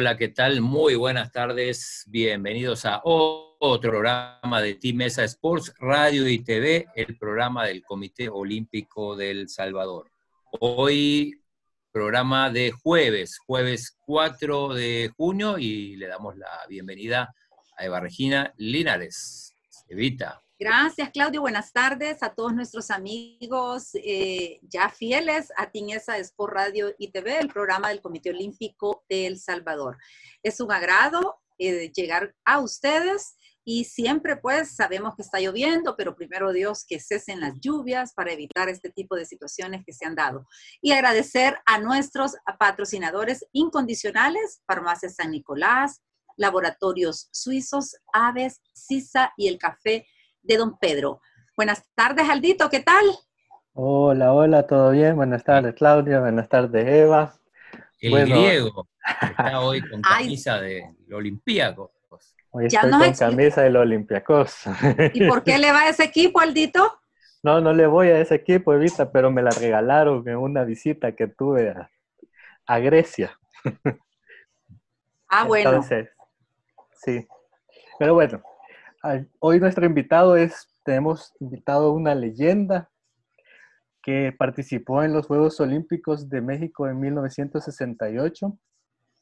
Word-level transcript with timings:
Hola, 0.00 0.16
¿qué 0.16 0.28
tal? 0.28 0.62
Muy 0.62 0.94
buenas 0.94 1.30
tardes. 1.30 2.06
Bienvenidos 2.08 2.86
a 2.86 3.02
otro 3.04 3.90
programa 3.90 4.62
de 4.62 4.76
Team 4.76 4.96
Mesa 4.96 5.24
Sports, 5.24 5.74
Radio 5.78 6.26
y 6.26 6.42
TV, 6.42 6.86
el 6.94 7.18
programa 7.18 7.66
del 7.66 7.82
Comité 7.82 8.30
Olímpico 8.30 9.14
del 9.14 9.50
Salvador. 9.50 10.10
Hoy, 10.58 11.38
programa 11.92 12.48
de 12.48 12.70
jueves, 12.70 13.36
jueves 13.40 13.94
4 14.06 14.72
de 14.72 15.12
junio, 15.14 15.58
y 15.58 15.96
le 15.96 16.06
damos 16.06 16.34
la 16.38 16.48
bienvenida 16.66 17.34
a 17.76 17.84
Eva 17.84 18.00
Regina 18.00 18.54
Linares. 18.56 19.54
Evita. 19.86 20.42
Gracias, 20.62 21.08
Claudio. 21.08 21.40
Buenas 21.40 21.72
tardes 21.72 22.22
a 22.22 22.34
todos 22.34 22.52
nuestros 22.52 22.90
amigos 22.90 23.92
eh, 23.94 24.60
ya 24.64 24.90
fieles 24.90 25.50
a 25.56 25.70
Tinesa 25.70 26.18
Sport 26.18 26.52
Radio 26.52 26.94
y 26.98 27.10
TV, 27.10 27.38
el 27.38 27.48
programa 27.48 27.88
del 27.88 28.02
Comité 28.02 28.28
Olímpico 28.28 29.02
de 29.08 29.26
El 29.26 29.38
Salvador. 29.38 29.96
Es 30.42 30.60
un 30.60 30.70
agrado 30.70 31.40
eh, 31.58 31.90
llegar 31.92 32.34
a 32.44 32.58
ustedes 32.58 33.36
y 33.64 33.84
siempre 33.84 34.36
pues 34.36 34.76
sabemos 34.76 35.14
que 35.16 35.22
está 35.22 35.40
lloviendo, 35.40 35.96
pero 35.96 36.14
primero 36.14 36.52
Dios 36.52 36.84
que 36.86 37.00
cesen 37.00 37.40
las 37.40 37.54
lluvias 37.58 38.12
para 38.12 38.32
evitar 38.32 38.68
este 38.68 38.90
tipo 38.90 39.16
de 39.16 39.24
situaciones 39.24 39.82
que 39.86 39.94
se 39.94 40.04
han 40.04 40.14
dado. 40.14 40.46
Y 40.82 40.92
agradecer 40.92 41.56
a 41.64 41.78
nuestros 41.78 42.36
patrocinadores 42.58 43.46
incondicionales, 43.52 44.60
Farmacia 44.66 45.08
San 45.08 45.30
Nicolás, 45.30 46.02
Laboratorios 46.36 47.30
Suizos, 47.32 47.96
Aves, 48.12 48.60
Sisa 48.74 49.32
y 49.38 49.48
el 49.48 49.56
Café 49.56 50.06
de 50.42 50.56
don 50.56 50.78
Pedro. 50.78 51.20
Buenas 51.56 51.84
tardes, 51.94 52.28
Aldito, 52.28 52.70
¿qué 52.70 52.80
tal? 52.80 53.04
Hola, 53.72 54.32
hola, 54.32 54.66
¿todo 54.66 54.90
bien? 54.90 55.16
Buenas 55.16 55.44
tardes, 55.44 55.74
Claudia. 55.74 56.20
Buenas 56.20 56.48
tardes, 56.48 56.86
Eva. 56.86 57.34
El 58.00 58.26
griego 58.26 58.88
está 59.22 59.60
hoy 59.60 59.80
con 59.82 60.00
camisa 60.02 60.60
de 60.60 60.84
Olympiacos. 61.12 61.90
Hoy 62.50 62.66
estoy 62.66 62.90
con 62.90 63.12
camisa 63.12 63.62
del 63.62 63.76
Olympiacos. 63.76 64.64
¿Y 65.12 65.26
por 65.28 65.44
qué 65.44 65.58
le 65.58 65.70
va 65.70 65.82
a 65.82 65.88
ese 65.90 66.04
equipo, 66.04 66.40
Aldito? 66.40 67.00
No, 67.42 67.60
no 67.60 67.72
le 67.72 67.86
voy 67.86 68.08
a 68.08 68.20
ese 68.20 68.34
equipo, 68.34 68.74
Evita, 68.74 69.12
pero 69.12 69.30
me 69.30 69.42
la 69.42 69.50
regalaron 69.50 70.26
en 70.28 70.36
una 70.36 70.64
visita 70.64 71.12
que 71.12 71.26
tuve 71.26 71.74
a, 72.66 72.78
Grecia. 72.78 73.38
Ah, 75.28 75.44
bueno. 75.44 75.70
Entonces, 75.70 76.10
sí. 77.02 77.26
Pero 77.98 78.14
bueno, 78.14 78.42
Hoy 79.38 79.60
nuestro 79.60 79.86
invitado 79.86 80.36
es, 80.36 80.68
tenemos 80.84 81.32
invitado 81.40 81.92
una 81.92 82.14
leyenda 82.14 82.90
que 84.02 84.34
participó 84.36 85.02
en 85.02 85.14
los 85.14 85.26
Juegos 85.26 85.58
Olímpicos 85.60 86.28
de 86.28 86.42
México 86.42 86.86
en 86.86 87.00
1968. 87.00 88.58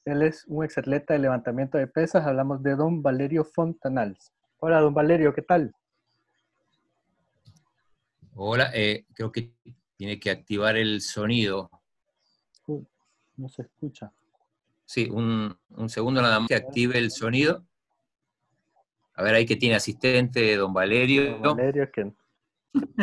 Él 0.05 0.23
es 0.23 0.45
un 0.49 0.65
exatleta 0.65 1.15
de 1.15 1.21
levantamiento 1.21 1.79
de 1.79 1.87
pesas. 1.87 2.27
Hablamos 2.27 2.63
de 2.63 2.75
don 2.75 3.03
Valerio 3.03 3.45
Fontanals. 3.45 4.33
Hola, 4.59 4.81
don 4.81 4.95
Valerio, 4.95 5.33
¿qué 5.33 5.43
tal? 5.43 5.73
Hola, 8.35 8.71
eh, 8.75 9.05
creo 9.15 9.31
que 9.31 9.53
tiene 9.97 10.19
que 10.19 10.31
activar 10.31 10.77
el 10.77 11.01
sonido. 11.03 11.71
no 13.37 13.49
se 13.49 13.63
escucha. 13.63 14.13
Sí, 14.85 15.09
un, 15.09 15.57
un 15.71 15.89
segundo 15.89 16.21
nada 16.21 16.41
más 16.41 16.49
que 16.49 16.57
active 16.57 16.99
el 16.99 17.13
sonido. 17.13 17.68
A 19.19 19.23
ver, 19.25 19.35
ahí 19.35 19.45
que 19.45 19.57
tiene 19.57 19.75
asistente, 19.75 20.55
don 20.55 20.73
Valerio. 20.73 21.39
Don 21.39 21.57
Valerio, 21.57 21.91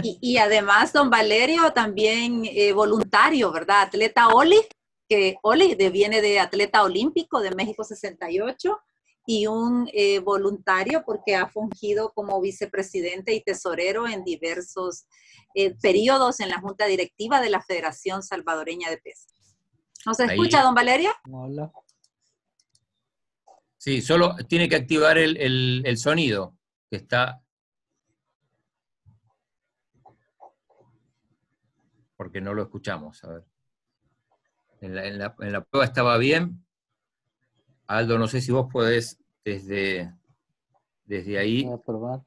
Y, 0.02 0.38
además, 0.38 0.94
don 0.94 1.10
Valerio 1.10 1.74
también 1.74 2.44
eh, 2.46 2.72
voluntario, 2.72 3.52
¿verdad? 3.52 3.82
Atleta 3.82 4.30
Oli, 4.30 4.62
que 5.10 5.36
Oli 5.42 5.76
viene 5.92 6.22
de 6.22 6.40
atleta 6.40 6.84
olímpico 6.84 7.42
de 7.42 7.52
México 7.54 7.84
68 7.84 8.80
y 9.28 9.48
un 9.48 9.90
eh, 9.92 10.20
voluntario 10.20 11.04
porque 11.06 11.36
ha 11.36 11.50
fungido 11.50 12.14
como 12.14 12.40
vicepresidente 12.40 13.34
y 13.34 13.44
tesorero 13.44 14.08
en 14.08 14.24
diversos 14.24 15.08
eh, 15.54 15.76
periodos 15.82 16.40
en 16.40 16.48
la 16.48 16.62
junta 16.62 16.86
directiva 16.86 17.42
de 17.42 17.50
la 17.50 17.62
Federación 17.62 18.24
Salvadoreña 18.24 18.90
de 18.90 19.00
Pesas. 19.00 19.34
¿Nos 20.06 20.22
escucha, 20.22 20.62
don 20.62 20.76
Valerio? 20.76 21.12
Hola. 21.30 21.74
Sí, 23.86 24.02
solo 24.02 24.36
tiene 24.48 24.68
que 24.68 24.78
activar 24.78 25.20
el, 25.20 25.98
sonido 26.00 26.58
que 26.90 26.96
está. 26.96 27.44
Porque 32.16 32.42
no 32.42 32.56
lo 32.56 32.64
escuchamos, 32.64 33.24
a 33.24 33.30
ver. 33.30 33.44
En 34.82 35.20
la, 35.20 35.64
prueba 35.66 35.86
estaba 35.86 36.18
bien. 36.18 36.66
Aldo, 37.86 38.18
no 38.18 38.26
sé 38.28 38.42
si 38.42 38.52
vos 38.52 38.66
podés 38.74 39.20
desde, 39.44 40.12
desde 41.04 41.38
ahí. 41.38 41.66
Voy 41.66 41.76
a 41.76 41.78
probar. 41.78 42.22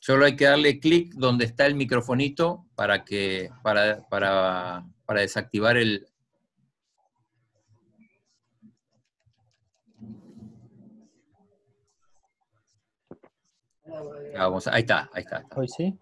Solo 0.00 0.24
hay 0.24 0.34
que 0.34 0.46
darle 0.46 0.80
clic 0.80 1.14
donde 1.14 1.44
está 1.44 1.64
el 1.66 1.76
microfonito 1.76 2.66
para 2.74 3.04
que 3.04 3.52
para, 3.62 4.02
para, 4.08 4.84
para 5.06 5.20
desactivar 5.20 5.76
el, 5.76 6.08
Vamos, 14.44 14.66
ahí 14.66 14.80
está, 14.80 15.08
ahí 15.12 15.22
está. 15.22 15.46
Hoy 15.54 15.68
sí. 15.68 15.96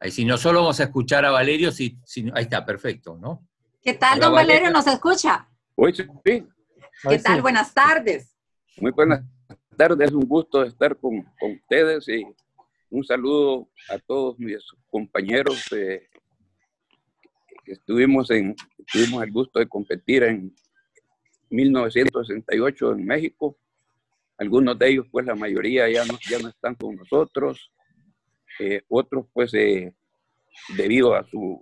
Ahí 0.00 0.10
sí, 0.10 0.24
no 0.24 0.36
solo 0.36 0.60
vamos 0.60 0.80
a 0.80 0.84
escuchar 0.84 1.24
a 1.24 1.30
Valerio, 1.30 1.70
sino, 1.70 2.32
ahí 2.34 2.44
está, 2.44 2.64
perfecto, 2.64 3.16
¿no? 3.16 3.46
¿Qué 3.80 3.94
tal, 3.94 4.18
don 4.18 4.32
Valerio? 4.32 4.70
¿Nos 4.70 4.86
escucha? 4.86 5.48
Hoy 5.76 5.94
sí. 5.94 6.04
¿Qué 6.24 7.18
tal? 7.22 7.42
Buenas 7.42 7.72
tardes. 7.72 8.36
Muy 8.78 8.90
buenas 8.90 9.22
tardes, 9.76 10.08
es 10.08 10.14
un 10.14 10.26
gusto 10.26 10.64
estar 10.64 10.96
con, 10.96 11.24
ustedes 11.40 12.08
y 12.08 12.24
un 12.90 13.04
saludo 13.04 13.68
a 13.88 13.98
todos 13.98 14.38
mis 14.38 14.64
compañeros 14.90 15.64
que 15.70 16.08
estuvimos, 17.66 18.30
en, 18.30 18.56
tuvimos 18.92 19.22
el 19.22 19.30
gusto 19.30 19.60
de 19.60 19.68
competir 19.68 20.24
en 20.24 20.52
1968 21.50 22.92
en 22.92 23.06
México 23.06 23.56
algunos 24.40 24.78
de 24.78 24.88
ellos, 24.88 25.06
pues 25.12 25.26
la 25.26 25.34
mayoría 25.34 25.88
ya 25.90 26.04
no, 26.06 26.18
ya 26.28 26.38
no 26.38 26.48
están 26.48 26.74
con 26.74 26.96
nosotros. 26.96 27.70
Eh, 28.58 28.80
otros, 28.88 29.26
pues, 29.34 29.52
eh, 29.52 29.92
debido 30.76 31.14
a 31.14 31.24
su 31.24 31.60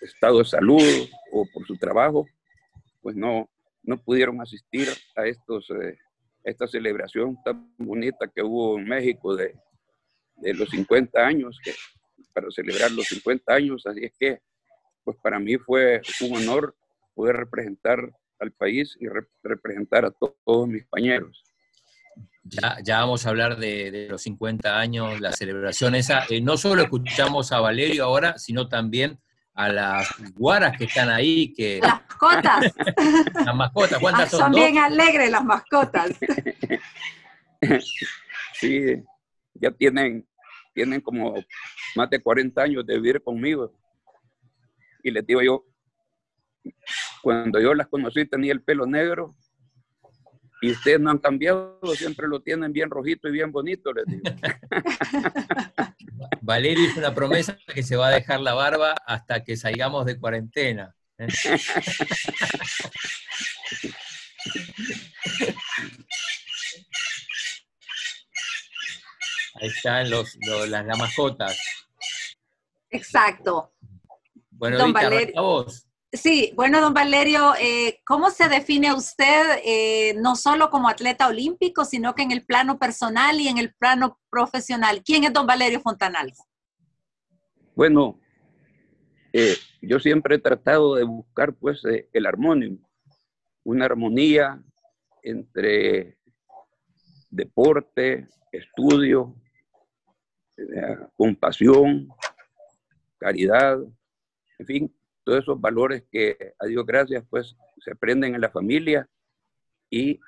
estado 0.00 0.38
de 0.38 0.46
salud 0.46 0.82
o 1.32 1.46
por 1.52 1.66
su 1.66 1.76
trabajo, 1.76 2.26
pues 3.02 3.14
no, 3.14 3.50
no 3.82 4.02
pudieron 4.02 4.40
asistir 4.40 4.88
a 5.14 5.26
estos, 5.26 5.68
eh, 5.70 5.98
esta 6.42 6.66
celebración 6.66 7.36
tan 7.44 7.74
bonita 7.76 8.26
que 8.34 8.42
hubo 8.42 8.78
en 8.78 8.86
México 8.86 9.36
de, 9.36 9.54
de 10.36 10.54
los 10.54 10.70
50 10.70 11.26
años, 11.26 11.60
que, 11.62 11.74
para 12.32 12.50
celebrar 12.50 12.90
los 12.92 13.06
50 13.06 13.52
años. 13.52 13.86
Así 13.86 14.02
es 14.02 14.12
que, 14.18 14.40
pues 15.04 15.18
para 15.22 15.38
mí 15.38 15.58
fue 15.58 16.00
un 16.22 16.36
honor 16.38 16.74
poder 17.14 17.36
representar 17.36 18.10
al 18.38 18.50
país 18.52 18.96
y 18.98 19.08
representar 19.42 20.06
a 20.06 20.10
todos 20.10 20.68
mis 20.68 20.84
compañeros. 20.84 21.44
Ya, 22.44 23.00
vamos 23.00 23.24
a 23.24 23.30
hablar 23.30 23.56
de, 23.56 24.06
los 24.10 24.22
50 24.22 24.78
años, 24.78 25.18
la 25.20 25.32
celebración 25.32 25.94
esa. 25.94 26.24
Eh, 26.28 26.42
no 26.42 26.58
solo 26.58 26.82
escuchamos 26.82 27.52
a 27.52 27.60
Valerio 27.60 28.04
ahora, 28.04 28.36
sino 28.36 28.68
también 28.68 29.18
a 29.54 29.70
las 29.70 30.08
guaras 30.34 30.76
que 30.76 30.84
están 30.84 31.08
ahí. 31.08 31.54
Que... 31.54 31.80
Las 31.80 32.02
mascotas. 32.02 32.74
las 33.46 33.54
mascotas, 33.54 33.98
¿cuántas 33.98 34.30
son? 34.30 34.40
Son 34.40 34.52
bien 34.52 34.78
alegres 34.78 35.30
las 35.30 35.44
mascotas. 35.44 36.10
Sí, 38.52 39.02
ya 39.54 39.70
tienen, 39.70 40.28
tienen 40.74 41.00
como 41.00 41.34
más 41.96 42.10
de 42.10 42.20
40 42.20 42.62
años 42.62 42.86
de 42.86 42.94
vivir 42.96 43.22
conmigo. 43.22 43.72
Y 45.02 45.10
les 45.10 45.26
digo 45.26 45.42
yo, 45.42 45.64
cuando 47.22 47.58
yo 47.60 47.74
las 47.74 47.88
conocí 47.88 48.26
tenía 48.26 48.52
el 48.52 48.62
pelo 48.62 48.86
negro 48.86 49.34
y 50.64 50.70
ustedes 50.70 50.98
no 50.98 51.10
han 51.10 51.18
cambiado, 51.18 51.78
siempre 51.94 52.26
lo 52.26 52.40
tienen 52.40 52.72
bien 52.72 52.88
rojito 52.88 53.28
y 53.28 53.32
bien 53.32 53.52
bonito, 53.52 53.92
les 53.92 54.06
digo. 54.06 54.22
Valerio 56.40 56.86
hizo 56.86 57.00
una 57.00 57.14
promesa 57.14 57.58
que 57.74 57.82
se 57.82 57.96
va 57.96 58.08
a 58.08 58.12
dejar 58.12 58.40
la 58.40 58.54
barba 58.54 58.94
hasta 59.06 59.44
que 59.44 59.58
salgamos 59.58 60.06
de 60.06 60.18
cuarentena. 60.18 60.96
¿eh? 61.18 61.28
Ahí 69.56 69.68
están 69.68 70.08
los, 70.08 70.34
las, 70.68 70.98
mascotas. 70.98 71.58
Exacto. 72.88 73.74
Bueno, 74.50 74.78
don 74.78 74.94
Valerio, 74.94 75.42
vos. 75.42 75.86
Sí, 76.14 76.52
bueno, 76.54 76.80
don 76.80 76.94
Valerio, 76.94 77.54
eh, 77.60 77.98
¿cómo 78.06 78.30
se 78.30 78.48
define 78.48 78.94
usted 78.94 79.58
eh, 79.64 80.14
no 80.16 80.36
solo 80.36 80.70
como 80.70 80.88
atleta 80.88 81.26
olímpico, 81.26 81.84
sino 81.84 82.14
que 82.14 82.22
en 82.22 82.30
el 82.30 82.44
plano 82.44 82.78
personal 82.78 83.40
y 83.40 83.48
en 83.48 83.58
el 83.58 83.74
plano 83.74 84.20
profesional? 84.30 85.02
¿Quién 85.04 85.24
es 85.24 85.32
don 85.32 85.44
Valerio 85.44 85.80
Fontanal? 85.80 86.32
Bueno, 87.74 88.20
eh, 89.32 89.56
yo 89.82 89.98
siempre 89.98 90.36
he 90.36 90.38
tratado 90.38 90.94
de 90.94 91.02
buscar 91.02 91.52
pues 91.52 91.82
el 92.12 92.26
armonio, 92.26 92.78
una 93.64 93.86
armonía 93.86 94.62
entre 95.24 96.16
deporte, 97.28 98.28
estudio, 98.52 99.34
compasión, 101.16 102.08
caridad, 103.18 103.80
en 104.60 104.66
fin, 104.66 104.94
todos 105.24 105.40
esos 105.40 105.60
valores 105.60 106.04
que 106.10 106.54
a 106.58 106.66
Dios 106.66 106.84
gracias 106.86 107.24
pues 107.28 107.56
se 107.78 107.92
aprenden 107.92 108.34
en 108.34 108.40
la 108.40 108.50
familia 108.50 109.08
y 109.90 110.20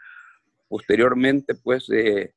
posteriormente 0.69 1.54
pues 1.54 1.88
eh, 1.90 2.34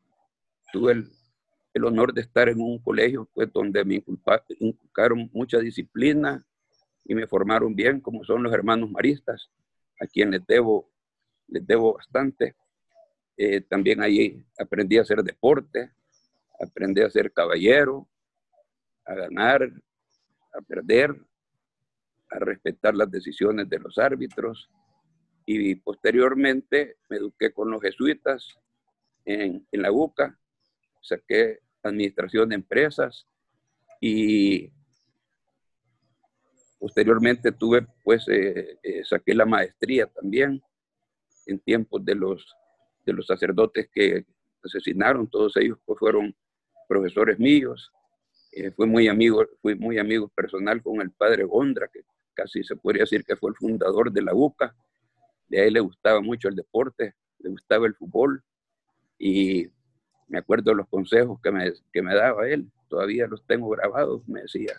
tuve 0.71 0.91
el, 0.93 1.83
honor 1.83 2.13
de 2.13 2.21
estar 2.21 2.49
en 2.49 2.59
un 2.59 2.77
colegio 2.79 3.29
pues 3.33 3.51
donde 3.53 3.85
me 3.85 4.03
inculcaron 4.59 5.29
mucha 5.33 5.59
disciplina 5.59 6.45
y 7.05 7.15
me 7.15 7.25
formaron 7.25 7.73
bien 7.73 8.01
como 8.01 8.25
son 8.25 8.43
los 8.43 8.53
hermanos 8.53 8.91
maristas. 8.91 9.49
A 10.01 10.05
quienes 10.05 10.45
debo 10.45 10.89
les 11.47 11.65
debo 11.65 11.93
bastante. 11.93 12.55
Eh, 13.37 13.61
también 13.61 14.01
ahí 14.01 14.43
aprendí 14.57 14.97
a 14.97 15.01
hacer 15.01 15.23
deporte 15.23 15.91
aprendí 16.59 17.01
a 17.01 17.09
ser 17.09 17.31
caballero 17.31 18.07
a 19.05 19.15
ganar 19.15 19.71
a 20.53 20.61
perder 20.61 21.15
a 22.29 22.39
respetar 22.39 22.95
las 22.95 23.09
decisiones 23.09 23.69
de 23.69 23.79
los 23.79 23.97
árbitros 23.97 24.69
y 25.45 25.75
posteriormente 25.75 26.97
me 27.09 27.17
eduqué 27.17 27.51
con 27.51 27.71
los 27.71 27.81
jesuitas 27.81 28.59
en, 29.25 29.65
en 29.71 29.81
la 29.81 29.91
UCA, 29.91 30.37
saqué 31.01 31.59
administración 31.83 32.49
de 32.49 32.55
empresas 32.55 33.27
y 33.99 34.71
posteriormente 36.79 37.51
tuve, 37.51 37.85
pues, 38.03 38.27
eh, 38.29 38.77
eh, 38.81 39.03
saqué 39.03 39.33
la 39.35 39.45
maestría 39.45 40.07
también 40.07 40.61
en 41.45 41.59
tiempos 41.59 42.03
de 42.05 42.15
los, 42.15 42.55
de 43.05 43.13
los 43.13 43.27
sacerdotes 43.27 43.89
que 43.93 44.25
asesinaron, 44.63 45.29
todos 45.29 45.55
ellos 45.57 45.77
pues, 45.85 45.99
fueron 45.99 46.35
profesores 46.87 47.37
míos. 47.37 47.91
Eh, 48.51 48.71
fui 48.71 48.87
muy 48.87 49.07
amigo, 49.07 49.45
fui 49.61 49.75
muy 49.75 49.99
amigo 49.99 50.27
personal 50.29 50.81
con 50.81 51.01
el 51.01 51.11
padre 51.11 51.43
Gondra, 51.43 51.87
que 51.87 52.01
casi 52.39 52.63
se 52.63 52.75
podría 52.75 53.03
decir 53.03 53.25
que 53.25 53.35
fue 53.35 53.51
el 53.51 53.55
fundador 53.57 54.11
de 54.11 54.21
la 54.21 54.33
UCA. 54.33 54.73
De 55.47 55.61
ahí 55.61 55.71
le 55.71 55.79
gustaba 55.79 56.21
mucho 56.21 56.47
el 56.47 56.55
deporte, 56.55 57.15
le 57.39 57.49
gustaba 57.49 57.85
el 57.87 57.95
fútbol 57.95 58.43
y 59.17 59.67
me 60.27 60.37
acuerdo 60.37 60.73
los 60.73 60.87
consejos 60.87 61.39
que 61.41 61.51
me, 61.51 61.73
que 61.91 62.01
me 62.01 62.15
daba 62.15 62.47
él, 62.47 62.71
todavía 62.87 63.27
los 63.27 63.45
tengo 63.45 63.69
grabados, 63.69 64.27
me 64.27 64.41
decía, 64.41 64.73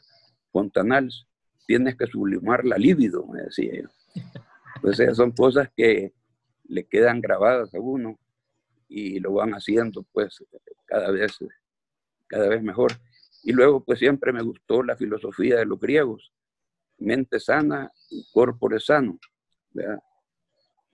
Fontanals, 0.52 1.26
tienes 1.66 1.96
que 1.96 2.06
sublimar 2.06 2.64
la 2.64 2.78
libido, 2.78 3.26
me 3.26 3.42
decía 3.42 3.72
yo. 3.82 3.88
Pues 4.80 4.98
esas 5.00 5.16
son 5.16 5.32
cosas 5.32 5.68
que 5.76 6.12
le 6.64 6.84
quedan 6.84 7.20
grabadas 7.20 7.74
a 7.74 7.80
uno 7.80 8.18
y 8.88 9.18
lo 9.20 9.34
van 9.34 9.52
haciendo 9.52 10.04
pues 10.12 10.42
cada 10.86 11.10
vez, 11.10 11.38
cada 12.26 12.48
vez 12.48 12.62
mejor. 12.62 12.92
Y 13.42 13.52
luego 13.52 13.84
pues 13.84 13.98
siempre 13.98 14.32
me 14.32 14.42
gustó 14.42 14.82
la 14.82 14.96
filosofía 14.96 15.58
de 15.58 15.66
los 15.66 15.80
griegos 15.80 16.32
mente 17.00 17.40
sana 17.40 17.90
cuerpo 18.32 18.68
sano. 18.78 19.18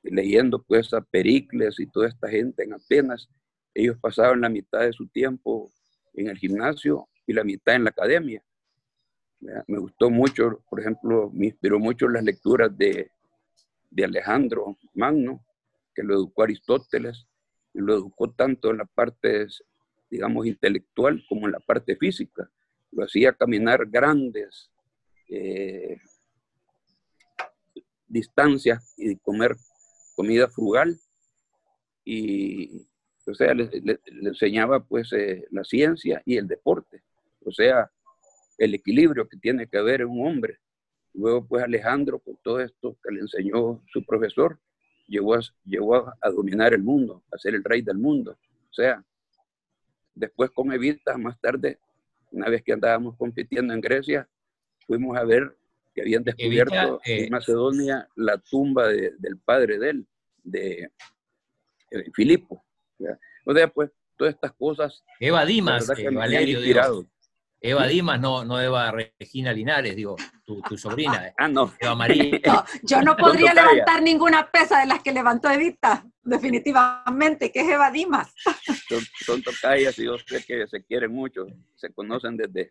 Leyendo 0.03 0.62
pues 0.62 0.94
a 0.94 1.00
Pericles 1.00 1.79
y 1.81 1.87
toda 1.87 2.08
esta 2.08 2.29
gente 2.29 2.62
en 2.62 2.75
Atenas, 2.75 3.29
ellos 3.75 3.99
pasaban 4.00 4.41
la 4.41 4.49
mitad 4.49 4.81
de 4.81 4.93
su 4.93 5.08
tiempo 5.08 5.73
en 6.14 6.29
el 6.29 6.38
gimnasio 6.38 7.08
y 7.26 7.32
la 7.32 7.44
mitad 7.44 7.75
en 7.75 7.85
la 7.85 7.91
academia. 7.91 8.43
Me 9.67 9.79
gustó 9.79 10.08
mucho, 10.11 10.62
por 10.70 10.81
ejemplo, 10.81 11.31
me 11.32 11.47
inspiró 11.47 11.79
mucho 11.79 12.08
las 12.08 12.25
lecturas 12.25 12.76
de, 12.76 13.11
de 13.91 14.05
Alejandro 14.05 14.79
Magno, 14.94 15.44
que 15.94 16.03
lo 16.03 16.14
educó 16.14 16.44
Aristóteles, 16.44 17.26
lo 17.75 17.94
educó 17.94 18.31
tanto 18.31 18.70
en 18.70 18.79
la 18.79 18.87
parte, 18.87 19.47
digamos, 20.11 20.47
intelectual 20.47 21.23
como 21.29 21.47
en 21.47 21.53
la 21.53 21.61
parte 21.61 21.97
física. 21.97 22.50
Lo 22.93 23.05
hacía 23.05 23.32
caminar 23.32 23.87
grandes 23.87 24.70
eh, 25.28 25.99
distancias 28.08 28.94
y 28.96 29.17
comer 29.17 29.56
comida 30.14 30.49
frugal. 30.49 30.99
Y, 32.05 32.87
o 33.26 33.34
sea, 33.34 33.55
le, 33.55 33.70
enseñaba 34.23 34.81
pues 34.81 35.12
eh, 35.12 35.46
la 35.50 35.64
ciencia 35.64 36.23
y 36.25 36.37
el 36.37 36.46
deporte, 36.46 37.02
o 37.44 37.50
sea, 37.50 37.90
el 38.58 38.75
equilibrio 38.75 39.28
que 39.28 39.37
tiene 39.37 39.67
que 39.67 39.78
haber 39.78 40.02
en 40.02 40.08
un 40.08 40.26
hombre. 40.26 40.58
Luego 41.14 41.46
pues 41.46 41.64
Alejandro, 41.64 42.19
con 42.19 42.37
todo 42.43 42.61
esto 42.61 42.96
que 43.02 43.12
le 43.12 43.20
enseñó 43.20 43.82
su 43.93 44.05
profesor, 44.05 44.58
llegó 45.08 45.34
a, 45.34 46.17
a, 46.20 46.31
dominar 46.31 46.74
el 46.74 46.82
mundo, 46.82 47.22
a 47.32 47.39
ser 47.39 47.55
el 47.55 47.65
rey 47.65 47.82
del 47.82 47.98
mundo. 47.98 48.39
O 48.70 48.74
sea, 48.74 49.05
después 50.15 50.51
con 50.51 50.72
Evita, 50.72 51.17
más 51.17 51.41
tarde, 51.41 51.79
una 52.31 52.48
vez 52.48 52.62
que 52.62 52.72
andábamos 52.72 53.17
compitiendo 53.17 53.72
en 53.72 53.81
Grecia, 53.81 54.29
fuimos 54.86 55.16
a 55.16 55.24
ver 55.24 55.56
que 55.94 56.02
habían 56.02 56.24
descubierto 56.24 57.00
en 57.05 57.24
eh, 57.24 57.31
Macedonia 57.31 58.08
la 58.16 58.38
tumba 58.38 58.88
del 58.88 59.38
padre 59.44 59.78
de 59.78 59.90
él, 59.90 60.06
de 60.43 60.90
eh, 61.90 62.10
Filipo. 62.12 62.64
O 63.44 63.55
sea, 63.55 63.69
pues 63.69 63.90
todas 64.16 64.34
estas 64.34 64.52
cosas. 64.52 65.05
Eva 65.20 65.44
Dimas, 65.44 65.88
eh, 65.96 66.10
Valerio, 66.10 66.60
Eva 67.58 67.86
Dimas, 67.86 68.20
no, 68.20 68.44
no 68.44 68.60
Eva 68.60 68.93
Regina 68.93 69.52
Linares, 69.52 69.96
digo, 69.96 70.16
tu, 70.44 70.76
sobrina. 70.76 71.32
ah, 71.38 71.48
no. 71.48 71.72
Eva 71.81 71.94
María. 71.94 72.40
yo 72.82 73.02
no 73.02 73.16
podría 73.16 73.55
levantar 73.55 74.02
ninguna 74.02 74.50
pesa 74.50 74.81
de 74.81 74.86
las 74.86 75.02
que 75.02 75.12
levantó 75.12 75.50
Evita, 75.50 76.06
definitivamente, 76.22 77.50
que 77.50 77.60
es 77.60 77.69
Eva 77.69 77.90
Dimas. 77.90 78.32
Son, 78.88 79.00
son 79.24 79.43
tocayas 79.43 79.98
y 79.98 80.05
yo 80.05 80.16
sé 80.19 80.44
que 80.44 80.66
se 80.66 80.84
quieren 80.84 81.12
mucho, 81.12 81.46
se 81.74 81.93
conocen 81.93 82.36
desde 82.36 82.70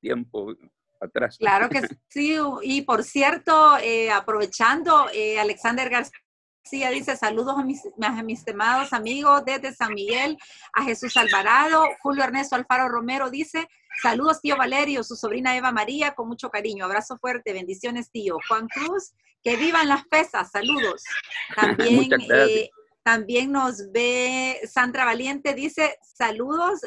tiempo 0.00 0.56
atrás. 1.00 1.36
Claro 1.38 1.68
que 1.68 1.82
sí, 2.08 2.36
y 2.62 2.82
por 2.82 3.04
cierto, 3.04 3.78
eh, 3.78 4.10
aprovechando, 4.10 5.06
eh, 5.12 5.38
Alexander 5.38 5.88
García 5.88 6.90
dice 6.90 7.16
saludos 7.16 7.58
a 7.58 7.64
mis, 7.64 7.82
a 8.00 8.22
mis 8.22 8.40
estimados 8.40 8.92
amigos 8.92 9.44
desde 9.44 9.74
San 9.74 9.94
Miguel, 9.94 10.36
a 10.72 10.84
Jesús 10.84 11.16
Alvarado, 11.16 11.84
Julio 12.02 12.24
Ernesto 12.24 12.54
Alfaro 12.54 12.88
Romero 12.88 13.30
dice 13.30 13.66
saludos 14.02 14.40
tío 14.40 14.56
Valerio, 14.56 15.02
su 15.02 15.16
sobrina 15.16 15.56
Eva 15.56 15.72
María, 15.72 16.14
con 16.14 16.28
mucho 16.28 16.50
cariño, 16.50 16.84
abrazo 16.84 17.18
fuerte, 17.18 17.52
bendiciones 17.52 18.10
tío. 18.10 18.36
Juan 18.48 18.68
Cruz, 18.68 19.14
que 19.42 19.56
vivan 19.56 19.88
las 19.88 20.06
pesas, 20.06 20.50
saludos. 20.50 21.02
También 21.56 22.08
eh, 22.30 22.70
también 23.02 23.50
nos 23.50 23.90
ve 23.92 24.60
Sandra 24.70 25.06
Valiente, 25.06 25.54
dice, 25.54 25.96
saludos 26.02 26.80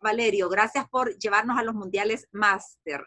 Valerio, 0.00 0.48
gracias 0.48 0.88
por 0.88 1.18
llevarnos 1.18 1.58
a 1.58 1.64
los 1.64 1.74
mundiales 1.74 2.28
máster 2.30 3.04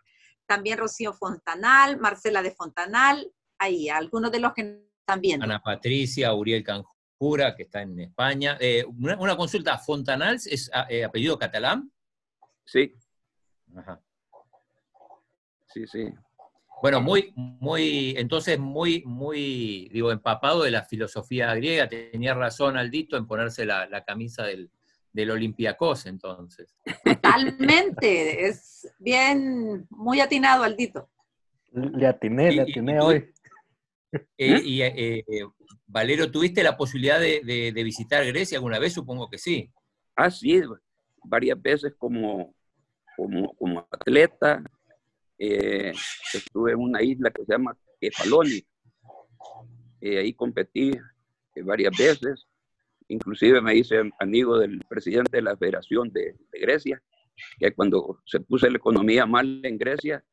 también 0.52 0.78
Rocío 0.78 1.14
Fontanal, 1.14 1.98
Marcela 1.98 2.44
de 2.44 2.52
Fontanal, 2.52 3.32
ahí, 3.58 3.88
algunos 3.88 4.34
de 4.34 4.42
los 4.42 4.54
que 4.54 4.84
están 5.00 5.22
viendo. 5.22 5.46
Ana 5.46 5.62
Patricia, 5.64 6.34
Uriel 6.34 6.62
Canjura, 6.62 7.56
que 7.56 7.64
está 7.64 7.84
en 7.84 7.98
España. 8.02 8.58
Eh, 8.60 8.84
una, 8.86 9.38
consulta, 9.38 9.78
¿Fontanal 9.78 10.36
es 10.36 10.70
ah, 10.74 10.88
eh, 10.90 11.06
apellido 11.06 11.40
catalán? 11.40 11.90
Sí. 12.66 12.94
Ajá. 13.78 14.02
Sí, 15.70 15.88
sí. 15.88 16.10
Bueno, 16.82 17.00
muy, 17.00 17.32
muy, 17.38 18.14
entonces 18.18 18.60
muy, 18.60 19.04
muy, 19.06 19.88
digo, 19.94 20.12
empapado 20.12 20.64
de 20.64 20.72
la 20.72 20.84
filosofía 20.84 21.56
griega. 21.56 21.88
Tenía 21.88 22.34
razón 22.34 22.76
Aldito 22.76 23.16
en 23.16 23.26
ponerse 23.26 23.66
la 23.66 24.04
camisa 24.04 24.44
del, 24.44 24.70
del 25.14 25.32
Olympiacos 25.32 26.06
entonces. 26.06 26.76
Totalmente, 27.04 28.48
es 28.48 28.92
bien, 29.00 29.88
muy 29.90 30.20
atinado 30.20 30.64
Aldito. 30.64 31.10
Le 31.72 32.08
atiné, 32.08 32.52
le 32.52 32.62
atiné 32.62 33.00
hoy. 33.00 33.32
Eh, 34.38 34.62
y 34.66 34.82
eh, 34.82 35.24
Valero, 35.88 36.30
¿tuviste 36.30 36.64
la 36.64 36.76
posibilidad 36.76 37.18
de, 37.18 37.72
visitar 37.84 38.26
Grecia 38.26 38.58
alguna 38.58 38.78
vez? 38.78 38.94
Supongo 38.94 39.30
que 39.30 39.38
sí. 39.38 39.72
Ah, 40.16 40.30
sí, 40.30 40.62
varias 41.24 41.62
veces 41.62 41.94
como, 41.98 42.54
como, 43.16 43.54
como 43.56 43.88
atleta. 43.90 44.62
estuve 45.38 46.74
en 46.74 46.80
una 46.80 47.02
isla 47.02 47.32
que 47.32 47.46
se 47.46 47.54
llama 47.54 47.78
Kefaloni. 48.02 48.62
ahí 50.02 50.34
competí 50.34 50.92
varias 51.64 51.98
veces. 51.98 52.46
Inclusive 53.12 53.62
me 53.62 53.76
hice 53.76 54.10
amigo 54.20 54.58
del 54.58 54.80
presidente 54.88 55.38
de 55.38 55.44
la 55.44 55.58
Federación 55.58 56.10
de, 56.14 56.36
de 56.52 56.60
Grecia, 56.60 57.02
que 57.60 57.74
cuando 57.74 58.22
se 58.26 58.40
puso 58.40 58.70
la 58.70 58.78
economía 58.78 59.26
mal 59.26 59.60
en 59.64 59.78
Grecia, 59.78 60.24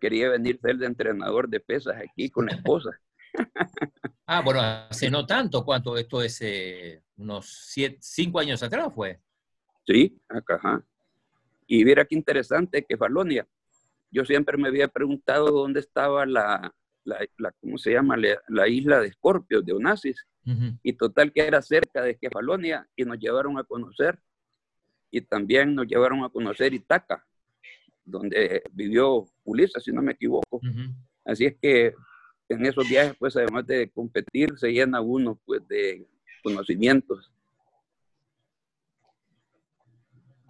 quería 0.00 0.28
venir 0.30 0.60
ser 0.60 0.76
de 0.76 0.86
entrenador 0.86 1.48
de 1.48 1.58
pesas 1.58 1.96
aquí 1.96 2.30
con 2.30 2.46
la 2.46 2.52
esposa. 2.52 2.90
ah, 4.26 4.40
bueno, 4.42 4.60
hace 4.60 5.10
no 5.10 5.26
tanto, 5.26 5.64
¿cuánto? 5.64 5.96
Esto 5.96 6.22
es 6.22 6.40
eh, 6.42 7.02
unos 7.16 7.46
siete, 7.46 7.98
cinco 8.00 8.38
años 8.38 8.62
atrás 8.62 8.92
fue. 8.94 9.20
Sí, 9.84 10.16
acá, 10.28 10.56
ajá. 10.56 10.84
Y 11.66 11.84
mira 11.84 12.04
qué 12.04 12.14
interesante 12.14 12.84
que 12.88 12.96
Falonia. 12.96 13.46
Yo 14.10 14.24
siempre 14.24 14.56
me 14.56 14.68
había 14.68 14.86
preguntado 14.86 15.48
dónde 15.48 15.80
estaba 15.80 16.24
la, 16.24 16.72
la, 17.04 17.52
¿cómo 17.60 17.78
se 17.78 17.92
llama? 17.92 18.16
La, 18.48 18.68
isla 18.68 19.00
de 19.00 19.08
Escorpio, 19.08 19.62
de 19.62 19.72
Onassis. 19.72 20.24
Y 20.82 20.92
total 20.94 21.32
que 21.32 21.46
era 21.46 21.60
cerca 21.60 22.02
de 22.02 22.16
Kefalonia 22.16 22.88
y 22.96 23.04
nos 23.04 23.18
llevaron 23.18 23.58
a 23.58 23.64
conocer. 23.64 24.18
Y 25.10 25.20
también 25.20 25.74
nos 25.74 25.86
llevaron 25.86 26.24
a 26.24 26.28
conocer 26.28 26.74
Itaca, 26.74 27.24
donde 28.04 28.62
vivió 28.72 29.26
Ulises, 29.44 29.82
si 29.82 29.92
no 29.92 30.02
me 30.02 30.12
equivoco. 30.12 30.60
Así 31.24 31.46
es 31.46 31.56
que 31.60 31.94
en 32.48 32.64
esos 32.64 32.88
viajes, 32.88 33.14
pues 33.18 33.36
además 33.36 33.66
de 33.66 33.90
competir, 33.90 34.58
se 34.58 34.70
llena 34.70 35.00
uno 35.00 35.38
pues 35.44 35.66
de 35.68 36.06
conocimientos. 36.42 37.30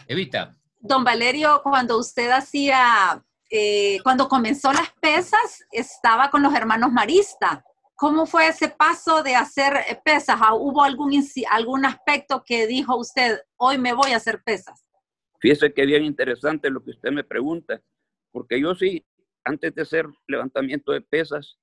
Evita. 0.07 0.57
Don 0.81 1.05
Valerio, 1.05 1.61
cuando 1.63 1.99
usted 1.99 2.31
hacía, 2.31 3.23
eh, 3.51 3.99
cuando 4.03 4.29
comenzó 4.29 4.73
las 4.73 4.91
pesas, 5.01 5.65
estaba 5.73 6.31
con 6.31 6.43
los 6.43 6.55
hermanos 6.55 6.93
Marista. 6.93 7.65
¿Cómo 7.99 8.27
fue 8.27 8.47
ese 8.47 8.69
paso 8.69 9.25
de 9.25 9.35
hacer 9.35 9.73
pesas? 10.05 10.39
¿Hubo 10.53 10.85
algún, 10.85 11.13
algún 11.51 11.85
aspecto 11.85 12.45
que 12.47 12.69
dijo 12.69 12.97
usted, 12.97 13.41
hoy 13.57 13.77
me 13.77 13.93
voy 13.93 14.13
a 14.13 14.19
hacer 14.19 14.41
pesas? 14.45 14.87
Fíjese 15.41 15.75
que 15.75 15.85
bien 15.85 16.05
interesante 16.05 16.71
lo 16.71 16.81
que 16.81 16.93
usted 16.93 17.11
me 17.11 17.25
pregunta, 17.25 17.83
porque 18.31 18.61
yo 18.61 18.77
sí, 18.77 19.05
antes 19.45 19.75
de 19.75 19.83
hacer 19.83 20.07
levantamiento 20.29 20.93
de 20.93 21.01
pesas, 21.01 21.59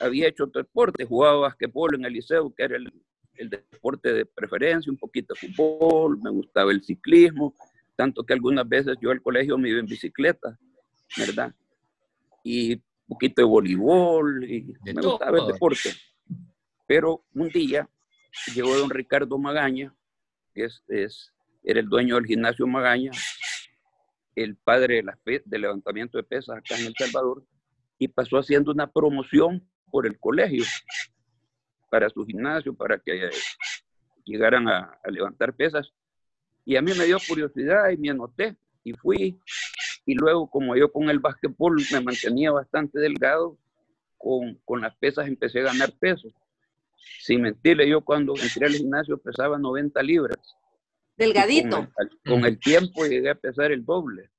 había 0.00 0.26
hecho 0.26 0.44
otro 0.44 0.62
deporte, 0.62 1.04
jugaba 1.04 1.40
basquetbol 1.40 1.96
en 1.96 2.06
el 2.06 2.14
liceo, 2.14 2.50
que 2.56 2.64
era 2.64 2.76
el, 2.76 2.90
el 3.34 3.50
deporte 3.50 4.10
de 4.10 4.24
preferencia, 4.24 4.90
un 4.90 4.96
poquito 4.96 5.34
de 5.34 5.48
fútbol, 5.48 6.18
me 6.22 6.30
gustaba 6.30 6.72
el 6.72 6.82
ciclismo, 6.82 7.52
tanto 7.94 8.24
que 8.24 8.32
algunas 8.32 8.66
veces 8.66 8.96
yo 9.02 9.10
al 9.10 9.20
colegio 9.20 9.58
me 9.58 9.68
iba 9.68 9.80
en 9.80 9.86
bicicleta, 9.86 10.58
¿verdad? 11.18 11.54
Y 12.42 12.80
un 13.06 13.14
poquito 13.14 13.42
de 13.42 13.46
voleibol, 13.46 14.50
y 14.50 14.74
me 14.84 15.02
gustaba 15.02 15.38
el 15.38 15.46
deporte. 15.46 15.90
Pero 16.86 17.24
un 17.34 17.48
día 17.48 17.88
llegó 18.54 18.76
don 18.76 18.90
Ricardo 18.90 19.38
Magaña, 19.38 19.94
que 20.54 20.64
es, 20.64 20.82
es 20.88 21.32
era 21.62 21.80
el 21.80 21.88
dueño 21.88 22.16
del 22.16 22.26
gimnasio 22.26 22.66
Magaña, 22.66 23.10
el 24.34 24.56
padre 24.56 25.02
de, 25.24 25.42
de 25.44 25.58
levantamiento 25.58 26.18
de 26.18 26.24
pesas 26.24 26.58
acá 26.58 26.78
en 26.78 26.86
El 26.86 26.94
Salvador, 26.96 27.44
y 27.98 28.08
pasó 28.08 28.38
haciendo 28.38 28.72
una 28.72 28.90
promoción 28.90 29.68
por 29.90 30.06
el 30.06 30.18
colegio 30.18 30.64
para 31.90 32.10
su 32.10 32.26
gimnasio, 32.26 32.74
para 32.74 32.98
que 32.98 33.30
llegaran 34.24 34.68
a, 34.68 34.98
levantar 35.08 35.54
pesas. 35.54 35.92
Y 36.64 36.76
a 36.76 36.82
mí 36.82 36.92
me 36.98 37.04
dio 37.04 37.18
curiosidad 37.28 37.90
y 37.90 37.96
me 37.96 38.10
anoté 38.10 38.56
y 38.82 38.92
fui. 38.94 39.38
Y 40.06 40.14
luego, 40.14 40.48
como 40.48 40.76
yo 40.76 40.92
con 40.92 41.08
el 41.08 41.18
básquetbol 41.18 41.82
me 41.92 42.00
mantenía 42.00 42.52
bastante 42.52 42.98
delgado, 42.98 43.56
con, 44.18 44.54
con 44.64 44.80
las 44.80 44.94
pesas 44.96 45.26
empecé 45.26 45.60
a 45.60 45.64
ganar 45.64 45.92
peso. 45.98 46.28
Sin 47.20 47.42
mentirle, 47.42 47.88
yo 47.88 48.00
cuando 48.02 48.34
entré 48.36 48.66
al 48.66 48.72
gimnasio 48.72 49.18
pesaba 49.18 49.58
90 49.58 50.02
libras 50.02 50.38
Delgadito. 51.16 51.88
Con 52.24 52.44
el, 52.44 52.58
tiempo 52.58 53.06
llegué 53.06 53.30
a 53.30 53.34
pesar 53.34 53.70
el 53.70 53.84
doble, 53.84 54.30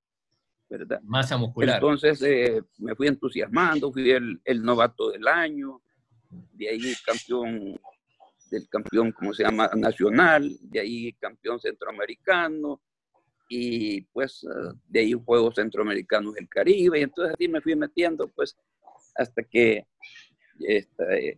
¿verdad? 0.69 0.99
Masa 1.03 1.37
muscular. 1.37 1.75
Entonces 1.75 2.21
eh, 2.21 2.61
me 2.79 2.95
fui 2.95 3.07
entusiasmando, 3.07 3.91
fui 3.91 4.11
el, 4.11 4.41
el, 4.43 4.61
novato 4.61 5.09
del 5.11 5.27
año, 5.27 5.81
de 6.29 6.69
ahí 6.69 6.93
campeón 7.05 7.79
del 8.51 8.67
campeón, 8.69 9.11
¿cómo 9.13 9.33
se 9.33 9.43
llama? 9.43 9.69
Nacional, 9.75 10.51
de 10.61 10.79
ahí 10.79 11.13
campeón 11.13 11.59
centroamericano, 11.59 12.81
y 13.47 14.01
pues 14.01 14.43
eh, 14.43 14.73
de 14.87 14.99
ahí 14.99 15.13
Juegos 15.13 15.55
Centroamericanos 15.55 16.33
del 16.33 16.49
Caribe, 16.49 16.99
y 16.99 17.03
entonces 17.03 17.35
así 17.35 17.47
me 17.47 17.61
fui 17.61 17.75
metiendo, 17.75 18.27
pues, 18.29 18.57
hasta 19.15 19.43
que 19.43 19.85
este, 20.59 21.37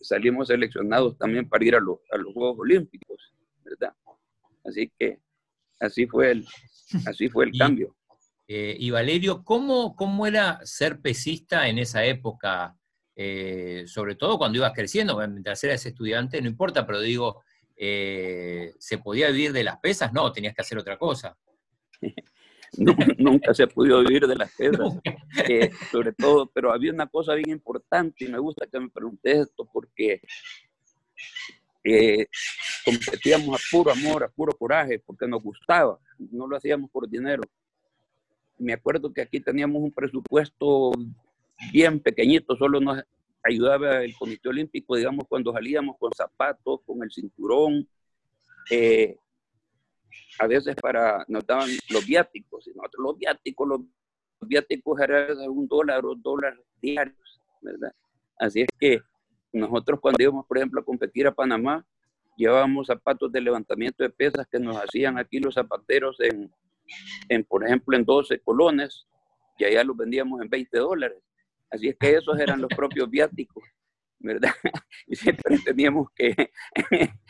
salimos 0.00 0.48
seleccionados 0.48 1.16
también 1.18 1.48
para 1.48 1.64
ir 1.64 1.74
a, 1.74 1.80
los, 1.80 1.98
a 2.10 2.16
los 2.16 2.32
Juegos 2.32 2.58
Olímpicos, 2.58 3.34
¿verdad? 3.64 3.94
Así 4.64 4.90
que 4.98 5.20
así 5.80 6.06
fue 6.06 6.32
el, 6.32 6.46
así 7.06 7.28
fue 7.28 7.46
el 7.46 7.58
cambio. 7.58 7.96
Eh, 8.46 8.76
y 8.78 8.90
Valerio, 8.90 9.42
¿cómo, 9.42 9.96
¿cómo 9.96 10.26
era 10.26 10.60
ser 10.64 11.00
pesista 11.00 11.68
en 11.68 11.78
esa 11.78 12.04
época? 12.04 12.76
Eh, 13.16 13.84
sobre 13.86 14.16
todo 14.16 14.38
cuando 14.38 14.58
ibas 14.58 14.72
creciendo, 14.74 15.16
mientras 15.16 15.62
eras 15.64 15.86
estudiante, 15.86 16.42
no 16.42 16.48
importa, 16.48 16.86
pero 16.86 17.00
digo, 17.00 17.42
eh, 17.76 18.74
¿se 18.78 18.98
podía 18.98 19.30
vivir 19.30 19.52
de 19.52 19.64
las 19.64 19.78
pesas? 19.78 20.12
No, 20.12 20.32
tenías 20.32 20.54
que 20.54 20.62
hacer 20.62 20.78
otra 20.78 20.98
cosa. 20.98 21.36
nunca 23.18 23.54
se 23.54 23.66
pudo 23.66 24.00
vivir 24.00 24.26
de 24.26 24.36
las 24.36 24.52
pesas, 24.52 24.94
sobre 25.92 26.12
todo, 26.12 26.50
pero 26.52 26.72
había 26.72 26.92
una 26.92 27.06
cosa 27.06 27.34
bien 27.34 27.50
importante 27.50 28.24
y 28.24 28.28
me 28.28 28.38
gusta 28.38 28.66
que 28.66 28.80
me 28.80 28.90
preguntes 28.90 29.48
esto 29.48 29.68
porque 29.72 30.20
eh, 31.84 32.26
competíamos 32.84 33.60
a 33.60 33.62
puro 33.70 33.92
amor, 33.92 34.24
a 34.24 34.28
puro 34.28 34.52
coraje, 34.52 34.98
porque 34.98 35.26
nos 35.26 35.42
gustaba, 35.42 35.98
no 36.18 36.46
lo 36.46 36.56
hacíamos 36.56 36.90
por 36.90 37.08
dinero. 37.08 37.42
Me 38.58 38.72
acuerdo 38.72 39.12
que 39.12 39.20
aquí 39.20 39.40
teníamos 39.40 39.82
un 39.82 39.92
presupuesto 39.92 40.92
bien 41.72 42.00
pequeñito, 42.00 42.56
solo 42.56 42.80
nos 42.80 43.02
ayudaba 43.44 44.02
el 44.02 44.14
Comité 44.16 44.48
Olímpico, 44.48 44.96
digamos, 44.96 45.26
cuando 45.28 45.52
salíamos 45.52 45.96
con 45.98 46.10
zapatos, 46.12 46.80
con 46.86 47.02
el 47.02 47.12
cinturón, 47.12 47.86
eh, 48.70 49.16
a 50.38 50.46
veces 50.46 50.74
para, 50.76 51.24
nos 51.28 51.46
daban 51.46 51.68
los 51.90 52.06
viáticos, 52.06 52.66
y 52.66 52.70
nosotros 52.70 53.04
los 53.04 53.18
viáticos, 53.18 53.68
los 53.68 53.80
viáticos 54.40 55.00
eran 55.00 55.48
un 55.48 55.68
dólar, 55.68 56.02
dos 56.02 56.22
dólares 56.22 56.60
diarios, 56.80 57.40
¿verdad? 57.60 57.92
Así 58.38 58.62
es 58.62 58.68
que 58.78 59.00
nosotros 59.52 60.00
cuando 60.00 60.22
íbamos, 60.22 60.46
por 60.46 60.56
ejemplo, 60.58 60.80
a 60.80 60.84
competir 60.84 61.26
a 61.26 61.34
Panamá, 61.34 61.86
llevábamos 62.36 62.88
zapatos 62.88 63.30
de 63.30 63.40
levantamiento 63.40 64.02
de 64.02 64.10
pesas 64.10 64.46
que 64.50 64.58
nos 64.58 64.76
hacían 64.76 65.18
aquí 65.18 65.38
los 65.38 65.54
zapateros 65.54 66.18
en, 66.20 66.50
en 67.28 67.44
por 67.44 67.64
ejemplo, 67.64 67.96
en 67.96 68.04
12 68.04 68.40
colones, 68.40 69.06
y 69.58 69.64
allá 69.64 69.84
los 69.84 69.96
vendíamos 69.96 70.40
en 70.40 70.48
20 70.48 70.78
dólares. 70.78 71.18
Así 71.74 71.88
es 71.88 71.96
que 71.98 72.14
esos 72.14 72.38
eran 72.38 72.60
los 72.60 72.68
propios 72.68 73.10
viáticos, 73.10 73.64
¿verdad? 74.20 74.52
Y 75.08 75.16
siempre 75.16 75.58
teníamos 75.64 76.08
que... 76.14 76.52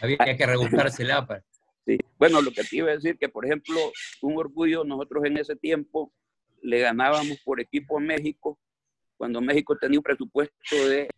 Había 0.00 0.36
que 0.36 0.46
rebuscársela. 0.46 1.24
Para... 1.24 1.44
Sí. 1.86 1.96
Bueno, 2.18 2.42
lo 2.42 2.50
que 2.50 2.64
te 2.64 2.76
iba 2.76 2.90
a 2.90 2.94
decir, 2.94 3.16
que 3.18 3.28
por 3.28 3.46
ejemplo, 3.46 3.76
un 4.22 4.36
orgullo, 4.36 4.82
nosotros 4.82 5.24
en 5.26 5.36
ese 5.38 5.54
tiempo 5.54 6.12
le 6.60 6.80
ganábamos 6.80 7.38
por 7.44 7.60
equipo 7.60 7.98
a 7.98 8.00
México 8.00 8.58
cuando 9.16 9.40
México 9.40 9.76
tenía 9.76 10.00
un 10.00 10.02
presupuesto 10.02 10.88
de 10.88 11.08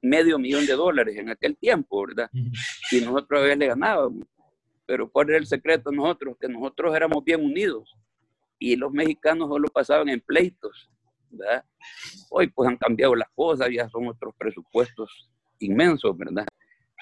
medio 0.00 0.38
millón 0.38 0.66
de 0.66 0.74
dólares 0.74 1.16
en 1.16 1.30
aquel 1.30 1.56
tiempo, 1.56 2.06
¿verdad? 2.06 2.30
Y 2.92 3.00
nosotros 3.00 3.40
a 3.40 3.42
veces 3.42 3.58
le 3.58 3.66
ganábamos. 3.66 4.24
Pero 4.86 5.10
¿cuál 5.10 5.30
era 5.30 5.38
el 5.38 5.46
secreto 5.46 5.90
de 5.90 5.96
nosotros? 5.96 6.36
Que 6.40 6.48
nosotros 6.48 6.94
éramos 6.94 7.24
bien 7.24 7.44
unidos 7.44 7.92
y 8.58 8.76
los 8.76 8.92
mexicanos 8.92 9.48
solo 9.48 9.68
pasaban 9.68 10.08
en 10.08 10.20
pleitos, 10.20 10.90
¿verdad? 11.30 11.64
Hoy 12.30 12.48
pues 12.48 12.68
han 12.68 12.76
cambiado 12.76 13.14
las 13.14 13.28
cosas, 13.34 13.68
ya 13.70 13.88
son 13.88 14.08
otros 14.08 14.34
presupuestos 14.36 15.30
inmensos, 15.58 16.16
¿verdad? 16.16 16.46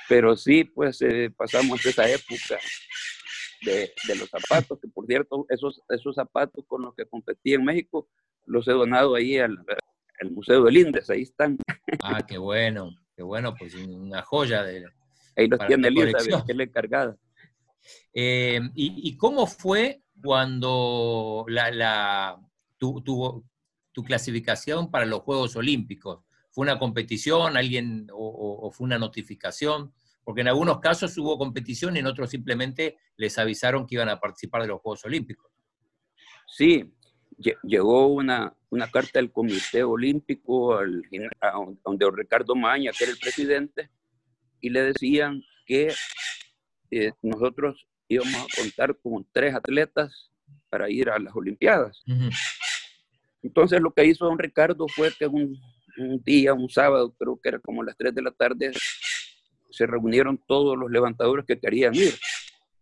Pero 0.08 0.36
sí, 0.36 0.64
pues 0.64 1.00
eh, 1.02 1.32
pasamos 1.36 1.84
esa 1.84 2.08
época 2.08 2.58
de, 3.62 3.92
de, 4.06 4.14
los 4.14 4.28
zapatos, 4.28 4.78
que 4.80 4.88
por 4.88 5.06
cierto, 5.06 5.46
esos, 5.48 5.82
esos 5.88 6.14
zapatos 6.14 6.64
con 6.66 6.82
los 6.82 6.94
que 6.94 7.06
competí 7.06 7.54
en 7.54 7.64
México, 7.64 8.08
los 8.44 8.66
he 8.68 8.72
donado 8.72 9.14
ahí 9.14 9.38
al, 9.38 9.58
Museo 10.30 10.64
del 10.64 10.78
Indes, 10.78 11.10
ahí 11.10 11.22
están. 11.22 11.58
Ah, 12.02 12.24
qué 12.26 12.38
bueno, 12.38 12.90
qué 13.14 13.22
bueno, 13.22 13.54
pues 13.54 13.74
una 13.74 14.22
joya 14.22 14.62
de... 14.62 14.86
Ahí 15.36 15.46
los 15.46 15.60
tiene 15.66 15.88
Elizabeth, 15.88 16.46
que 16.46 16.52
es 16.52 16.56
la 16.56 16.62
encargada. 16.64 17.16
Eh, 18.14 18.60
y, 18.74 19.16
cómo 19.18 19.46
fue 19.46 20.00
cuando 20.22 21.44
la, 21.48 22.40
tu, 22.78 23.02
tu 23.02 23.44
clasificación 24.04 24.90
para 24.90 25.06
los 25.06 25.20
Juegos 25.20 25.56
Olímpicos? 25.56 26.24
¿Fue 26.50 26.62
una 26.62 26.78
competición, 26.78 27.56
alguien 27.56 28.08
o, 28.12 28.70
fue 28.72 28.86
una 28.86 28.98
notificación? 28.98 29.92
Porque 30.24 30.40
en 30.40 30.48
algunos 30.48 30.80
casos 30.80 31.16
hubo 31.18 31.38
competición 31.38 31.96
y 31.96 32.00
en 32.00 32.06
otros 32.06 32.30
simplemente 32.30 32.98
les 33.16 33.38
avisaron 33.38 33.86
que 33.86 33.96
iban 33.96 34.08
a 34.08 34.18
participar 34.18 34.62
de 34.62 34.68
los 34.68 34.80
Juegos 34.80 35.04
Olímpicos. 35.04 35.50
Sí, 36.48 36.92
llegó 37.62 38.06
una, 38.08 38.54
una 38.70 38.90
carta 38.90 39.18
del 39.18 39.30
Comité 39.30 39.84
Olímpico 39.84 40.76
al, 40.76 41.02
a 41.40 41.52
donde 41.84 42.10
Ricardo 42.12 42.54
Maña, 42.54 42.92
que 42.96 43.04
era 43.04 43.12
el 43.12 43.18
presidente, 43.18 43.90
y 44.60 44.70
le 44.70 44.82
decían 44.82 45.42
que 45.66 45.92
eh, 46.90 47.12
nosotros 47.22 47.86
íbamos 48.08 48.34
a 48.34 48.62
contar 48.62 48.96
con 48.96 49.26
tres 49.32 49.54
atletas 49.54 50.30
para 50.68 50.88
ir 50.90 51.10
a 51.10 51.18
las 51.18 51.34
Olimpiadas. 51.34 52.02
Entonces 53.42 53.80
lo 53.80 53.92
que 53.92 54.04
hizo 54.04 54.24
don 54.24 54.38
Ricardo 54.38 54.86
fue 54.88 55.12
que 55.18 55.26
un, 55.26 55.58
día, 56.24 56.52
un 56.54 56.68
sábado, 56.68 57.14
creo 57.18 57.38
que 57.40 57.48
era 57.48 57.58
como 57.58 57.82
las 57.82 57.96
3 57.96 58.14
de 58.14 58.22
la 58.22 58.30
tarde, 58.30 58.72
se 59.70 59.86
reunieron 59.86 60.42
todos 60.46 60.76
los 60.76 60.90
levantadores 60.90 61.44
que 61.44 61.58
querían 61.58 61.94
ir. 61.94 62.14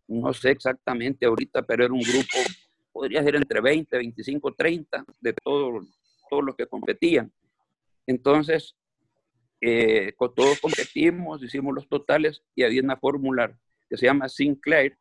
No 0.07 0.33
sé 0.33 0.51
exactamente 0.51 1.27
ahorita, 1.27 1.63
pero 1.63 1.85
era 1.85 1.95
un 1.95 2.01
grupo, 2.01 2.39
podría 2.93 3.23
ser 3.23 3.37
entre 3.37 3.61
20, 3.61 3.97
25, 3.97 4.55
30 4.55 5.05
de 5.21 5.33
todos, 5.33 5.87
todos 6.29 6.45
los 6.45 6.57
que 6.57 6.67
competían. 6.67 7.33
Entonces, 8.07 8.77
eh, 9.61 10.13
todos 10.19 10.61
competimos, 10.61 11.43
hicimos 11.43 11.75
los 11.75 11.89
totales 11.89 12.43
y 12.55 12.65
había 12.65 12.83
una 12.83 12.97
fórmula 12.97 13.59
que 13.89 13.97
se 13.97 14.07
llama 14.07 14.29
Sinclair, 14.29 14.97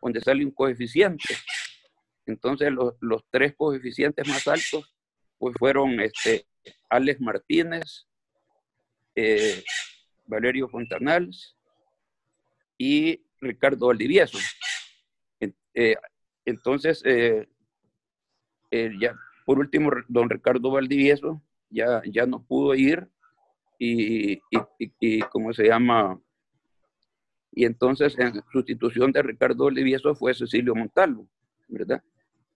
donde 0.00 0.20
sale 0.20 0.44
un 0.44 0.50
coeficiente. 0.50 1.34
Entonces 2.26 2.70
los, 2.72 3.24
tres 3.30 3.54
coeficientes 3.56 4.26
más 4.26 4.46
altos 4.48 4.94
pues 5.38 5.54
fueron 5.58 6.00
este, 6.00 6.46
Alex 6.88 7.20
Martínez, 7.20 8.06
eh, 9.14 9.62
Valerio 10.26 10.68
Fontanals 10.68 11.56
y 12.78 13.22
Ricardo 13.40 13.88
Valdivieso. 13.88 14.38
Eh, 15.74 15.96
entonces, 16.44 17.02
eh, 17.04 17.46
ya 19.00 19.14
por 19.44 19.58
último, 19.58 19.90
don 20.08 20.30
Ricardo 20.30 20.70
Valdivieso 20.70 21.42
ya, 21.70 22.02
ya 22.10 22.26
no 22.26 22.42
pudo 22.42 22.74
ir 22.74 23.08
y, 23.78 24.40
y, 24.78 25.20
¿cómo 25.30 25.52
se 25.52 25.64
llama? 25.66 26.20
Y 27.52 27.66
entonces 27.66 28.18
en 28.18 28.42
sustitución 28.50 29.12
de 29.12 29.22
Ricardo 29.22 29.64
Valdivieso 29.64 30.14
fue 30.14 30.34
Cecilio 30.34 30.74
Montalvo, 30.74 31.28
¿verdad? 31.68 32.02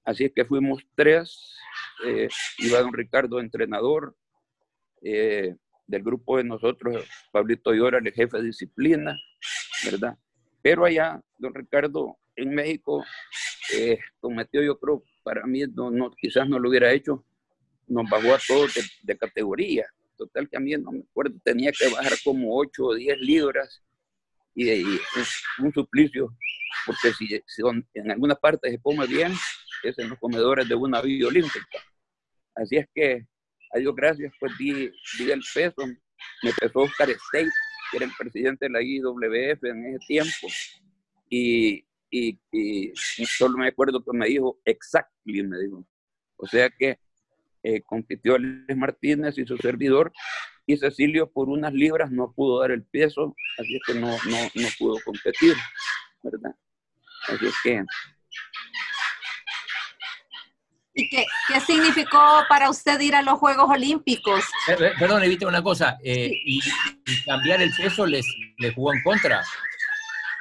Así 0.05 0.25
es 0.25 0.33
que 0.33 0.45
fuimos 0.45 0.83
tres, 0.95 1.57
eh, 2.07 2.29
iba 2.59 2.81
don 2.81 2.93
Ricardo, 2.93 3.41
entrenador 3.41 4.17
eh, 5.03 5.55
del 5.87 6.03
grupo 6.03 6.37
de 6.37 6.45
nosotros, 6.45 7.05
Pablito 7.33 7.73
Llora, 7.73 7.99
el 7.99 8.13
jefe 8.13 8.39
de 8.39 8.45
disciplina, 8.45 9.19
¿verdad? 9.85 10.17
Pero 10.63 10.85
allá, 10.85 11.21
don 11.37 11.55
Ricardo, 11.55 12.17
en 12.37 12.55
México, 12.55 13.05
eh, 13.75 13.99
cometió, 14.21 14.63
yo 14.63 14.79
creo, 14.79 15.03
para 15.23 15.47
mí, 15.47 15.63
no, 15.67 16.11
quizás 16.17 16.49
no 16.49 16.59
lo 16.59 16.69
hubiera 16.69 16.93
hecho, 16.93 17.25
nos 17.87 18.09
bajó 18.09 18.35
a 18.35 18.39
todos 18.47 18.75
de, 19.03 19.19
categoría. 19.19 19.87
Total 20.17 20.49
que 20.49 20.57
a 20.57 20.61
mí 20.61 20.73
no 20.73 20.93
me 20.93 21.01
acuerdo, 21.01 21.37
tenía 21.45 21.71
que 21.73 21.89
bajar 21.89 22.13
como 22.25 22.57
8 22.57 22.85
o 22.85 22.95
10 22.95 23.19
libras 23.21 23.83
y, 24.59 24.71
y 24.71 25.01
es 25.17 25.43
un 25.61 25.73
suplicio, 25.73 26.35
porque 26.85 27.13
si, 27.13 27.29
si 27.47 27.63
en 27.95 28.11
alguna 28.11 28.35
parte 28.35 28.71
se 28.71 28.81
come 28.81 29.07
bien, 29.07 29.33
es 29.85 29.97
en 29.99 30.11
los 30.11 30.19
comedores 30.19 30.69
de 30.69 30.75
una 30.75 31.01
vida 31.01 31.29
olímpica. 31.29 31.79
Así 32.57 32.77
es 32.77 32.87
que, 32.93 33.25
a 33.73 33.79
Dios 33.79 33.95
gracias, 33.95 34.33
pues 34.41 34.53
di, 34.59 34.91
di 35.19 35.31
el 35.31 35.43
peso. 35.55 35.87
Me 36.43 36.53
pesó 36.59 36.81
Oscar 36.81 37.09
State, 37.09 37.51
que 37.91 37.99
era 37.99 38.07
el 38.07 38.13
presidente 38.19 38.67
de 38.67 38.71
la 38.71 38.83
IWF 38.83 39.63
en 39.65 39.87
ese 39.87 40.07
tiempo. 40.09 40.49
Y, 41.29 41.87
y, 42.11 42.37
y 42.51 42.93
solo 43.27 43.59
me 43.59 43.69
acuerdo 43.69 44.03
que 44.03 44.17
me 44.17 44.27
dijo, 44.27 44.59
exactly, 44.65 45.43
me 45.45 45.61
dijo. 45.61 45.87
O 46.37 46.49
sea 46.49 46.69
que 46.69 46.99
eh, 47.63 47.81
compitió 47.83 48.39
Luis 48.39 48.77
Martínez 48.77 49.39
y 49.39 49.47
su 49.47 49.57
servidor, 49.57 50.13
y 50.69 50.77
Cecilio 50.77 51.31
por 51.33 51.49
unas 51.49 51.73
libras 51.73 52.11
no 52.11 52.31
pudo 52.31 52.61
dar 52.61 52.71
el 52.71 52.85
peso, 52.85 53.35
así 53.59 53.77
es 53.77 53.83
que 53.87 53.95
no, 53.95 54.11
no, 54.11 54.37
no 54.55 54.69
pudo 54.79 54.97
competir, 55.03 55.55
¿verdad? 56.23 56.55
Así 57.27 57.47
es 57.47 57.55
que 57.63 57.85
¿Y 60.93 61.09
qué, 61.09 61.25
qué, 61.47 61.61
significó 61.61 62.19
para 62.51 62.69
usted 62.69 63.01
ir 63.01 63.15
a 63.15 63.23
los 63.23 63.39
Juegos 63.39 63.71
Olímpicos? 63.71 64.45
Perdón, 64.99 65.23
evite 65.23 65.47
una 65.47 65.63
cosa. 65.63 65.97
Eh, 66.03 66.33
y, 66.45 66.61
cambiar 67.25 67.63
el 67.63 67.73
peso 67.73 68.05
les, 68.05 68.27
les, 68.59 68.75
jugó 68.75 68.93
en 68.93 69.03
contra? 69.03 69.45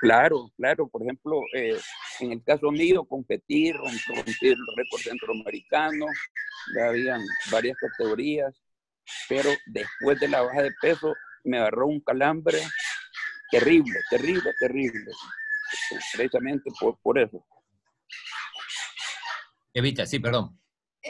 Claro, 0.02 0.52
claro. 0.58 0.88
Por 0.88 1.04
ejemplo, 1.04 1.42
eh, 1.54 1.78
en 2.22 2.32
el 2.32 2.44
caso 2.44 2.72
mío, 2.72 3.06
competir, 3.06 3.76
romper 3.78 4.58
los 4.58 4.76
récords 4.76 5.04
centroamericanos, 5.04 6.10
ya 6.76 6.88
habían 6.88 7.22
varias 7.52 7.78
categorías, 7.78 8.60
pero 9.28 9.50
después 9.66 10.20
de 10.20 10.28
la 10.28 10.42
baja 10.42 10.64
de 10.64 10.72
peso 10.82 11.14
me 11.44 11.58
agarró 11.58 11.88
un 11.88 12.00
calambre 12.02 12.60
terrible, 13.52 14.00
terrible, 14.10 14.54
terrible. 14.60 15.12
Precisamente 16.14 16.70
por, 16.80 16.98
por 17.02 17.20
eso. 17.20 17.46
Evita, 19.74 20.06
sí, 20.06 20.20
perdón. 20.20 20.60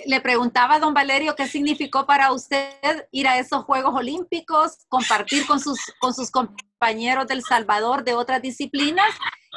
Le 0.05 0.21
preguntaba 0.21 0.75
a 0.75 0.79
don 0.79 0.93
Valerio 0.93 1.35
qué 1.35 1.47
significó 1.47 2.05
para 2.05 2.31
usted 2.31 3.07
ir 3.11 3.27
a 3.27 3.39
esos 3.39 3.63
Juegos 3.63 3.95
Olímpicos, 3.95 4.85
compartir 4.89 5.47
con 5.47 5.59
sus, 5.59 5.79
con 5.99 6.13
sus 6.13 6.29
compañeros 6.29 7.27
del 7.27 7.41
Salvador 7.41 8.03
de 8.03 8.13
otras 8.13 8.41
disciplinas 8.41 9.09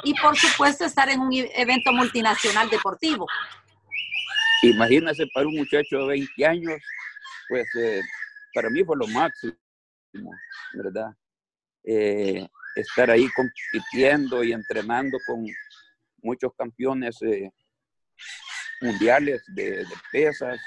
y, 0.03 0.13
por 0.19 0.35
supuesto, 0.35 0.85
estar 0.85 1.09
en 1.09 1.19
un 1.19 1.31
evento 1.33 1.91
multinacional 1.91 2.69
deportivo. 2.69 3.27
Imagínese 4.63 5.25
para 5.33 5.47
un 5.47 5.57
muchacho 5.57 5.99
de 5.99 6.07
20 6.07 6.45
años, 6.45 6.81
pues 7.49 7.67
eh, 7.75 8.01
para 8.53 8.69
mí 8.69 8.83
fue 8.83 8.97
lo 8.97 9.07
máximo, 9.07 9.55
¿verdad? 10.73 11.13
Eh, 11.83 12.47
estar 12.75 13.09
ahí 13.09 13.27
compitiendo 13.29 14.43
y 14.43 14.53
entrenando 14.53 15.17
con 15.25 15.45
muchos 16.21 16.51
campeones 16.57 17.21
eh, 17.21 17.51
mundiales 18.81 19.43
de, 19.55 19.85
pesas, 20.11 20.59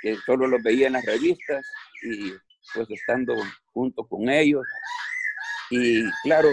que 0.00 0.16
solo 0.26 0.46
los 0.46 0.62
veía 0.62 0.88
en 0.88 0.94
las 0.94 1.04
revistas 1.04 1.64
y 2.02 2.32
pues 2.74 2.90
estando 2.90 3.34
junto 3.72 4.06
con 4.06 4.28
ellos. 4.28 4.66
Y 5.70 6.04
claro, 6.24 6.48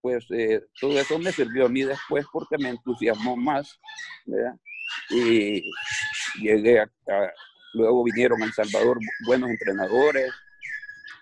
pues 0.00 0.26
eh, 0.30 0.62
todo 0.80 0.98
eso 0.98 1.18
me 1.18 1.32
sirvió 1.32 1.66
a 1.66 1.68
mí 1.68 1.82
después 1.82 2.26
porque 2.32 2.58
me 2.58 2.70
entusiasmó 2.70 3.36
más, 3.36 3.78
¿verdad? 4.26 4.54
Y 5.10 5.62
llegué 6.40 6.80
a, 6.80 6.90
luego 7.74 8.04
vinieron 8.04 8.42
a 8.42 8.46
El 8.46 8.52
Salvador 8.52 8.98
buenos 9.26 9.50
entrenadores, 9.50 10.32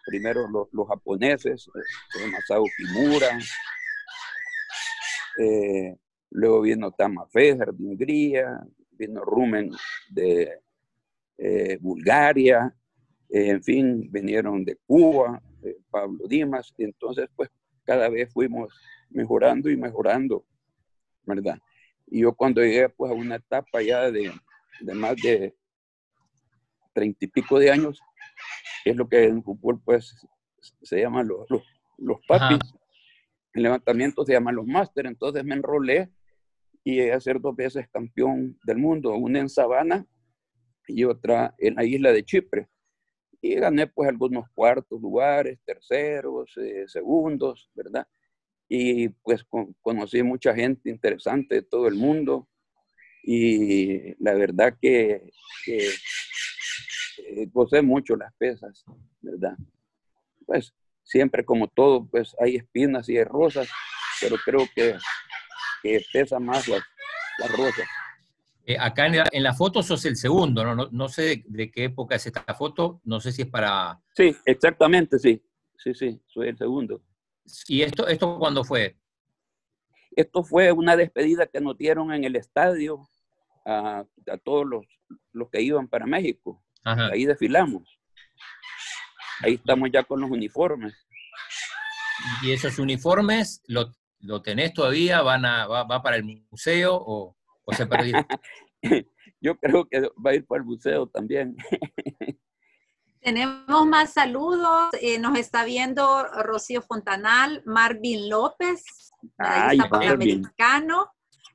primero 0.07 0.49
los, 0.49 0.69
los 0.73 0.89
japoneses, 0.89 1.69
eh, 1.75 2.27
Masao 2.31 2.65
Kimura, 2.77 3.39
eh, 5.39 5.97
Luego 6.35 6.63
vino 6.63 6.91
Tama 6.93 7.27
Fejer 7.27 7.75
de 7.75 7.85
Hungría, 7.85 8.59
vino 8.93 9.23
Rumen 9.23 9.71
de 10.09 10.61
eh, 11.37 11.77
Bulgaria, 11.79 12.75
en 13.29 13.63
fin, 13.63 14.09
vinieron 14.11 14.65
de 14.65 14.77
Cuba, 14.87 15.43
Pablo 15.91 16.27
Dimas, 16.27 16.73
entonces 16.79 17.29
pues 17.37 17.51
cada 17.85 18.09
vez 18.09 18.33
fuimos 18.33 18.73
mejorando 19.11 19.69
y 19.69 19.77
mejorando, 19.77 20.47
¿verdad? 21.25 21.59
Y 22.07 22.21
yo 22.21 22.35
cuando 22.35 22.63
llegué 22.63 22.89
pues 22.89 23.13
a 23.13 23.15
una 23.15 23.37
etapa 23.37 23.83
ya 23.83 24.11
de, 24.11 24.33
de 24.81 24.95
más 24.95 25.17
de 25.17 25.55
treinta 26.93 27.25
y 27.25 27.29
pico 27.29 27.59
de 27.59 27.71
años, 27.71 28.01
es 28.85 28.97
lo 28.97 29.09
que 29.09 29.25
en 29.25 29.43
fútbol 29.43 29.81
pues 29.85 30.27
se 30.83 31.01
llaman 31.01 31.29
los, 31.29 31.47
los, 31.99 32.21
papis, 32.27 32.59
en 33.55 33.63
levantamiento 33.63 34.25
se 34.25 34.33
llaman 34.33 34.57
los 34.57 34.67
máster, 34.67 35.07
entonces 35.07 35.45
me 35.45 35.55
enrolé 35.55 36.11
y 36.85 36.97
llegué 36.97 37.13
a 37.13 37.21
ser 37.21 37.41
dos 37.41 37.55
veces 37.55 37.89
campeón 37.91 38.59
del 38.65 38.79
mundo, 38.79 39.15
una 39.15 39.41
en 39.41 39.49
Sabana 39.49 40.07
y 40.87 41.05
otra 41.05 41.55
en 41.59 41.77
la 41.77 41.85
isla 41.85 42.13
de 42.13 42.25
Chipre. 42.25 42.69
Y 43.41 43.57
gané 43.57 43.89
pues 43.89 44.09
algunos 44.09 44.49
cuartos 44.55 45.01
lugares, 45.01 45.59
terceros, 45.65 46.53
eh, 46.57 46.85
segundos, 46.87 47.71
¿verdad? 47.75 48.07
Y 48.69 49.09
pues 49.09 49.45
conocí 49.81 50.23
mucha 50.23 50.55
gente 50.55 50.91
interesante 50.91 51.57
de 51.57 51.63
todo 51.63 51.89
el 51.89 51.95
mundo 51.95 52.49
y 53.25 54.15
la 54.23 54.35
verdad 54.35 54.77
que, 54.81 55.31
que 55.65 55.89
eh, 57.27 57.49
gocé 57.53 57.83
mucho 57.83 58.17
las 58.17 58.33
pesas, 58.35 58.85
¿verdad? 59.21 59.57
Pues 60.47 60.75
siempre 61.03 61.45
como 61.45 61.69
todo, 61.69 62.07
pues 62.07 62.35
hay 62.41 62.57
espinas 62.57 63.09
y 63.09 63.17
hay 63.17 63.25
rosas, 63.25 63.69
pero 64.21 64.37
creo 64.45 64.67
que 64.75 64.97
que 65.83 66.01
pesa 66.13 66.39
más 66.39 66.69
las, 66.69 66.83
rosas. 67.57 67.87
Eh, 68.65 68.77
acá 68.79 69.07
en 69.07 69.43
la, 69.43 69.55
foto 69.55 69.83
sos 69.83 70.05
el 70.05 70.17
segundo, 70.17 70.65
¿no? 70.65 70.89
No, 70.91 71.09
sé 71.09 71.43
de, 71.47 71.71
qué 71.71 71.85
época 71.85 72.15
es 72.15 72.27
esta 72.27 72.55
foto, 72.55 73.01
no 73.05 73.21
sé 73.21 73.33
si 73.33 73.43
es 73.43 73.49
para... 73.49 74.01
Sí, 74.15 74.35
exactamente, 74.45 75.19
sí. 75.19 75.43
Sí, 75.77 75.95
sí, 75.95 76.21
soy 76.27 76.49
el 76.49 76.57
segundo. 76.57 77.03
¿Y 77.67 77.83
esto, 77.83 78.07
esto 78.07 78.39
cuándo 78.39 78.63
fue? 78.63 78.97
Esto 80.15 80.45
fue 80.45 80.71
una 80.71 80.97
despedida 80.97 81.47
que 81.47 81.61
nos 81.61 81.77
dieron 81.77 82.13
en 82.13 82.23
el 82.23 82.37
estadio 82.37 83.09
a, 83.67 84.05
todos 84.45 84.65
los, 84.65 84.87
los, 85.33 85.51
que 85.51 85.61
iban 85.61 85.89
para 85.89 86.07
México. 86.07 86.63
Ahí 86.85 87.25
desfilamos. 87.25 87.83
Ahí 89.41 89.55
estamos 89.55 89.91
ya 89.93 90.03
con 90.03 90.21
los 90.21 90.31
uniformes. 90.31 90.95
¿Y 92.43 92.53
esos 92.53 92.79
uniformes 92.79 93.63
lo, 93.67 93.93
lo 94.21 94.43
tenés 94.43 94.73
todavía? 94.73 95.23
¿Van 95.23 95.45
a, 95.45 95.67
va, 95.67 95.85
va 95.85 96.03
para 96.03 96.17
el 96.17 96.25
museo 96.51 96.95
o...? 96.95 97.37
¿O 97.65 97.73
se 97.73 97.87
perdió? 97.87 98.27
Yo 99.41 99.57
creo 99.59 99.89
que 99.89 100.01
va 100.01 100.31
a 100.31 100.35
ir 100.35 100.47
para 100.47 100.61
el 100.61 100.67
museo 100.67 101.07
también. 101.07 101.57
Tenemos 103.21 103.87
más 103.87 104.13
saludos. 104.13 104.91
Eh, 105.01 105.19
nos 105.19 105.39
está 105.39 105.65
viendo 105.65 106.25
Rocío 106.43 106.83
Fontanal, 106.83 107.63
Marvin 107.65 108.29
López, 108.29 109.13
panamericano. 109.37 111.09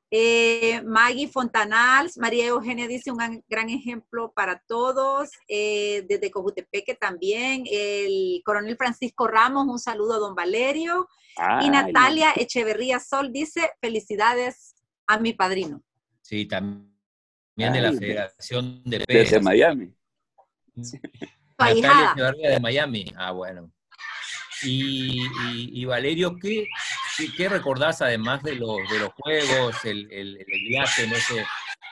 Eh, 0.10 0.82
Maggie 0.86 1.28
Fontanal, 1.28 2.10
María 2.18 2.48
Eugenia 2.48 2.88
dice 2.88 3.12
un 3.12 3.44
gran, 3.48 3.70
ejemplo 3.70 4.32
para 4.34 4.64
todos. 4.68 5.30
Eh, 5.48 6.06
desde 6.08 6.32
Cojutepeque 6.32 6.96
también. 6.96 7.64
El 7.70 8.42
coronel 8.46 8.78
Francisco 8.78 9.28
Ramos, 9.28 9.68
un 9.68 9.80
saludo 9.80 10.16
a 10.16 10.20
don 10.20 10.36
Valerio. 10.36 11.08
y 11.62 11.70
Natalia 11.70 12.32
Echeverría 12.36 13.00
Sol 13.00 13.32
dice 13.32 13.72
felicidades 13.82 14.76
a 15.08 15.20
mi 15.20 15.34
padrino. 15.34 15.84
Sí, 16.22 16.46
también 16.46 16.92
de 17.56 17.82
la 17.82 17.94
Federación 17.94 18.82
de 18.84 19.00
Pesas. 19.02 19.32
Desde 19.32 19.42
Miami. 19.42 19.94
Natalia 21.58 22.50
de 22.52 22.60
Miami. 22.60 23.06
Ah, 23.16 23.32
bueno. 23.32 23.72
Y, 24.64 25.86
Valerio, 25.86 26.38
¿qué, 26.42 26.68
¿qué, 27.36 27.50
recordás 27.50 28.02
además 28.02 28.44
de 28.44 28.56
los, 28.56 28.78
de 28.92 29.00
los 29.00 29.10
juegos, 29.14 29.76
el, 29.86 30.12
el, 30.12 30.46
viaje 30.68 31.04
en 31.04 31.14
ese... 31.14 31.46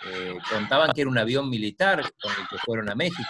Eh, 0.08 0.38
contaban 0.49 0.91
que 0.93 1.01
era 1.01 1.10
un 1.10 1.17
avión 1.17 1.49
militar 1.49 2.01
con 2.21 2.32
el 2.32 2.47
que 2.47 2.58
fueron 2.60 2.89
a 2.89 2.95
México. 2.95 3.23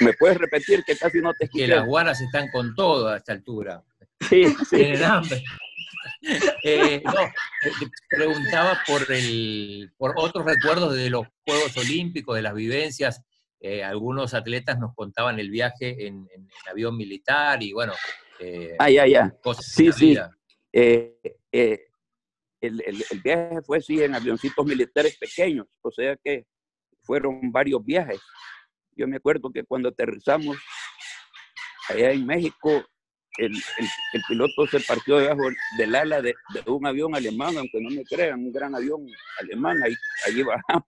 ¿Me, 0.00 0.12
puedes 0.14 0.38
repetir 0.38 0.82
que 0.84 0.96
casi 0.96 1.20
no 1.20 1.32
te 1.32 1.44
escuché? 1.44 1.66
Que 1.66 1.74
las 1.74 1.86
guaras 1.86 2.20
están 2.20 2.50
con 2.50 2.74
todo 2.74 3.08
a 3.08 3.16
esta 3.16 3.32
altura. 3.32 3.82
Sí, 4.28 4.46
sí. 4.68 4.76
Tienen 4.76 5.04
hambre. 5.04 5.42
Eh, 6.62 7.02
no, 7.04 7.12
preguntaba 8.08 8.78
por, 8.86 9.10
el, 9.10 9.92
por 9.96 10.14
otros 10.16 10.44
recuerdos 10.44 10.94
de 10.94 11.10
los 11.10 11.26
Juegos 11.44 11.76
Olímpicos, 11.76 12.36
de 12.36 12.42
las 12.42 12.54
vivencias. 12.54 13.22
Eh, 13.64 13.84
algunos 13.84 14.34
atletas 14.34 14.76
nos 14.80 14.92
contaban 14.92 15.38
el 15.38 15.48
viaje 15.48 16.08
en, 16.08 16.28
avión 16.68 16.96
militar 16.96 17.62
y 17.62 17.72
bueno. 17.72 17.92
Eh, 18.40 18.74
ah, 18.76 18.90
ya, 18.90 19.06
ya. 19.06 19.32
sí, 19.60 19.92
sí. 19.92 20.18
el, 20.72 21.20
el, 22.60 23.20
viaje 23.22 23.62
fue 23.62 23.80
sí 23.80 24.02
en 24.02 24.16
avioncitos 24.16 24.66
militares 24.66 25.16
pequeños, 25.16 25.68
o 25.80 25.92
sea 25.92 26.16
que 26.16 26.44
fueron 27.02 27.52
varios 27.52 27.84
viajes. 27.84 28.20
Yo 28.96 29.06
me 29.06 29.18
acuerdo 29.18 29.50
que 29.52 29.62
cuando 29.62 29.90
aterrizamos 29.90 30.56
allá 31.88 32.10
en 32.10 32.26
México, 32.26 32.84
el, 33.38 33.52
el, 33.52 34.22
piloto 34.28 34.66
se 34.66 34.80
partió 34.80 35.18
debajo 35.18 35.42
del 35.78 35.94
ala 35.94 36.20
de, 36.20 36.34
un 36.66 36.84
avión 36.84 37.14
alemán, 37.14 37.56
aunque 37.56 37.80
no 37.80 37.90
me 37.90 38.04
crean, 38.04 38.40
un 38.40 38.52
gran 38.52 38.74
avión 38.74 39.06
alemán, 39.40 39.82
ahí, 39.84 39.94
allí 40.26 40.42
bajamos. 40.42 40.84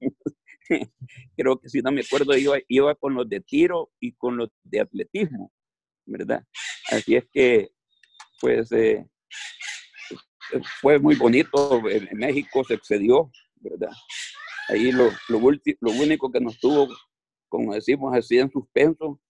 Creo 1.36 1.58
que 1.58 1.68
si 1.68 1.80
no 1.80 1.92
me 1.92 2.00
acuerdo, 2.02 2.36
iba, 2.36 2.58
iba 2.68 2.94
con 2.94 3.14
los 3.14 3.28
de 3.28 3.40
tiro 3.40 3.90
y 4.00 4.12
con 4.12 4.36
los 4.36 4.50
de 4.62 4.80
atletismo, 4.80 5.52
¿verdad? 6.06 6.44
Así 6.90 7.16
es 7.16 7.24
que, 7.32 7.70
pues, 8.40 8.70
eh, 8.72 9.06
fue 10.80 10.98
muy 10.98 11.16
bonito, 11.16 11.82
en 11.88 12.18
México 12.18 12.64
se 12.64 12.74
excedió, 12.74 13.30
¿verdad? 13.56 13.90
Ahí 14.68 14.92
lo, 14.92 15.10
lo, 15.28 15.40
lo 15.40 15.90
único 15.90 16.30
que 16.30 16.40
nos 16.40 16.58
tuvo, 16.58 16.88
como 17.48 17.74
decimos 17.74 18.16
así, 18.16 18.38
en 18.38 18.50
suspenso, 18.50 19.20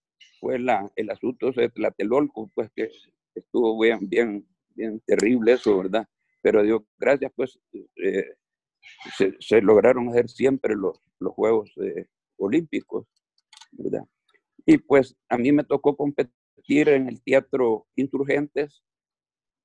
fue 0.41 0.59
la, 0.59 0.91
el 0.97 1.11
asunto 1.11 1.51
de 1.53 1.71
Tlatelolco, 1.71 2.51
pues 2.55 2.71
que 2.75 2.91
estuvo 3.35 3.81
bien, 3.81 4.09
bien, 4.09 4.47
bien 4.75 5.01
terrible 5.07 5.53
eso, 5.53 5.79
¿verdad? 5.79 6.07
Pero 6.43 6.63
Dios 6.63 6.83
gracias, 6.99 7.33
pues 7.35 7.59
eh, 7.97 8.35
se, 9.41 9.61
lograron 9.63 10.09
hacer 10.11 10.29
siempre 10.29 10.75
los, 10.75 11.01
los 11.25 11.35
Juegos 11.35 11.73
eh, 11.83 12.07
Olímpicos, 12.37 13.07
¿verdad? 13.73 14.05
Y 14.67 14.79
pues 14.79 15.17
a 15.29 15.37
mí 15.37 15.53
me 15.53 15.65
tocó 15.65 15.97
competir 15.97 16.89
en 16.89 17.09
el 17.09 17.23
Teatro 17.23 17.87
Insurgentes, 17.97 18.83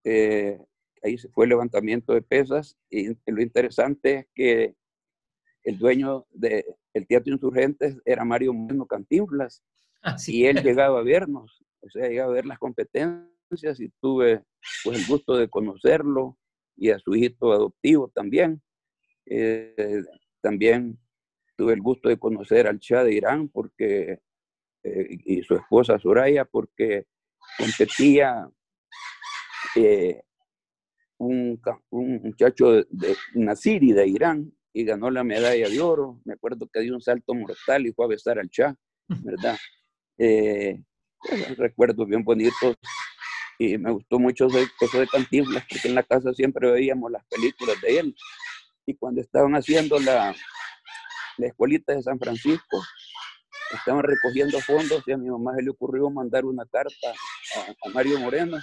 eh, 0.03 0.59
ahí 1.03 1.17
se 1.17 1.29
fue 1.29 1.45
el 1.45 1.49
levantamiento 1.49 2.13
de 2.13 2.21
pesas, 2.21 2.77
y 2.89 3.09
lo 3.25 3.41
interesante 3.41 4.15
es 4.15 4.27
que 4.33 4.75
el 5.63 5.77
dueño 5.77 6.25
del 6.31 6.65
Teatro 7.07 7.33
Insurgentes 7.33 7.97
era 8.05 8.25
Mario 8.25 8.53
Moreno 8.53 8.85
Cantinflas, 8.85 9.63
Ah, 10.01 10.15
y 10.27 10.45
él 10.45 10.63
llegaba 10.63 10.99
a 10.99 11.03
vernos, 11.03 11.61
o 11.81 11.89
sea, 11.89 12.07
llegaba 12.07 12.31
a 12.31 12.35
ver 12.35 12.45
las 12.45 12.57
competencias 12.57 13.79
y 13.79 13.89
tuve 14.01 14.43
pues 14.83 14.99
el 14.99 15.05
gusto 15.07 15.35
de 15.35 15.49
conocerlo 15.49 16.37
y 16.77 16.91
a 16.91 16.99
su 16.99 17.15
hijito 17.15 17.51
adoptivo 17.51 18.09
también. 18.09 18.61
Eh, 19.25 20.03
también 20.41 20.97
tuve 21.59 21.73
el 21.73 21.81
gusto 21.81 22.07
de 22.07 22.17
conocer 22.17 22.67
al 22.67 22.79
Shah 22.79 23.03
de 23.03 23.13
Irán 23.13 23.49
porque, 23.49 24.21
eh, 24.81 25.07
y 25.25 25.43
su 25.43 25.55
esposa 25.55 25.99
Soraya 25.99 26.45
porque 26.45 27.05
competía 27.57 28.49
eh, 29.75 30.21
un, 31.17 31.61
un, 31.89 32.21
muchacho 32.23 32.71
de, 32.71 32.87
de 32.89 33.13
Nasiri 33.33 33.91
de 33.91 34.07
Irán 34.07 34.53
y 34.71 34.85
ganó 34.85 35.11
la 35.11 35.25
medalla 35.25 35.67
de 35.67 35.81
oro. 35.81 36.21
Me 36.23 36.35
acuerdo 36.35 36.69
que 36.71 36.79
dio 36.79 36.95
un 36.95 37.01
salto 37.01 37.33
mortal 37.33 37.85
y 37.85 37.91
fue 37.91 38.05
a 38.05 38.07
besar 38.07 38.39
al 38.39 38.47
Shah, 38.47 38.73
¿verdad? 39.09 39.57
Eh, 40.17 40.81
pues, 41.19 41.57
recuerdos 41.57 42.07
bien 42.07 42.23
bonitos 42.23 42.77
y 43.57 43.77
me 43.77 43.91
gustó 43.91 44.17
mucho 44.17 44.47
eso 44.47 44.97
de 44.97 45.07
Cantinflas 45.07 45.65
porque 45.69 45.89
en 45.89 45.95
la 45.95 46.03
casa 46.03 46.33
siempre 46.33 46.71
veíamos 46.71 47.11
las 47.11 47.25
películas 47.25 47.75
de 47.81 47.99
él 47.99 48.15
y 48.85 48.95
cuando 48.95 49.19
estaban 49.19 49.55
haciendo 49.55 49.99
la, 49.99 50.33
la 51.39 51.47
escuelita 51.47 51.93
de 51.93 52.03
San 52.03 52.19
Francisco 52.19 52.83
estaban 53.71 54.03
recogiendo 54.03 54.59
fondos 54.61 55.03
y 55.05 55.11
a 55.11 55.17
mi 55.17 55.29
mamá 55.29 55.55
se 55.55 55.63
le 55.63 55.71
ocurrió 55.71 56.09
mandar 56.09 56.45
una 56.45 56.65
carta 56.65 57.13
a, 57.55 57.89
Mario 57.89 58.19
Moreno 58.19 58.57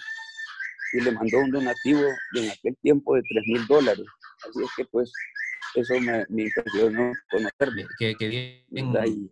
y 0.93 1.01
le 1.01 1.13
mandó 1.13 1.39
un 1.39 1.51
donativo 1.51 2.03
de 2.33 2.45
en 2.45 2.51
aquel 2.51 2.77
tiempo 2.83 3.15
de 3.15 3.23
3 3.23 3.45
mil 3.47 3.67
dólares. 3.67 4.07
Así 4.49 4.63
es 4.63 4.71
que 4.77 4.85
pues 4.87 5.13
eso 5.75 5.95
me, 6.01 6.25
me 6.29 6.45
impresionó 6.45 7.13
conocerle. 7.31 7.87
Que, 7.99 8.15
que 8.15 8.65
bien, 8.69 9.31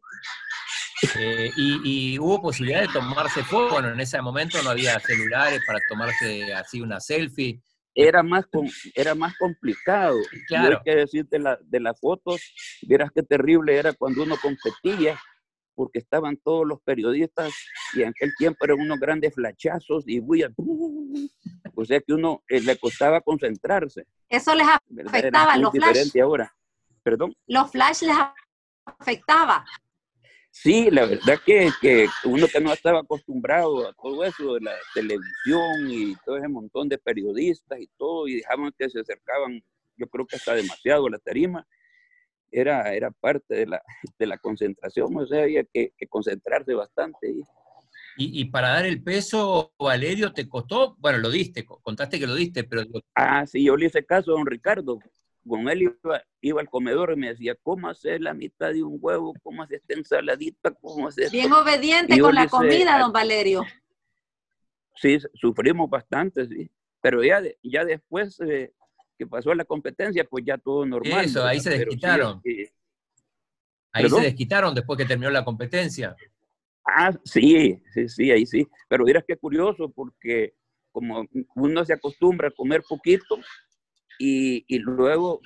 eh, 1.18 1.50
y, 1.57 2.18
hubo 2.18 2.40
posibilidad 2.40 2.80
de 2.80 2.88
tomarse 2.88 3.42
fotos. 3.44 3.72
Bueno, 3.72 3.90
en 3.90 4.00
ese 4.00 4.20
momento 4.20 4.62
no 4.62 4.70
había 4.70 4.98
celulares 5.00 5.61
para 5.66 5.78
tomarse 5.88 6.52
así 6.54 6.80
una 6.80 7.00
selfie. 7.00 7.61
Era 7.94 8.22
más, 8.22 8.44
era 8.94 9.14
más 9.14 9.37
complicado. 9.38 10.18
Claro. 10.48 10.78
Hay 10.78 10.83
que 10.85 10.96
decir 11.00 11.26
de, 11.28 11.38
la, 11.38 11.59
de 11.62 11.80
las 11.80 11.98
fotos, 12.00 12.40
vieras 12.83 13.11
qué 13.14 13.22
terrible 13.22 13.76
era 13.76 13.92
cuando 13.92 14.22
uno 14.22 14.37
competía, 14.40 15.18
porque 15.74 15.98
estaban 15.98 16.37
todos 16.37 16.66
los 16.66 16.80
periodistas 16.83 17.52
y 17.94 18.02
en 18.02 18.09
aquel 18.09 18.33
tiempo 18.37 18.64
eran 18.64 18.80
unos 18.80 18.98
grandes 18.98 19.35
flachazos 19.35 20.04
y 20.07 20.20
bulla. 20.20 20.50
O 21.74 21.85
sea 21.85 22.00
que 22.00 22.12
uno 22.12 22.42
eh, 22.48 22.61
le 22.61 22.76
costaba 22.78 23.20
concentrarse. 23.20 24.07
Eso 24.28 24.54
les 24.54 24.66
afectaba, 25.07 25.57
los 25.57 25.72
flash. 25.72 26.18
ahora. 26.20 26.54
¿Perdón? 27.02 27.35
Los 27.46 27.70
flash 27.70 28.02
les 28.02 28.16
afectaba. 28.85 29.64
Sí, 30.57 30.88
la 30.88 31.05
verdad 31.05 31.40
que, 31.45 31.69
que, 31.81 32.07
uno 32.27 32.47
que 32.47 32.61
no 32.61 32.73
estaba 32.73 33.01
acostumbrado 33.01 33.88
a 33.88 33.93
todo 33.93 34.23
eso 34.23 34.55
de 34.55 34.61
la 34.61 34.73
televisión 34.95 35.90
y 35.90 36.14
todo 36.25 36.37
ese 36.37 36.47
montón 36.47 36.88
de 36.88 36.97
periodistas 36.97 37.81
y 37.81 37.88
todo, 37.99 38.29
y 38.29 38.37
dejaban 38.37 38.73
que 38.79 38.88
se 38.88 39.01
acercaban, 39.01 39.61
yo 39.97 40.07
creo 40.07 40.25
que 40.25 40.37
hasta 40.37 40.55
demasiado 40.55 41.09
a 41.09 41.11
la 41.11 41.19
tarima, 41.19 41.67
era, 42.53 42.95
era 42.95 43.11
parte 43.11 43.53
de 43.53 43.67
la, 43.67 43.83
de 44.19 44.27
la 44.29 44.38
concentración, 44.38 45.14
o 45.17 45.27
sea, 45.27 45.43
había 45.43 45.64
que, 45.64 45.93
concentrarse 46.09 46.73
bastante. 46.73 47.35
Y, 48.17 48.40
y, 48.40 48.45
para 48.45 48.69
dar 48.69 48.87
el 48.87 49.03
peso, 49.03 49.75
Valerio, 49.77 50.33
¿te 50.33 50.49
costó? 50.49 50.95
Bueno, 51.01 51.19
lo 51.19 51.31
diste, 51.31 51.64
contaste 51.64 52.21
que 52.21 52.29
lo 52.29 52.35
diste, 52.37 52.62
pero... 52.62 52.85
Ah, 53.17 53.45
sí, 53.45 53.64
yo 53.64 53.77
le 53.77 53.87
hice 53.87 54.07
caso 54.07 54.31
a 54.31 54.35
don 54.35 54.47
Ricardo, 54.47 55.01
con 55.46 55.68
él 55.68 55.94
iba, 56.42 56.61
al 56.61 56.68
comedor 56.70 57.12
y 57.12 57.16
me 57.16 57.28
decía, 57.28 57.54
¿cómo 57.62 57.88
hacer 57.88 58.20
la 58.20 58.35
mitad 58.35 58.72
de 58.72 58.83
un 58.83 58.98
huevo? 59.00 59.35
¿Cómo 59.42 59.62
hacer 59.62 59.78
esta 59.78 59.94
ensaladita? 59.94 60.70
¿Cómo 60.72 61.09
hacer 61.09 61.30
Bien 61.30 61.52
obediente 61.52 62.18
con 62.18 62.35
la 62.35 62.48
comida, 62.48 62.98
don 62.98 63.12
Valerio. 63.12 63.62
Sí, 64.96 65.18
sufrimos 65.35 65.90
bastante, 65.90 66.46
sí. 66.46 66.70
Pero 67.00 67.22
ya, 67.22 67.42
ya 67.62 67.85
después, 67.85 68.40
eh, 68.40 68.72
que 69.18 69.26
pasó 69.26 69.54
la 69.54 69.64
competencia, 69.64 70.24
pues 70.24 70.44
ya 70.46 70.57
todo 70.57 70.87
normal. 70.87 71.24
Eso, 71.24 71.44
ahí 71.44 71.61
se 71.61 71.70
desquitaron. 71.70 72.40
ahí 73.92 74.09
se 74.09 74.20
desquitaron 74.20 74.74
después 74.74 74.96
que 74.96 75.04
terminó 75.04 75.30
la 75.30 75.44
competencia. 75.44 76.16
Ah, 76.87 77.12
sí, 77.24 77.83
sí, 77.92 78.09
sí, 78.09 78.30
ahí 78.30 78.46
sí. 78.46 78.66
Pero 78.88 79.04
dirás 79.04 79.24
qué 79.26 79.37
curioso, 79.37 79.90
porque 79.90 80.54
como 80.92 81.26
uno 81.57 81.85
se 81.85 81.92
acostumbra 81.92 82.48
a 82.48 82.52
comer 82.52 82.83
poquito 82.88 83.38
y, 84.18 84.64
y 84.68 84.79
luego 84.79 85.40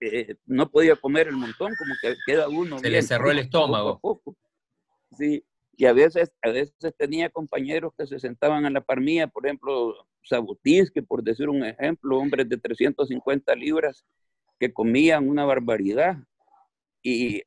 eh, 0.00 0.36
no 0.46 0.70
podía 0.70 0.96
comer 0.96 1.28
el 1.28 1.36
montón, 1.36 1.74
como 1.76 1.94
que 2.00 2.14
queda 2.26 2.48
uno. 2.48 2.78
Se 2.78 2.90
le 2.90 3.02
cerró 3.02 3.30
el 3.30 3.38
estómago. 3.38 4.00
Sí, 5.18 5.44
y 5.76 5.86
a 5.86 5.92
veces, 5.92 6.32
a 6.42 6.50
veces 6.50 6.94
tenía 6.96 7.30
compañeros 7.30 7.92
que 7.96 8.06
se 8.06 8.18
sentaban 8.18 8.64
en 8.66 8.74
la 8.74 8.80
parmilla, 8.80 9.26
por 9.26 9.46
ejemplo, 9.46 9.94
Sabutis, 10.22 10.90
que 10.90 11.02
por 11.02 11.22
decir 11.22 11.48
un 11.48 11.64
ejemplo, 11.64 12.18
hombres 12.18 12.48
de 12.48 12.58
350 12.58 13.54
libras 13.54 14.04
que 14.58 14.72
comían 14.72 15.28
una 15.28 15.44
barbaridad. 15.44 16.16
Y 17.02 17.42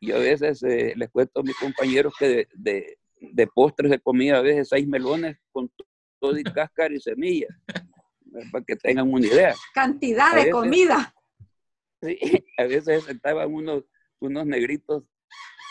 yo 0.00 0.16
a 0.16 0.20
veces 0.20 0.62
eh, 0.62 0.94
les 0.96 1.10
cuento 1.10 1.40
a 1.40 1.42
mis 1.42 1.56
compañeros 1.56 2.14
que 2.18 2.48
de, 2.54 2.98
de, 3.20 3.46
postres 3.48 3.90
de 3.90 3.98
comida 4.00 4.38
a 4.38 4.42
veces 4.42 4.68
seis 4.68 4.86
melones 4.86 5.36
con 5.50 5.70
todo 6.20 6.38
y 6.38 6.44
cáscara 6.68 6.94
y 6.94 7.00
semillas, 7.00 7.50
para 8.50 8.64
que 8.64 8.76
tengan 8.76 9.12
una 9.12 9.26
idea. 9.26 9.54
Cantidad 9.74 10.34
de 10.34 10.50
comida. 10.50 11.14
Sí, 12.00 12.18
a 12.58 12.64
veces 12.64 13.04
sentaban 13.04 13.52
unos, 13.52 13.84
unos 14.20 14.46
negritos 14.46 15.04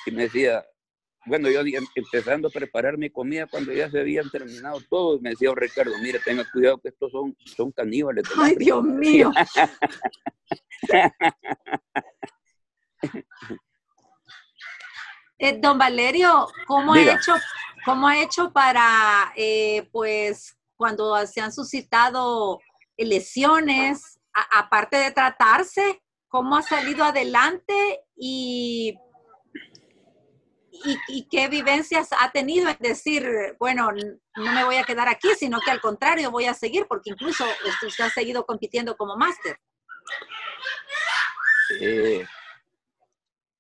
y 0.05 0.11
me 0.11 0.23
decía, 0.23 0.65
bueno, 1.25 1.49
yo 1.49 1.61
empezando 1.95 2.47
a 2.47 2.51
preparar 2.51 2.97
mi 2.97 3.09
comida 3.09 3.47
cuando 3.47 3.71
ya 3.71 3.89
se 3.89 3.99
habían 3.99 4.29
terminado 4.29 4.79
todo, 4.89 5.19
me 5.19 5.31
decía 5.31 5.51
oh, 5.51 5.55
Ricardo, 5.55 5.91
mire, 6.01 6.19
tenga 6.19 6.43
cuidado 6.51 6.79
que 6.79 6.89
estos 6.89 7.11
son, 7.11 7.35
son 7.45 7.71
caníbales. 7.71 8.25
Ay, 8.37 8.55
Dios 8.57 8.83
mío. 8.83 9.31
Eh, 15.43 15.57
don 15.59 15.75
Valerio, 15.75 16.47
¿cómo 16.67 16.93
ha 16.93 17.01
hecho, 17.01 17.33
cómo 17.83 18.07
ha 18.07 18.21
hecho 18.21 18.53
para, 18.53 19.33
eh, 19.35 19.89
pues, 19.91 20.55
cuando 20.81 21.27
se 21.27 21.41
han 21.41 21.53
suscitado 21.53 22.59
lesiones, 22.97 24.19
aparte 24.33 24.97
de 24.97 25.11
tratarse, 25.11 26.01
cómo 26.27 26.57
ha 26.57 26.63
salido 26.63 27.03
adelante 27.03 28.01
y 28.15 28.97
y, 31.07 31.27
qué 31.29 31.47
vivencias 31.47 32.09
ha 32.19 32.31
tenido 32.31 32.67
en 32.67 32.77
decir, 32.79 33.23
bueno, 33.59 33.91
no 33.91 34.51
me 34.51 34.63
voy 34.63 34.77
a 34.77 34.83
quedar 34.83 35.07
aquí, 35.07 35.27
sino 35.37 35.59
que 35.63 35.69
al 35.69 35.79
contrario 35.79 36.31
voy 36.31 36.45
a 36.45 36.55
seguir, 36.55 36.87
porque 36.87 37.11
incluso 37.11 37.45
usted 37.85 38.05
ha 38.05 38.09
seguido 38.09 38.43
compitiendo 38.47 38.97
como 38.97 39.15
máster. 39.15 39.57
Eh, 41.79 42.25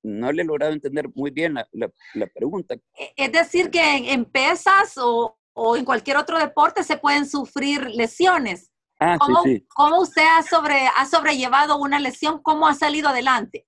no 0.01 0.31
le 0.31 0.41
he 0.41 0.45
logrado 0.45 0.73
entender 0.73 1.07
muy 1.13 1.29
bien 1.29 1.53
la, 1.53 1.67
la, 2.15 2.27
pregunta. 2.33 2.73
E, 2.97 3.13
es 3.15 3.31
decir, 3.31 3.69
que 3.69 4.11
en, 4.11 4.25
pesas 4.25 4.97
o, 4.97 5.37
o, 5.53 5.75
en 5.75 5.85
cualquier 5.85 6.17
otro 6.17 6.39
deporte 6.39 6.83
se 6.83 6.97
pueden 6.97 7.27
sufrir 7.27 7.85
lesiones. 7.91 8.71
Ah, 8.99 9.17
¿Cómo, 9.19 9.43
sí, 9.43 9.57
sí. 9.57 9.65
¿Cómo 9.69 10.01
usted 10.01 10.23
ha, 10.23 10.43
sobre, 10.43 10.87
ha 10.95 11.05
sobrellevado 11.05 11.77
una 11.77 11.99
lesión? 11.99 12.41
¿Cómo 12.41 12.67
ha 12.67 12.73
salido 12.73 13.09
adelante? 13.09 13.65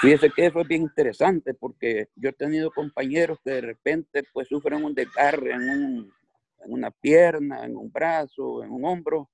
Fíjese 0.00 0.30
que 0.30 0.46
eso 0.46 0.60
es 0.60 0.68
bien 0.68 0.82
interesante 0.82 1.54
porque 1.54 2.08
yo 2.16 2.30
he 2.30 2.32
tenido 2.32 2.70
compañeros 2.70 3.38
que 3.44 3.52
de 3.52 3.60
repente 3.60 4.24
pues 4.32 4.48
sufren 4.48 4.84
un 4.84 4.94
desgarre 4.94 5.52
en, 5.52 5.68
un, 5.68 6.12
en 6.64 6.72
una 6.72 6.90
pierna, 6.90 7.64
en 7.64 7.76
un 7.76 7.90
brazo, 7.90 8.62
en 8.62 8.70
un 8.70 8.84
hombro 8.84 9.30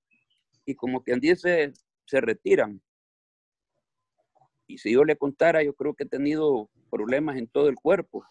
y 0.65 0.75
como 0.75 1.03
quien 1.03 1.21
dice, 1.21 1.73
se 2.07 2.21
retiran. 2.21 2.81
Y 4.67 4.79
si 4.79 4.93
yo 4.93 5.05
le 5.05 5.17
contara, 5.17 5.63
yo 5.63 5.75
creo 5.75 5.95
que 5.95 6.05
he 6.05 6.09
tenido 6.09 6.71
problemas 6.91 7.37
en 7.37 7.49
todo 7.49 7.69
el 7.69 7.75
cuerpo, 7.75 8.25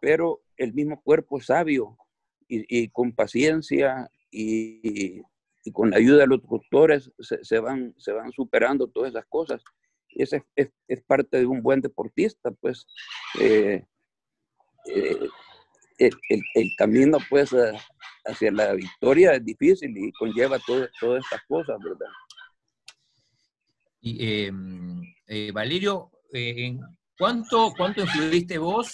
pero 0.00 0.40
el 0.56 0.72
mismo 0.72 1.00
cuerpo 1.02 1.38
es 1.38 1.46
sabio 1.46 1.96
y, 2.52 2.88
con 2.88 3.12
paciencia 3.12 4.10
y, 4.30 5.22
con 5.72 5.90
la 5.90 5.96
ayuda 5.96 6.18
de 6.18 6.26
los 6.26 6.42
doctores 6.42 7.10
se, 7.18 7.58
van, 7.60 7.94
se 7.96 8.12
van 8.12 8.32
superando 8.32 8.88
todas 8.88 9.10
esas 9.10 9.24
cosas 9.26 9.62
y 10.08 10.22
ese 10.22 10.44
es, 10.54 10.70
es, 10.88 11.02
parte 11.04 11.38
de 11.38 11.46
un 11.46 11.62
buen 11.62 11.80
deportista, 11.80 12.50
pues 12.50 12.86
eh, 13.40 13.84
eh, 14.86 15.28
el, 15.98 16.76
camino 16.76 17.18
pues 17.30 17.54
hacia 18.26 18.52
la 18.52 18.74
victoria 18.74 19.34
es 19.34 19.44
difícil 19.44 19.96
y 19.96 20.12
conlleva 20.12 20.58
todo, 20.58 20.86
todas 21.00 21.24
estas 21.24 21.40
cosas, 21.48 21.78
¿verdad? 21.82 22.10
Y 24.00 24.50
eh, 25.28 25.52
Valerio, 25.52 26.10
¿en 26.32 26.80
cuánto, 27.16 27.72
¿cuánto 27.76 28.02
influiste 28.02 28.58
vos 28.58 28.92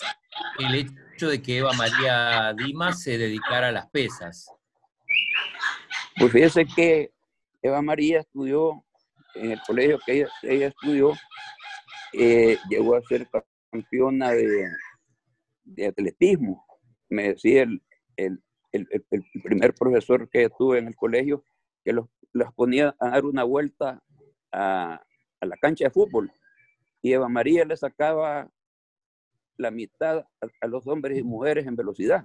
el 0.58 0.74
hecho 0.74 1.28
de 1.28 1.42
que 1.42 1.58
Eva 1.58 1.72
María 1.72 2.54
Dimas 2.54 3.02
se 3.02 3.18
dedicara 3.18 3.68
a 3.68 3.72
las 3.72 3.88
pesas? 3.90 4.50
Pues 6.18 6.32
fíjese 6.32 6.66
que 6.66 7.12
Eva 7.62 7.82
María 7.82 8.20
estudió 8.20 8.84
en 9.34 9.52
el 9.52 9.60
colegio 9.66 9.98
que 10.04 10.26
ella, 10.42 10.66
estudió, 10.66 11.12
eh, 12.12 12.58
llegó 12.68 12.96
a 12.96 13.02
ser 13.02 13.28
campeona 13.70 14.30
de, 14.30 14.68
de 15.64 15.86
atletismo. 15.86 16.66
Me 17.08 17.28
decía 17.28 17.62
el, 17.62 17.82
el, 18.16 18.42
el, 18.72 18.88
el, 19.10 19.24
primer 19.42 19.74
profesor 19.74 20.28
que 20.28 20.48
tuve 20.50 20.78
en 20.78 20.88
el 20.88 20.96
colegio 20.96 21.44
que 21.84 21.92
los, 21.92 22.06
los 22.32 22.52
ponía 22.54 22.94
a 22.98 23.10
dar 23.10 23.24
una 23.24 23.44
vuelta 23.44 24.02
a, 24.52 25.00
a, 25.40 25.46
la 25.46 25.56
cancha 25.56 25.84
de 25.84 25.90
fútbol 25.90 26.30
y 27.02 27.12
Eva 27.12 27.28
María 27.28 27.64
le 27.64 27.76
sacaba 27.76 28.50
la 29.58 29.70
mitad 29.70 30.18
a, 30.18 30.46
a 30.60 30.66
los 30.66 30.86
hombres 30.86 31.18
y 31.18 31.22
mujeres 31.22 31.66
en 31.66 31.76
velocidad. 31.76 32.24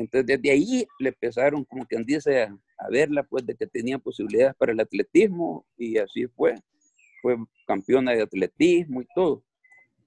Entonces, 0.00 0.26
desde 0.26 0.50
ahí 0.50 0.86
le 0.98 1.10
empezaron, 1.10 1.62
como 1.64 1.84
quien 1.84 2.04
dice, 2.04 2.42
a, 2.42 2.88
verla, 2.90 3.22
pues, 3.22 3.44
de 3.44 3.54
que 3.54 3.66
tenía 3.66 3.98
posibilidades 3.98 4.54
para 4.56 4.72
el 4.72 4.80
atletismo, 4.80 5.66
y 5.76 5.98
así 5.98 6.26
fue. 6.26 6.54
Fue 7.20 7.36
campeona 7.66 8.12
de 8.12 8.22
atletismo 8.22 9.02
y 9.02 9.06
todo. 9.14 9.44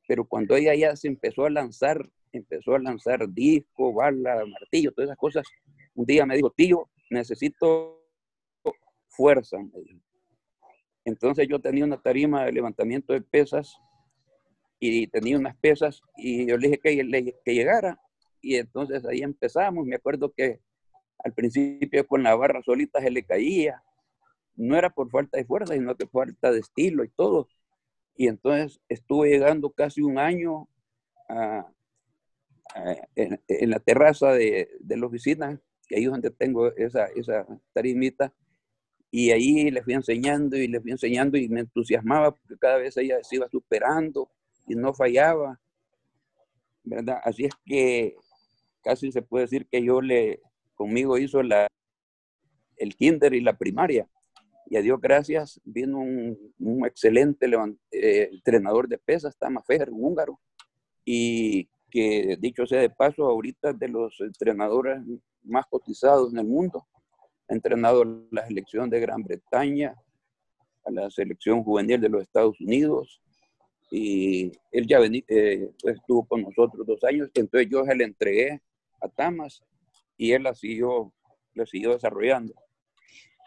Pero 0.07 0.25
cuando 0.25 0.55
ella 0.55 0.73
ya 0.73 0.95
se 0.95 1.07
empezó 1.07 1.45
a 1.45 1.51
lanzar, 1.51 2.09
empezó 2.31 2.73
a 2.73 2.79
lanzar 2.79 3.29
disco, 3.29 3.93
bala, 3.93 4.43
martillo, 4.47 4.91
todas 4.91 5.09
esas 5.09 5.17
cosas, 5.17 5.45
un 5.93 6.05
día 6.07 6.25
me 6.25 6.37
dijo, 6.37 6.49
tío, 6.49 6.89
necesito 7.11 8.03
fuerza. 9.09 9.57
Entonces 11.05 11.47
yo 11.47 11.59
tenía 11.59 11.85
una 11.85 12.01
tarima 12.01 12.45
de 12.45 12.51
levantamiento 12.51 13.13
de 13.13 13.21
pesas 13.21 13.77
y 14.85 15.07
tenía 15.07 15.37
unas 15.37 15.55
pesas 15.55 16.01
y 16.17 16.45
yo 16.45 16.57
le 16.57 16.67
dije 16.67 16.79
que, 16.79 17.35
que 17.45 17.53
llegara 17.53 17.97
y 18.41 18.57
entonces 18.57 19.05
ahí 19.05 19.21
empezamos. 19.21 19.85
Me 19.85 19.95
acuerdo 19.95 20.33
que 20.33 20.59
al 21.19 21.33
principio 21.33 22.05
con 22.05 22.21
la 22.21 22.35
barra 22.35 22.61
solita 22.61 22.99
se 22.99 23.09
le 23.09 23.23
caía. 23.23 23.81
No 24.55 24.75
era 24.75 24.89
por 24.89 25.09
falta 25.09 25.37
de 25.37 25.45
fuerza, 25.45 25.73
sino 25.73 25.95
que 25.95 26.05
falta 26.05 26.51
de 26.51 26.59
estilo 26.59 27.05
y 27.05 27.07
todo. 27.07 27.47
Y 28.17 28.27
entonces 28.27 28.81
estuve 28.89 29.29
llegando 29.29 29.71
casi 29.71 30.01
un 30.01 30.19
año 30.19 30.67
en, 33.15 33.69
la 33.69 33.79
terraza 33.79 34.33
de, 34.33 34.69
de, 34.81 34.97
la 34.97 35.05
oficina, 35.05 35.61
que 35.87 35.95
ahí 35.95 36.03
es 36.03 36.11
donde 36.11 36.29
tengo 36.29 36.75
esa, 36.75 37.05
esa 37.05 37.47
tarimita. 37.71 38.33
Y 39.09 39.31
ahí 39.31 39.71
le 39.71 39.81
fui 39.81 39.93
enseñando 39.93 40.57
y 40.57 40.67
le 40.67 40.81
fui 40.81 40.91
enseñando 40.91 41.37
y 41.37 41.47
me 41.47 41.61
entusiasmaba 41.61 42.31
porque 42.35 42.57
cada 42.59 42.79
vez 42.79 42.97
ella 42.97 43.23
se 43.23 43.37
iba 43.37 43.47
superando 43.47 44.29
y 44.67 44.75
no 44.75 44.93
fallaba. 44.93 45.59
¿verdad? 46.83 47.19
Así 47.23 47.45
es 47.45 47.53
que 47.65 48.15
casi 48.81 49.11
se 49.11 49.21
puede 49.21 49.45
decir 49.45 49.67
que 49.67 49.83
yo 49.83 50.01
le, 50.01 50.41
conmigo 50.75 51.17
hizo 51.17 51.41
la, 51.41 51.67
el 52.77 52.95
kinder 52.95 53.33
y 53.33 53.41
la 53.41 53.57
primaria. 53.57 54.07
Y 54.67 54.77
a 54.77 54.81
Dios 54.81 54.99
gracias, 54.99 55.61
vino 55.63 55.99
un, 55.99 56.37
un 56.59 56.85
excelente 56.85 57.47
eh, 57.91 58.29
entrenador 58.31 58.87
de 58.87 58.97
pesas, 58.97 59.37
Tama 59.37 59.61
Fejer, 59.63 59.91
un 59.91 60.03
húngaro, 60.03 60.39
y 61.05 61.67
que 61.89 62.37
dicho 62.39 62.65
sea 62.65 62.81
de 62.81 62.89
paso, 62.89 63.25
ahorita 63.25 63.73
de 63.73 63.87
los 63.87 64.19
entrenadores 64.19 65.01
más 65.43 65.65
cotizados 65.67 66.33
en 66.33 66.39
el 66.39 66.47
mundo. 66.47 66.87
Ha 67.47 67.53
entrenado 67.53 68.03
la 68.31 68.47
selección 68.47 68.89
de 68.89 68.99
Gran 68.99 69.21
Bretaña, 69.21 69.95
a 70.85 70.91
la 70.91 71.09
selección 71.09 71.63
juvenil 71.63 72.01
de 72.01 72.09
los 72.09 72.23
Estados 72.23 72.59
Unidos, 72.59 73.21
y 73.95 74.51
él 74.71 74.87
ya 74.87 74.97
eh, 75.03 75.69
estuvo 75.83 76.25
con 76.25 76.41
nosotros 76.41 76.83
dos 76.87 77.03
años, 77.03 77.29
entonces 77.35 77.69
yo 77.69 77.85
se 77.85 77.93
le 77.93 78.05
entregué 78.05 78.59
a 78.99 79.07
Tamas 79.07 79.61
y 80.17 80.31
él 80.31 80.41
la 80.41 80.55
siguió, 80.55 81.13
la 81.53 81.63
siguió 81.67 81.91
desarrollando. 81.93 82.55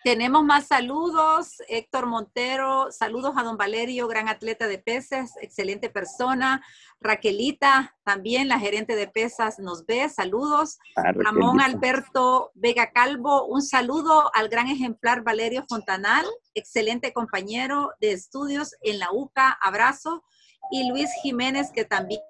Tenemos 0.05 0.45
más 0.45 0.69
saludos. 0.69 1.57
Héctor 1.67 2.07
Montero, 2.07 2.93
saludos 2.93 3.35
a 3.37 3.43
don 3.43 3.57
Valerio, 3.57 4.07
gran 4.07 4.29
atleta 4.29 4.69
de 4.69 4.79
pesas, 4.79 5.33
excelente 5.43 5.91
persona. 5.91 6.65
Raquelita, 7.01 7.97
también 8.05 8.47
la 8.47 8.61
gerente 8.61 8.95
de 8.95 9.09
pesas, 9.09 9.59
nos 9.59 9.85
ve, 9.85 10.09
saludos. 10.09 10.79
Ah, 10.95 11.11
Ramón 11.11 11.61
Alberto 11.61 12.53
Vega 12.55 12.93
Calvo, 12.93 13.47
un 13.47 13.63
saludo 13.63 14.31
al 14.33 14.49
gran 14.49 14.69
ejemplar 14.69 15.25
Valerio 15.25 15.65
Fontanal, 15.69 16.25
excelente 16.55 17.13
compañero 17.13 17.91
de 18.01 18.13
estudios 18.13 18.77
en 18.83 19.01
la 19.01 19.11
UCA, 19.11 19.59
abrazo. 19.61 20.23
Y 20.71 20.89
Luis 20.89 21.13
Jiménez, 21.23 21.71
que 21.71 21.85
también 21.85 22.21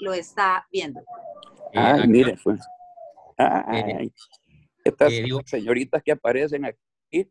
lo 0.00 0.12
está 0.14 0.66
viendo. 0.70 1.00
Ah, 1.74 2.04
mire, 2.06 2.36
pues. 2.42 2.60
estas 4.84 5.12
señoritas 5.46 6.02
que 6.02 6.12
aparecen 6.12 6.64
aquí 6.64 7.30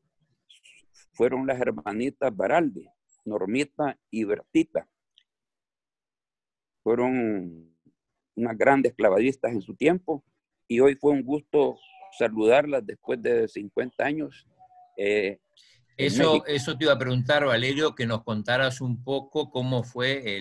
fueron 1.14 1.46
las 1.46 1.60
hermanitas 1.60 2.36
Baraldi, 2.36 2.88
Normita 3.26 3.98
y 4.10 4.24
Bertita. 4.24 4.88
Fueron 6.82 7.76
unas 8.36 8.58
grandes 8.58 8.94
clavadistas 8.94 9.52
en 9.52 9.62
su 9.62 9.76
tiempo 9.76 10.24
y 10.68 10.80
hoy 10.80 10.96
fue 10.96 11.12
un 11.12 11.24
gusto 11.24 11.78
saludarlas 12.18 12.86
después 12.86 13.22
de 13.22 13.48
50 13.48 14.04
años. 14.04 14.48
Eh, 14.98 15.40
eso, 16.00 16.46
eso 16.46 16.78
te 16.78 16.86
iba 16.86 16.94
a 16.94 16.98
preguntar, 16.98 17.46
Valerio, 17.46 17.94
que 17.94 18.06
nos 18.06 18.24
contaras 18.24 18.80
un 18.80 19.04
poco 19.04 19.50
cómo 19.50 19.84
fue 19.84 20.40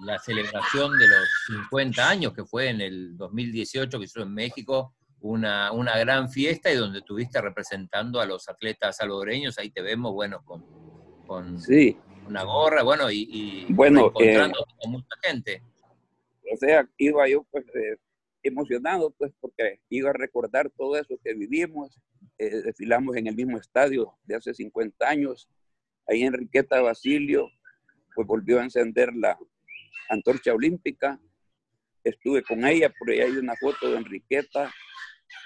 la 0.00 0.18
celebración 0.18 0.98
de 0.98 1.06
los 1.06 1.28
50 1.46 2.08
años, 2.08 2.32
que 2.32 2.44
fue 2.44 2.70
en 2.70 2.80
el 2.80 3.16
2018, 3.16 3.98
que 3.98 4.04
hizo 4.06 4.22
en 4.22 4.32
México, 4.32 4.94
una, 5.20 5.72
una, 5.72 5.98
gran 5.98 6.30
fiesta 6.30 6.72
y 6.72 6.76
donde 6.76 7.00
estuviste 7.00 7.40
representando 7.40 8.18
a 8.18 8.26
los 8.26 8.48
atletas 8.48 8.96
salvadoreños. 8.96 9.58
Ahí 9.58 9.70
te 9.70 9.82
vemos, 9.82 10.12
bueno, 10.14 10.42
con, 10.42 10.64
con 11.26 11.58
una 12.26 12.42
gorra, 12.42 12.82
bueno, 12.82 13.10
y, 13.10 13.66
bueno, 13.70 14.06
encontrando 14.06 14.60
eh, 14.60 14.74
con 14.80 14.92
mucha 14.92 15.16
gente. 15.22 15.62
O 16.50 16.56
sea, 16.56 16.88
iba 16.96 17.28
yo 17.28 17.42
pues 17.50 17.64
eh, 17.74 17.96
emocionado, 18.44 19.10
pues, 19.18 19.32
porque 19.40 19.80
iba 19.88 20.10
a 20.10 20.14
recordar 20.14 20.70
todo 20.70 20.96
eso 20.96 21.18
que 21.22 21.34
vivimos. 21.34 22.00
Eh, 22.38 22.62
desfilamos 22.62 23.16
en 23.16 23.26
el 23.26 23.34
mismo 23.34 23.58
estadio 23.58 24.14
de 24.24 24.36
hace 24.36 24.54
50 24.54 25.08
años. 25.08 25.48
Ahí 26.06 26.22
Enriqueta 26.22 26.80
Basilio, 26.80 27.48
pues 28.14 28.26
volvió 28.26 28.60
a 28.60 28.64
encender 28.64 29.12
la 29.14 29.38
antorcha 30.08 30.52
olímpica. 30.52 31.20
Estuve 32.04 32.42
con 32.42 32.64
ella, 32.64 32.92
por 32.98 33.10
ahí 33.10 33.20
hay 33.20 33.36
una 33.36 33.56
foto 33.56 33.90
de 33.90 33.96
Enriqueta 33.96 34.70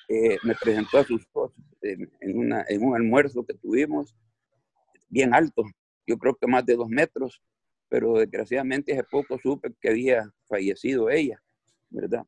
eh, 0.08 0.38
me 0.42 0.54
presentó 0.54 0.98
a 0.98 1.04
sus 1.04 1.22
hijos 1.22 1.52
en, 1.82 2.11
en, 2.20 2.82
un 2.82 2.96
almuerzo 2.96 3.44
que 3.44 3.54
tuvimos, 3.54 4.16
bien 5.08 5.34
alto, 5.34 5.64
yo 6.06 6.16
creo 6.18 6.34
que 6.34 6.46
más 6.46 6.64
de 6.64 6.76
dos 6.76 6.88
metros, 6.88 7.42
pero 7.88 8.14
desgraciadamente 8.14 8.92
hace 8.92 9.04
poco 9.04 9.38
supe 9.38 9.70
que 9.80 9.90
había 9.90 10.32
fallecido 10.48 11.11
ella, 11.11 11.42
¿verdad? 11.90 12.24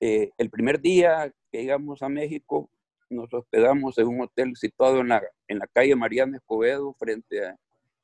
Eh, 0.00 0.30
el 0.38 0.50
primer 0.50 0.80
día 0.80 1.32
que 1.50 1.62
llegamos 1.62 2.02
a 2.02 2.08
México, 2.08 2.70
nos 3.10 3.32
hospedamos 3.32 3.98
en 3.98 4.06
un 4.06 4.20
hotel 4.20 4.54
situado 4.54 5.00
en 5.00 5.08
la, 5.08 5.22
en 5.46 5.58
la 5.58 5.66
calle 5.66 5.96
Mariana 5.96 6.36
Escobedo, 6.36 6.94
frente 6.98 7.40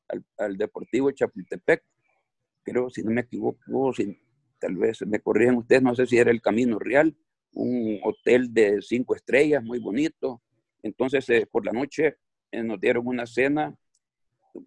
al, 0.09 0.25
al, 0.39 0.57
Deportivo 0.57 1.11
Chapultepec. 1.11 1.83
Creo, 2.63 2.91
si 2.91 3.03
no 3.03 3.11
me 3.11 3.21
equivoco, 3.21 3.93
tal 4.59 4.77
vez 4.77 5.07
me 5.07 5.21
corrigen 5.21 5.57
ustedes, 5.57 5.83
no 5.83 5.95
sé 5.95 6.07
si 6.07 6.17
era 6.17 6.31
el 6.31 6.41
Camino 6.41 6.79
Real 6.79 7.15
un 7.55 8.01
hotel 8.03 8.53
de 8.53 8.83
cinco 8.83 9.15
estrellas, 9.15 9.63
muy 9.63 9.79
bonito. 9.79 10.43
Entonces, 10.83 11.29
eh, 11.31 11.47
por 11.51 11.65
la 11.65 11.73
noche 11.73 12.17
eh, 12.51 12.63
nos 12.63 12.81
dieron 12.81 13.07
una 13.07 13.27
cena 13.27 13.75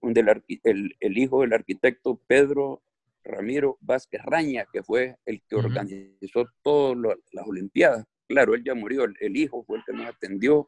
donde 0.02 0.42
el, 0.63 1.18
hijo 1.18 1.42
del 1.42 1.54
arquitecto 1.54 2.20
Pedro 2.28 2.82
Ramiro 3.28 3.78
Vázquez 3.82 4.22
Raña, 4.24 4.66
que 4.72 4.84
fue 4.84 5.18
el 5.26 5.42
que 5.48 5.56
organizó 5.56 6.46
todas 6.62 7.18
las 7.32 7.48
Olimpiadas. 7.48 8.06
Claro, 8.28 8.56
él 8.56 8.63
ya 8.63 8.74
murió, 8.74 9.06
el, 9.06 9.38
hijo 9.38 9.63
fue 9.63 9.78
el 9.78 9.84
que 9.86 9.94
nos 9.94 10.08
atendió. 10.08 10.68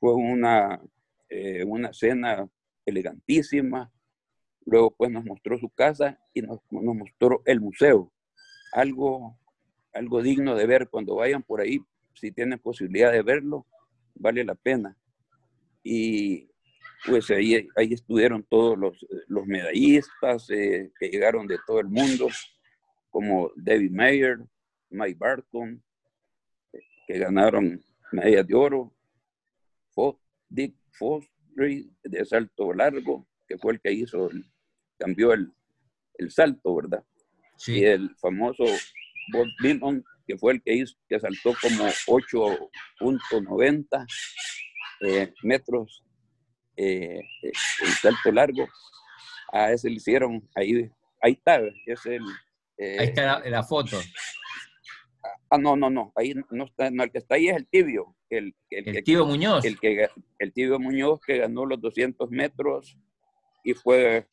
Fue 0.00 0.14
una, 0.14 0.80
eh, 1.28 1.64
una 1.64 1.92
cena 1.92 2.48
elegantísima. 2.86 3.92
Luego, 4.64 4.90
pues, 4.92 5.10
nos 5.10 5.24
mostró 5.24 5.58
su 5.58 5.70
casa 5.70 6.18
y 6.34 6.42
nos, 6.42 6.60
nos 6.70 6.94
mostró 6.94 7.42
el 7.44 7.60
museo. 7.60 8.12
Algo 8.72 9.38
algo 9.98 10.22
digno 10.22 10.54
de 10.54 10.66
ver 10.66 10.88
cuando 10.88 11.16
vayan 11.16 11.42
por 11.42 11.60
ahí, 11.60 11.80
si 12.14 12.32
tienen 12.32 12.58
posibilidad 12.58 13.12
de 13.12 13.22
verlo, 13.22 13.66
vale 14.14 14.44
la 14.44 14.54
pena. 14.54 14.96
Y 15.82 16.50
pues 17.06 17.30
ahí, 17.30 17.68
ahí 17.76 17.92
estuvieron 17.92 18.44
todos 18.44 18.78
los, 18.78 19.06
los 19.28 19.46
medallistas 19.46 20.50
eh, 20.50 20.90
que 20.98 21.08
llegaron 21.08 21.46
de 21.46 21.58
todo 21.66 21.80
el 21.80 21.88
mundo, 21.88 22.28
como 23.10 23.50
David 23.56 23.90
Mayer, 23.90 24.38
Mike 24.90 25.16
Barton, 25.18 25.82
que 27.06 27.18
ganaron 27.18 27.82
medallas 28.12 28.46
de 28.46 28.54
oro, 28.54 28.94
Dick 30.48 30.74
Fostry 30.92 31.90
de 32.02 32.24
salto 32.24 32.72
largo, 32.72 33.28
que 33.46 33.58
fue 33.58 33.74
el 33.74 33.80
que 33.80 33.92
hizo, 33.92 34.30
cambió 34.98 35.32
el, 35.32 35.52
el 36.14 36.30
salto, 36.30 36.76
¿verdad? 36.76 37.04
Sí. 37.56 37.80
Y 37.80 37.84
el 37.84 38.16
famoso 38.16 38.64
Bob 39.32 39.46
Dillon, 39.62 40.02
que 40.26 40.38
fue 40.38 40.54
el 40.54 40.62
que 40.62 40.74
hizo, 40.74 40.96
que 41.08 41.20
saltó 41.20 41.54
como 41.60 41.84
8.90 41.84 44.06
eh, 45.00 45.32
metros 45.42 46.02
eh, 46.78 47.20
eh, 47.42 47.52
el 47.82 47.92
salto 48.00 48.32
largo. 48.32 48.66
A 49.52 49.72
ese 49.72 49.88
le 49.88 49.96
hicieron, 49.96 50.48
ahí, 50.54 50.90
ahí 51.22 51.32
está, 51.32 51.60
es 51.86 52.06
el... 52.06 52.22
ahí 52.78 53.06
está 53.06 53.40
la, 53.48 53.62
foto. 53.62 53.98
Ah, 55.50 55.56
no, 55.58 55.74
no, 55.74 55.88
no, 55.88 56.12
ahí 56.14 56.34
no 56.50 56.64
está, 56.64 56.90
no, 56.90 57.02
el 57.02 57.10
que 57.10 57.18
está 57.18 57.36
ahí 57.36 57.48
es 57.48 57.56
el 57.56 57.66
tibio. 57.66 58.14
El, 58.28 58.54
el, 58.70 59.02
tibio 59.02 59.24
Muñoz. 59.24 59.64
El, 59.64 59.80
que, 59.80 60.08
el 60.38 60.52
tibio 60.52 60.78
Muñoz 60.78 61.20
que 61.26 61.38
ganó 61.38 61.64
los 61.64 61.80
200 61.80 62.30
metros 62.30 62.96
y 63.64 63.72
fue 63.72 64.26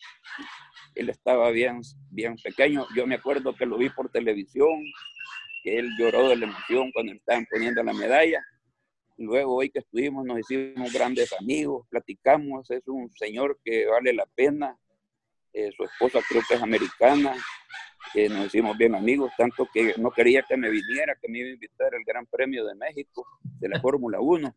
él 0.96 1.10
estaba 1.10 1.52
bien, 1.52 1.82
bien 2.10 2.36
pequeño. 2.38 2.86
Yo 2.96 3.06
me 3.06 3.16
acuerdo 3.16 3.56
que 3.56 3.66
lo 3.66 3.78
vi 3.78 3.90
por 3.90 4.10
televisión, 4.10 4.84
que 5.64 5.80
él 5.80 5.90
lloró 6.00 6.30
de 6.30 6.38
la 6.38 6.46
emoción 6.46 6.92
cuando 6.92 7.14
estaban 7.14 7.46
poniendo 7.52 7.84
la 7.84 7.94
medalla. 7.94 8.42
Luego 9.18 9.56
hoy 9.56 9.70
que 9.70 9.80
estuvimos 9.80 10.26
nos 10.26 10.40
hicimos 10.40 10.92
grandes 10.92 11.32
amigos, 11.40 11.88
platicamos, 11.90 12.70
es 12.70 12.88
un 12.88 13.10
señor 13.16 13.60
que 13.64 13.86
vale 13.88 14.14
la 14.14 14.26
pena. 14.26 14.78
Eh, 15.54 15.72
su 15.76 15.84
esposa 15.84 16.20
creo 16.28 16.42
que 16.48 16.56
es 16.56 16.62
americana, 16.62 17.34
que 18.14 18.28
nos 18.28 18.48
hicimos 18.48 18.78
bien 18.78 18.94
amigos, 18.94 19.32
tanto 19.38 19.68
que 19.74 19.94
no 19.98 20.12
quería 20.12 20.44
que 20.44 20.58
me 20.58 20.70
viniera, 20.70 21.16
que 21.22 21.30
me 21.30 21.40
iba 21.40 21.48
a 21.48 21.54
invitar 21.54 21.96
al 21.96 22.04
Gran 22.06 22.26
Premio 22.26 22.66
de 22.66 22.76
México 22.76 23.26
de 23.60 23.70
la 23.70 23.80
Fórmula 23.82 24.20
1, 24.20 24.54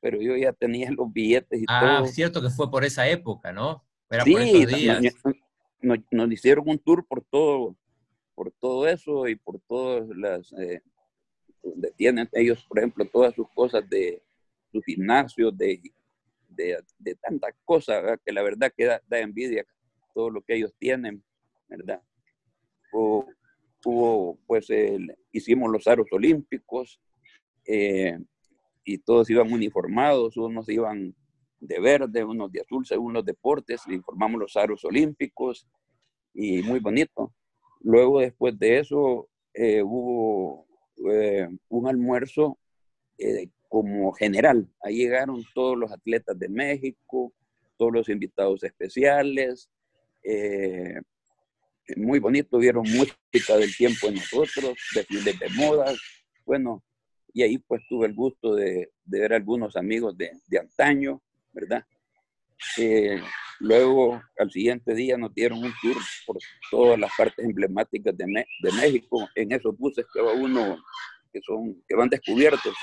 pero 0.00 0.20
yo 0.22 0.36
ya 0.36 0.52
tenía 0.52 0.90
los 0.92 1.12
billetes 1.12 1.60
y 1.60 1.64
ah, 1.68 1.80
todo. 1.80 2.04
Ah, 2.04 2.06
cierto 2.06 2.40
que 2.40 2.50
fue 2.50 2.70
por 2.70 2.84
esa 2.84 3.08
época, 3.08 3.52
¿no? 3.52 3.84
Era 4.10 4.22
sí, 4.22 4.32
por 4.32 4.42
esos 4.42 4.74
días 4.74 5.02
nos, 5.80 5.98
nos, 6.10 6.32
hicieron 6.32 6.68
un 6.68 6.78
tour 6.78 7.04
por 7.06 7.22
todo, 7.22 7.76
por 8.34 8.50
todo 8.52 8.88
eso 8.88 9.28
y 9.28 9.36
por 9.36 9.60
todas 9.60 10.08
las, 10.08 10.52
eh, 10.52 10.82
donde 11.62 11.90
tienen 11.92 12.28
ellos, 12.32 12.64
por 12.68 12.78
ejemplo, 12.78 13.04
todas 13.06 13.34
sus 13.34 13.48
cosas 13.50 13.88
de 13.88 14.22
su 14.70 14.80
gimnasio, 14.82 15.50
de, 15.50 15.80
de, 16.48 16.78
de 16.98 17.14
tantas 17.16 17.54
cosas, 17.64 18.18
que 18.24 18.32
la 18.32 18.42
verdad 18.42 18.72
que 18.76 18.84
da, 18.84 19.02
envidia 19.10 19.64
todo 20.14 20.30
lo 20.30 20.42
que 20.42 20.56
ellos 20.56 20.74
tienen, 20.78 21.22
¿verdad? 21.68 22.02
Hubo, 22.92 24.38
pues, 24.46 24.70
el, 24.70 25.14
hicimos 25.32 25.70
los 25.70 25.86
aros 25.86 26.08
olímpicos 26.10 27.00
eh, 27.64 28.18
y 28.84 28.98
todos 28.98 29.30
iban 29.30 29.52
uniformados, 29.52 30.36
unos 30.36 30.68
iban 30.68 31.14
de 31.60 31.80
verde, 31.80 32.24
unos 32.24 32.50
de 32.52 32.60
azul 32.60 32.86
según 32.86 33.12
los 33.12 33.24
deportes, 33.24 33.86
le 33.86 33.94
informamos 33.94 34.40
los 34.40 34.56
aros 34.56 34.84
olímpicos 34.84 35.66
y 36.34 36.62
muy 36.62 36.80
bonito. 36.80 37.34
Luego 37.80 38.20
después 38.20 38.58
de 38.58 38.78
eso 38.78 39.28
eh, 39.54 39.82
hubo 39.82 40.67
eh, 41.10 41.48
un 41.68 41.88
almuerzo 41.88 42.58
eh, 43.18 43.48
como 43.68 44.12
general. 44.12 44.68
Ahí 44.82 44.98
llegaron 44.98 45.44
todos 45.54 45.76
los 45.76 45.92
atletas 45.92 46.38
de 46.38 46.48
México, 46.48 47.32
todos 47.76 47.92
los 47.92 48.08
invitados 48.08 48.62
especiales. 48.64 49.68
muy 51.96 52.18
bonito, 52.18 52.58
vieron 52.58 52.84
música 52.84 53.56
del 53.56 53.74
tiempo 53.74 54.08
en 54.08 54.16
nosotros, 54.16 54.76
desfiles 54.94 55.38
de 55.38 55.48
modas. 55.56 55.98
Bueno, 56.44 56.82
y 57.32 57.42
ahí 57.42 57.58
pues 57.58 57.82
tuve 57.88 58.06
el 58.06 58.14
gusto 58.14 58.54
de, 58.54 58.90
de 59.04 59.20
ver 59.20 59.32
algunos 59.32 59.76
amigos 59.76 60.16
de, 60.16 60.32
de 60.46 60.58
antaño 60.58 61.22
¿verdad? 61.52 61.84
Luego, 63.60 64.22
al 64.38 64.50
siguiente 64.50 64.94
día, 64.94 65.16
nos 65.16 65.34
dieron 65.34 65.58
un 65.58 65.72
tour 65.82 65.96
por 66.26 66.38
todas 66.70 66.98
las 66.98 67.10
partes 67.16 67.44
emblemáticas 67.44 68.16
de, 68.16 68.24
de 68.62 68.72
México, 68.72 69.28
en 69.34 69.52
esos 69.52 69.76
buses 69.76 70.06
que 70.12 70.20
va 70.20 70.32
uno, 70.32 70.76
que, 71.32 71.40
son, 71.42 71.82
que 71.88 71.96
van 71.96 72.08
descubiertos, 72.08 72.74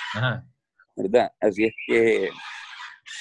¿verdad? 0.96 1.32
Así 1.40 1.66
es 1.66 1.74
que 1.88 2.30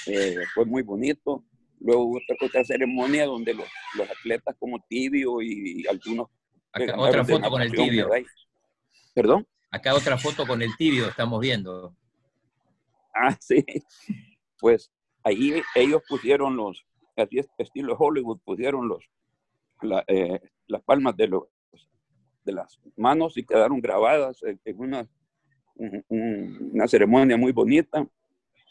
eh, 0.06 0.36
fue 0.52 0.64
muy 0.64 0.82
bonito. 0.82 1.44
Luego 1.80 2.04
hubo 2.04 2.16
otra, 2.16 2.36
otra 2.46 2.64
ceremonia 2.64 3.26
donde 3.26 3.54
los, 3.54 3.68
los, 3.96 4.10
atletas 4.10 4.56
como 4.58 4.80
Tibio 4.88 5.42
y 5.42 5.86
algunos... 5.86 6.28
Acá, 6.72 6.98
otra 6.98 7.24
foto 7.24 7.50
con 7.50 7.62
el 7.62 7.72
Tibio. 7.72 8.10
¿Perdón? 9.14 9.46
Acá 9.70 9.94
otra 9.94 10.18
foto 10.18 10.46
con 10.46 10.62
el 10.62 10.74
Tibio 10.76 11.08
estamos 11.08 11.40
viendo. 11.40 11.94
Ah, 13.14 13.36
sí. 13.40 13.64
Pues 14.58 14.90
ahí 15.22 15.62
ellos 15.74 16.02
pusieron 16.08 16.56
los, 16.56 16.84
así 17.22 17.38
es 17.38 17.48
estilo 17.58 17.96
Hollywood, 17.96 18.40
pusieron 18.44 18.88
los, 18.88 19.04
eh, 20.06 20.40
las 20.66 20.82
palmas 20.82 21.16
de 21.16 21.28
las 22.52 22.80
manos 22.96 23.36
y 23.36 23.44
quedaron 23.44 23.80
grabadas 23.80 24.42
en 24.42 24.58
una, 24.76 25.08
una 26.08 26.88
ceremonia 26.88 27.36
muy 27.36 27.52
bonita. 27.52 28.06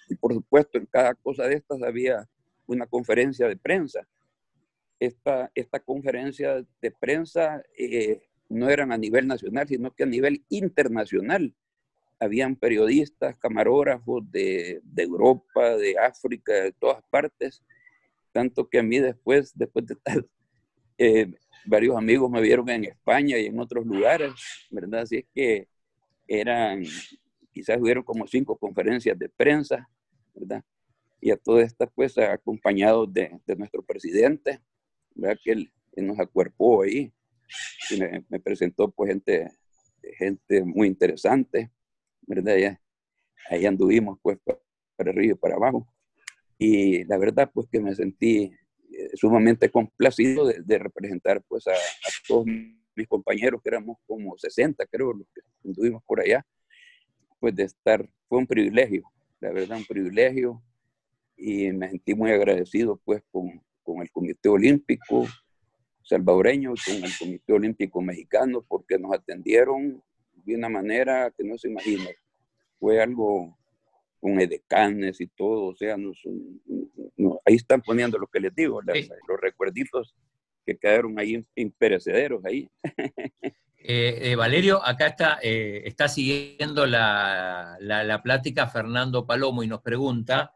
Y 0.09 0.15
por 0.15 0.33
supuesto, 0.33 0.77
en 0.77 0.85
cada 0.85 1.13
cosa 1.15 1.43
de 1.47 1.55
estas 1.55 1.81
había 1.81 2.27
una 2.67 2.85
conferencia 2.85 3.47
de 3.47 3.57
prensa. 3.57 4.07
Esta, 4.99 5.51
esta 5.53 5.79
conferencia 5.79 6.65
de 6.81 6.91
prensa 6.91 7.61
eh, 7.77 8.21
no 8.49 8.69
eran 8.69 8.91
a 8.91 8.97
nivel 8.97 9.27
nacional, 9.27 9.67
sino 9.67 9.91
que 9.91 10.03
a 10.03 10.07
nivel 10.07 10.43
internacional. 10.49 11.53
Habían 12.19 12.55
periodistas, 12.55 13.35
camarógrafos 13.37 14.29
de, 14.31 14.79
de 14.83 15.03
Europa, 15.03 15.75
de 15.75 15.97
África, 15.97 16.53
de 16.53 16.71
todas 16.71 17.03
partes, 17.09 17.61
tanto 18.33 18.67
que 18.67 18.79
a 18.79 18.83
mí 18.83 18.99
después, 18.99 19.53
después 19.55 19.85
de 19.85 19.95
tal, 19.95 20.27
eh, 20.97 21.31
varios 21.65 21.95
amigos 21.95 22.29
me 22.29 22.41
vieron 22.41 22.69
en 22.69 22.85
España 22.85 23.37
y 23.37 23.45
en 23.45 23.59
otros 23.59 23.85
lugares, 23.85 24.33
¿verdad? 24.69 25.01
Así 25.01 25.17
es 25.17 25.25
que 25.33 25.67
eran, 26.27 26.83
quizás 27.51 27.79
hubieron 27.79 28.03
como 28.03 28.27
cinco 28.27 28.57
conferencias 28.57 29.17
de 29.17 29.29
prensa, 29.29 29.87
¿verdad? 30.33 30.63
Y 31.21 31.31
a 31.31 31.37
todas 31.37 31.65
estas, 31.65 31.89
pues, 31.95 32.17
acompañados 32.17 33.13
de, 33.13 33.39
nuestro 33.57 33.81
presidente, 33.83 34.59
¿verdad? 35.15 35.39
Que 35.41 35.51
él, 35.51 35.71
nos 35.95 36.19
acuerpó 36.19 36.81
ahí 36.81 37.13
me, 38.29 38.39
presentó, 38.39 38.91
pues, 38.91 39.09
gente, 39.11 39.51
gente 40.17 40.63
muy 40.63 40.87
interesante, 40.87 41.71
¿verdad? 42.23 42.57
Ya, 42.57 42.81
ahí 43.49 43.65
anduvimos, 43.65 44.17
pues, 44.21 44.39
para 44.95 45.11
arriba 45.11 45.33
y 45.33 45.37
para 45.37 45.55
abajo. 45.55 45.92
Y 46.65 47.03
la 47.03 47.17
verdad, 47.17 47.51
pues, 47.53 47.67
que 47.69 47.81
me 47.81 47.93
sentí 47.93 48.49
eh, 48.89 49.09
sumamente 49.15 49.69
complacido 49.69 50.45
de, 50.47 50.77
representar, 50.79 51.43
pues, 51.45 51.67
a, 51.67 51.73
a 51.73 52.09
todos 52.25 52.45
mis 52.95 53.07
compañeros, 53.09 53.61
que 53.61 53.67
éramos 53.67 53.97
como 54.07 54.37
60, 54.37 54.85
creo, 54.85 55.11
los 55.11 55.27
que 55.35 55.41
anduvimos 55.65 56.01
por 56.05 56.21
allá, 56.21 56.45
pues 57.41 57.53
de 57.53 57.63
estar, 57.63 58.09
fue 58.29 58.37
un 58.37 58.47
privilegio, 58.47 59.03
la 59.41 59.51
verdad, 59.51 59.77
un 59.77 59.85
privilegio, 59.85 60.63
y 61.35 61.69
me 61.73 61.89
sentí 61.89 62.15
muy 62.15 62.31
agradecido, 62.31 62.97
pues, 63.03 63.21
con, 63.29 63.61
con 63.83 64.01
el 64.01 64.09
Comité 64.09 64.47
Olímpico 64.47 65.27
salvadoreño 66.03 66.75
y 66.75 66.91
con 66.91 67.03
el 67.03 67.11
Comité 67.19 67.51
Olímpico 67.51 68.01
Mexicano, 68.01 68.63
porque 68.65 68.97
nos 68.97 69.13
atendieron 69.13 70.01
de 70.45 70.55
una 70.55 70.69
manera 70.69 71.29
que 71.37 71.43
no 71.43 71.57
se 71.57 71.67
imagina. 71.67 72.09
Fue 72.79 73.01
algo 73.01 73.57
con 74.23 74.39
edecanes 74.39 75.19
y 75.19 75.27
todo, 75.27 75.65
o 75.65 75.75
sea, 75.75 75.97
nos, 75.97 76.17
ahí 77.43 77.55
están 77.55 77.81
poniendo 77.81 78.17
lo 78.17 78.27
que 78.27 78.39
les 78.39 78.55
digo, 78.55 78.81
los 78.81 79.41
recuerditos 79.41 80.15
que 80.65 80.77
quedaron 80.77 81.19
ahí 81.19 81.45
imperecederos 81.55 82.43
ahí. 82.45 82.69
Eh, 83.85 84.31
eh, 84.31 84.35
Valerio, 84.37 84.81
acá 84.81 85.07
está, 85.07 85.39
eh, 85.43 85.81
está 85.83 86.07
siguiendo 86.07 86.85
la, 86.85 87.75
la, 87.81 88.23
plática 88.23 88.65
Fernando 88.65 89.27
Palomo 89.27 89.61
y 89.61 89.67
nos 89.67 89.81
pregunta 89.81 90.53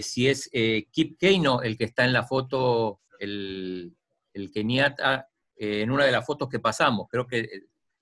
si 0.00 0.28
es 0.28 0.48
Kip 0.90 1.18
Keino 1.18 1.60
el 1.60 1.76
que 1.76 1.84
está 1.84 2.06
en 2.06 2.14
la 2.14 2.22
foto, 2.22 3.02
el, 3.18 3.94
el 4.32 4.50
keniata, 4.50 5.28
en 5.56 5.90
una 5.90 6.06
de 6.06 6.12
las 6.12 6.24
fotos 6.24 6.48
que 6.48 6.58
pasamos. 6.58 7.06
Creo 7.10 7.26
que. 7.26 7.46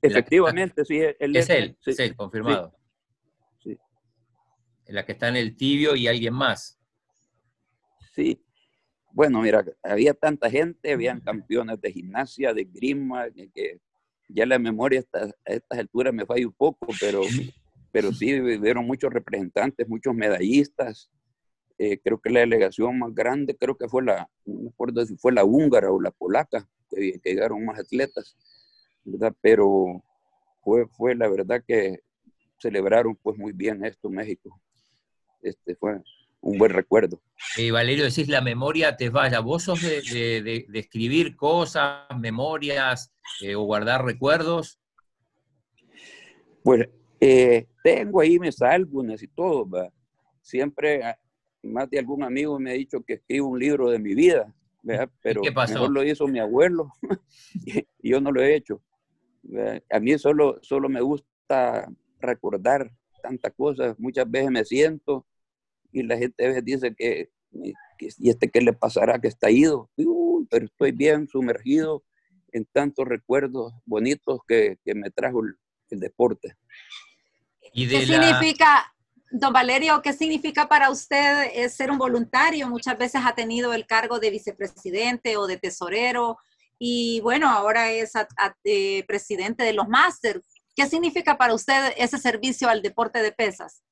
Efectivamente, 0.00 0.84
sí. 0.84 1.00
es 1.00 1.16
él, 1.18 1.34
es 1.84 1.98
él, 1.98 2.14
confirmado. 2.14 2.70
Sí. 2.70 2.77
En 4.88 4.96
la 4.96 5.06
que 5.06 5.12
está 5.12 5.28
en 5.28 5.36
el 5.36 5.56
tibio 5.56 5.94
y 5.94 6.08
alguien 6.08 6.34
más. 6.34 6.80
Sí, 8.14 8.42
bueno, 9.12 9.40
mira, 9.42 9.64
había 9.82 10.14
tanta 10.14 10.50
gente, 10.50 10.92
habían 10.92 11.20
campeones 11.20 11.80
de 11.80 11.92
gimnasia, 11.92 12.52
de 12.52 12.64
grima, 12.64 13.26
que 13.54 13.80
ya 14.28 14.46
la 14.46 14.58
memoria 14.58 15.02
a 15.12 15.52
estas 15.52 15.78
alturas 15.78 16.12
me 16.12 16.26
falla 16.26 16.46
un 16.46 16.52
poco, 16.52 16.86
pero, 17.00 17.22
pero 17.92 18.12
sí 18.12 18.38
vivieron 18.40 18.86
muchos 18.86 19.12
representantes, 19.12 19.88
muchos 19.88 20.14
medallistas. 20.14 21.10
Eh, 21.78 21.98
creo 22.00 22.20
que 22.20 22.30
la 22.30 22.40
delegación 22.40 22.98
más 22.98 23.14
grande, 23.14 23.56
creo 23.56 23.76
que 23.76 23.88
fue 23.88 24.02
la, 24.02 24.28
no 24.44 24.62
me 24.62 24.68
acuerdo 24.68 25.04
si 25.06 25.16
fue 25.16 25.32
la 25.32 25.44
húngara 25.44 25.90
o 25.90 26.00
la 26.00 26.10
polaca, 26.10 26.68
que, 26.90 27.20
llegaron 27.24 27.64
más 27.64 27.78
atletas, 27.78 28.36
¿verdad? 29.04 29.34
Pero 29.40 30.02
fue, 30.62 30.86
fue 30.88 31.14
la 31.14 31.28
verdad 31.28 31.62
que 31.66 32.00
celebraron 32.58 33.16
pues 33.16 33.38
muy 33.38 33.52
bien 33.52 33.84
esto 33.84 34.10
México. 34.10 34.60
Este 35.42 35.74
fue, 35.76 36.00
un 36.40 36.58
buen 36.58 36.72
recuerdo. 36.72 37.20
Y 37.56 37.70
Valerio, 37.70 38.04
decís 38.04 38.28
la 38.28 38.40
memoria 38.40 38.96
te 38.96 39.10
vaya. 39.10 39.40
¿Vos 39.40 39.64
sos 39.64 39.82
de, 39.82 40.66
escribir 40.74 41.36
cosas, 41.36 42.06
memorias 42.18 43.12
eh, 43.42 43.54
o 43.54 43.62
guardar 43.62 44.04
recuerdos? 44.04 44.80
Pues 46.62 46.88
eh, 47.20 47.66
tengo 47.82 48.20
ahí 48.20 48.38
mis 48.38 48.60
álbumes 48.62 49.22
y 49.22 49.28
todo. 49.28 49.92
Siempre, 50.40 51.02
ah, 51.02 51.18
más 51.62 51.90
de 51.90 51.98
algún 51.98 52.22
amigo 52.22 52.58
me 52.58 52.70
ha 52.70 52.74
dicho 52.74 53.02
que 53.02 53.14
escribo 53.14 53.48
un 53.48 53.58
libro 53.58 53.90
de 53.90 53.98
mi 53.98 54.14
vida, 54.14 54.54
pero 55.20 55.42
¿Qué 55.42 55.52
pasó? 55.52 55.74
mejor 55.74 55.90
lo 55.90 56.04
hizo 56.04 56.26
mi 56.28 56.38
abuelo 56.38 56.92
y 58.02 58.10
yo 58.10 58.20
no 58.20 58.30
lo 58.30 58.42
he 58.42 58.54
hecho. 58.54 58.80
A 59.90 60.00
mí 60.00 60.16
solo, 60.18 60.58
solo 60.62 60.88
me 60.88 61.00
gusta 61.00 61.88
recordar 62.20 62.90
tantas 63.20 63.52
cosas. 63.54 63.98
Muchas 63.98 64.30
veces 64.30 64.50
me 64.50 64.64
siento 64.64 65.26
y 65.92 66.02
la 66.02 66.16
gente 66.16 66.44
a 66.44 66.48
veces 66.48 66.64
dice 66.64 66.94
que, 66.94 67.30
¿y 67.52 68.28
este 68.28 68.50
qué 68.50 68.60
le 68.60 68.72
pasará 68.72 69.18
que 69.18 69.28
está 69.28 69.50
ido? 69.50 69.90
pero 70.50 70.64
estoy 70.64 70.92
bien 70.92 71.28
sumergido 71.28 72.02
en 72.52 72.64
tantos 72.64 73.06
recuerdos 73.06 73.72
bonitos 73.84 74.40
que, 74.46 74.78
que 74.84 74.94
me 74.94 75.10
trajo 75.10 75.42
el, 75.44 75.56
deporte. 75.90 76.54
¿Qué 77.72 78.04
significa, 78.04 78.92
don 79.30 79.52
Valerio, 79.54 80.02
qué 80.02 80.12
significa 80.12 80.68
para 80.68 80.90
usted 80.90 81.50
eh, 81.54 81.68
ser 81.70 81.90
un 81.90 81.96
voluntario? 81.96 82.68
Muchas 82.68 82.98
veces 82.98 83.22
ha 83.24 83.34
tenido 83.34 83.72
el 83.72 83.86
cargo 83.86 84.18
de 84.18 84.30
vicepresidente 84.30 85.38
o 85.38 85.46
de 85.46 85.56
tesorero 85.56 86.36
y 86.78 87.20
bueno, 87.22 87.48
ahora 87.48 87.90
es 87.90 88.12
eh, 88.64 89.04
presidente 89.06 89.64
de 89.64 89.72
los 89.72 89.88
máster. 89.88 90.42
¿Qué 90.78 90.86
significa 90.86 91.36
para 91.36 91.54
usted 91.54 91.92
ese 91.96 92.18
servicio 92.18 92.68
al 92.68 92.82
deporte 92.82 93.20
de 93.20 93.32
pesas? 93.32 93.82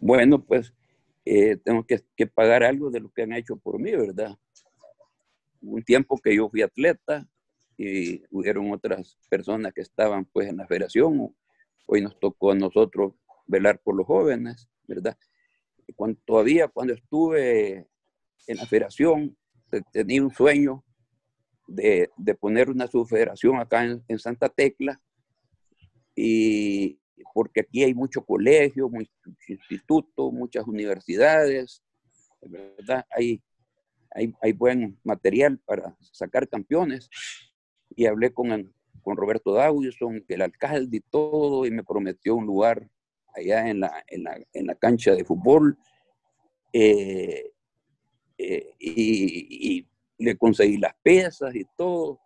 bueno, 0.00 0.44
pues 0.44 0.74
eh, 1.24 1.56
tengo 1.58 1.86
que, 1.86 2.26
pagar 2.26 2.64
algo 2.64 2.90
de 2.90 2.98
lo 2.98 3.12
que 3.12 3.22
han 3.22 3.32
hecho 3.32 3.54
por 3.54 3.78
mí, 3.78 3.92
¿verdad? 3.92 4.36
Un 5.60 5.84
tiempo 5.84 6.18
que 6.18 6.34
yo 6.34 6.50
fui 6.50 6.62
atleta 6.62 7.28
y 7.78 8.24
hubieron 8.30 8.72
otras 8.72 9.16
personas 9.30 9.72
que 9.72 9.82
estaban 9.82 10.24
pues 10.24 10.48
en 10.48 10.56
la 10.56 10.66
federación. 10.66 11.32
Hoy 11.86 12.00
nos 12.00 12.18
tocó 12.18 12.50
a 12.50 12.56
nosotros 12.56 13.12
velar 13.46 13.78
por 13.78 13.94
los 13.94 14.08
jóvenes, 14.08 14.68
¿verdad? 14.88 15.16
Cuando, 15.94 16.18
todavía 16.24 16.66
cuando 16.66 16.94
estuve 16.94 17.86
en 18.48 18.56
la 18.56 18.66
federación, 18.66 19.36
tenía 19.92 20.24
un 20.24 20.34
sueño 20.34 20.82
de, 21.68 22.10
poner 22.40 22.68
una 22.68 22.88
subfederación 22.88 23.60
acá 23.60 23.84
en, 23.84 24.02
en 24.08 24.18
Santa 24.18 24.48
Tecla 24.48 25.00
y, 26.14 26.98
porque 27.34 27.60
aquí 27.60 27.84
hay 27.84 27.94
mucho 27.94 28.24
colegio, 28.24 28.88
muchos 28.88 29.12
institutos, 29.48 30.32
muchas 30.32 30.66
universidades, 30.66 31.82
¿verdad? 32.42 33.06
Hay, 33.10 33.42
hay, 34.40 34.52
buen 34.52 34.98
material 35.04 35.58
para 35.58 35.96
sacar 36.12 36.48
campeones. 36.48 37.08
Y 37.94 38.06
hablé 38.06 38.32
con, 38.32 38.72
con 39.02 39.16
Roberto 39.16 39.52
Dawson, 39.52 40.24
el 40.28 40.42
alcalde 40.42 40.98
y 40.98 41.00
todo, 41.00 41.66
y 41.66 41.70
me 41.70 41.84
prometió 41.84 42.34
un 42.34 42.46
lugar 42.46 42.88
allá 43.34 43.68
en 43.68 43.80
la, 43.80 44.04
en 44.08 44.24
la, 44.24 44.38
en 44.52 44.66
la 44.66 44.74
cancha 44.74 45.14
de 45.14 45.24
fútbol. 45.24 45.78
Eh, 46.72 47.52
eh, 48.38 48.74
y, 48.78 49.78
y, 49.78 49.88
le 50.18 50.36
conseguí 50.36 50.76
las 50.76 50.94
pesas 51.02 51.52
y 51.54 51.64
todo, 51.76 52.20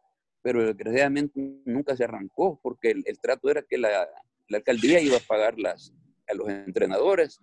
pero 0.47 0.65
desgraciadamente 0.65 1.41
nunca 1.65 1.97
se 1.97 2.05
arrancó 2.05 2.61
porque 2.63 2.93
el, 2.93 3.19
trato 3.19 3.51
era 3.51 3.63
que 3.63 3.79
la, 3.79 4.09
alcaldía 4.49 5.01
iba 5.01 5.17
a 5.17 5.27
pagar 5.27 5.59
las, 5.59 5.93
a 6.29 6.35
los 6.35 6.49
entrenadores, 6.49 7.41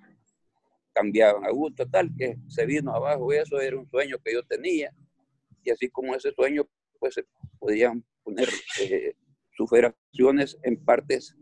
cambiaban 0.94 1.44
a 1.44 1.50
gusto, 1.50 1.86
tal 1.86 2.16
que 2.18 2.38
se 2.48 2.66
vino 2.66 2.96
abajo. 2.96 3.34
Eso 3.34 3.60
era 3.60 3.78
un 3.78 3.90
sueño 3.90 4.20
que 4.24 4.32
yo 4.32 4.42
tenía. 4.44 4.96
Y 5.66 5.72
así 5.72 5.90
como 5.90 6.16
ese 6.16 6.32
sueño, 6.32 6.66
pues 6.98 7.16
se 7.16 7.26
podían 7.60 8.06
poner 8.24 8.48
eh, 8.80 9.16
sus 9.52 9.70
federaciones 9.70 10.58
en 10.64 10.82
partes 10.82 11.36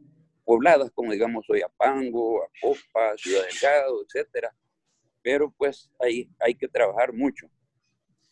pobladas, 0.43 0.89
como 0.89 1.12
digamos 1.12 1.47
Oyapango, 1.47 2.43
Acopa, 2.43 3.16
Ciudad 3.18 3.43
Delgado, 3.45 4.03
etcétera. 4.03 4.51
pero 5.22 5.51
pues 5.51 5.91
hay, 5.99 6.28
hay 6.39 6.55
que 6.55 6.68
trabajar 6.68 7.14
mucho, 7.14 7.51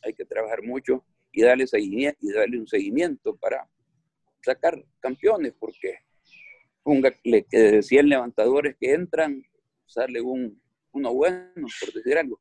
hay 0.01 0.15
que 0.15 0.25
trabajar 0.25 0.63
mucho 0.63 1.05
y 1.31 1.41
darle, 1.41 1.67
seguimiento, 1.67 2.17
y 2.21 2.31
darle 2.31 2.59
un 2.59 2.67
seguimiento 2.67 3.35
para 3.35 3.67
sacar 4.41 4.83
campeones, 4.99 5.53
porque 5.59 5.99
un, 6.83 7.05
le, 7.23 7.43
que 7.45 7.57
decían 7.57 8.09
levantadores 8.09 8.75
que 8.79 8.93
entran, 8.93 9.43
sale 9.85 10.21
un, 10.21 10.61
uno 10.91 11.13
bueno, 11.13 11.67
por 11.79 11.93
decir 11.93 12.17
algo. 12.17 12.39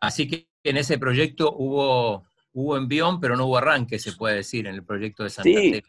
Así 0.00 0.28
que 0.28 0.48
en 0.62 0.76
ese 0.76 0.98
proyecto 0.98 1.54
hubo, 1.56 2.26
hubo 2.52 2.76
envión, 2.76 3.20
pero 3.20 3.36
no 3.36 3.46
hubo 3.46 3.58
arranque, 3.58 3.98
se 3.98 4.12
puede 4.12 4.36
decir, 4.36 4.66
en 4.66 4.74
el 4.74 4.84
proyecto 4.84 5.22
de 5.22 5.30
Santa 5.30 5.50
sí, 5.50 5.82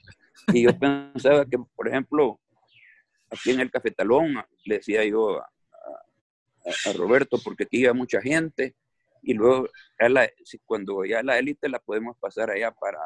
Y 0.54 0.64
yo 0.64 0.78
pensaba 0.78 1.46
que, 1.46 1.58
por 1.76 1.88
ejemplo, 1.88 2.40
aquí 3.30 3.52
en 3.52 3.62
el 3.62 3.72
Cafetalón, 3.72 4.36
le 4.66 4.76
decía 4.76 5.04
yo 5.06 5.40
a, 5.40 5.50
a, 6.86 6.94
Roberto, 6.94 7.40
porque 7.44 7.64
aquí 7.64 7.80
iba 7.80 7.94
mucha 7.94 8.22
gente, 8.22 8.76
y 9.26 9.34
luego 9.34 9.68
cuando 10.66 11.04
ya 11.04 11.24
la 11.24 11.40
élite 11.40 11.68
la 11.68 11.80
podemos 11.80 12.16
pasar 12.18 12.52
allá 12.52 12.72
para, 12.72 13.00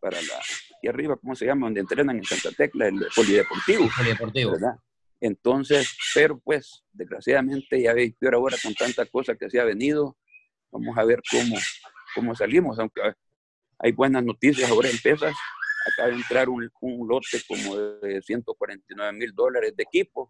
para 0.00 0.20
la, 0.22 0.38
aquí 0.76 0.88
arriba, 0.88 1.16
¿cómo 1.16 1.34
se 1.34 1.44
llama? 1.44 1.66
Donde 1.66 1.80
entrenan 1.80 2.16
en 2.16 2.24
Santa 2.24 2.50
Tecla, 2.52 2.88
el 2.88 3.06
polideportivo. 3.14 3.88
polideportivo. 3.94 4.52
¿verdad? 4.52 4.76
Entonces, 5.20 5.94
pero 6.14 6.38
pues, 6.38 6.84
desgraciadamente, 6.92 7.80
ya 7.80 7.92
veis 7.92 8.14
peor 8.18 8.34
ahora 8.34 8.56
con 8.62 8.74
tanta 8.74 9.04
cosa 9.04 9.34
que 9.34 9.50
se 9.50 9.60
ha 9.60 9.64
venido, 9.64 10.16
vamos 10.70 10.96
a 10.96 11.04
ver 11.04 11.20
cómo, 11.30 11.56
cómo 12.14 12.34
salimos, 12.34 12.78
aunque 12.78 13.02
hay 13.78 13.92
buenas 13.92 14.24
noticias 14.24 14.70
ahora 14.70 14.88
en 14.88 14.98
pesas, 14.98 15.34
acaba 15.92 16.08
de 16.08 16.14
entrar 16.14 16.48
un, 16.48 16.68
un 16.80 17.08
lote 17.08 17.42
como 17.46 17.76
de 17.76 18.22
149 18.22 19.12
mil 19.12 19.32
dólares 19.34 19.76
de 19.76 19.82
equipo, 19.82 20.28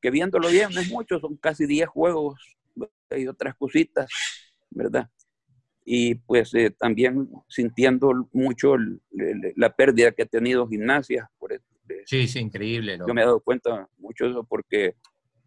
que 0.00 0.10
viéndolo 0.10 0.48
bien 0.48 0.70
no 0.72 0.80
es 0.80 0.88
mucho, 0.88 1.18
son 1.20 1.36
casi 1.36 1.66
10 1.66 1.88
juegos 1.88 2.57
y 3.16 3.26
otras 3.26 3.54
cositas, 3.54 4.08
¿verdad? 4.70 5.08
Y 5.84 6.16
pues 6.16 6.52
eh, 6.54 6.70
también 6.70 7.28
sintiendo 7.48 8.28
mucho 8.32 8.76
la 9.56 9.74
pérdida 9.74 10.12
que 10.12 10.22
ha 10.22 10.26
tenido 10.26 10.68
gimnasia. 10.68 11.30
Por, 11.38 11.58
sí, 12.04 12.28
sí, 12.28 12.38
increíble. 12.40 12.98
Yo 12.98 13.14
me 13.14 13.22
he 13.22 13.24
dado 13.24 13.40
cuenta 13.40 13.88
mucho 13.96 14.24
de 14.24 14.30
eso 14.32 14.44
porque 14.44 14.96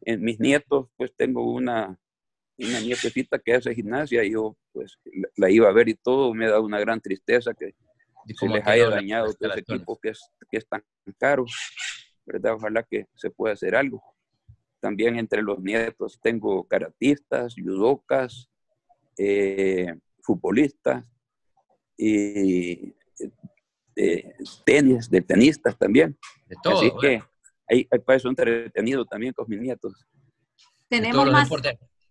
en 0.02 0.22
mis 0.22 0.40
nietos, 0.40 0.88
pues 0.98 1.14
tengo 1.16 1.52
una, 1.54 1.98
una 2.58 2.80
nietecita 2.80 3.40
que 3.40 3.54
hace 3.54 3.76
gimnasia 3.76 4.24
y 4.24 4.32
yo 4.32 4.58
pues 4.72 4.98
la 5.36 5.50
iba 5.50 5.70
a 5.70 5.74
ver 5.74 5.90
y 5.90 5.96
todo, 5.96 6.34
me 6.34 6.46
ha 6.46 6.52
dado 6.52 6.64
una 6.64 6.80
gran 6.80 7.00
tristeza 7.00 7.54
que 7.54 7.76
se 8.36 8.48
les 8.48 8.66
haya 8.66 8.90
dañado 8.90 9.34
todo 9.34 9.50
ese 9.50 9.60
equipo 9.60 10.00
que 10.00 10.10
es, 10.10 10.22
que 10.50 10.58
es 10.58 10.68
tan 10.68 10.84
caro, 11.18 11.46
¿verdad? 12.26 12.54
Ojalá 12.54 12.84
que 12.84 13.08
se 13.16 13.30
pueda 13.30 13.54
hacer 13.54 13.76
algo. 13.76 14.02
También 14.82 15.18
entre 15.18 15.42
los 15.42 15.60
nietos 15.60 16.20
tengo 16.22 16.68
karatistas, 16.68 17.56
judocas, 17.56 18.50
eh, 19.18 19.94
futbolistas 20.22 21.06
y 21.96 22.96
eh, 23.96 24.34
tenis, 24.66 25.10
de 25.10 25.22
tenistas 25.22 25.78
también. 25.78 26.18
De 26.48 26.56
todo, 26.62 26.80
Así 26.80 26.92
que 27.00 27.22
hay, 27.70 27.88
hay 27.92 28.00
para 28.00 28.18
eso 28.18 28.28
entretenido 28.28 29.06
también 29.06 29.34
con 29.34 29.46
mis 29.48 29.62
nietos. 29.62 29.94
Tenemos 30.90 31.32
más. 31.32 31.48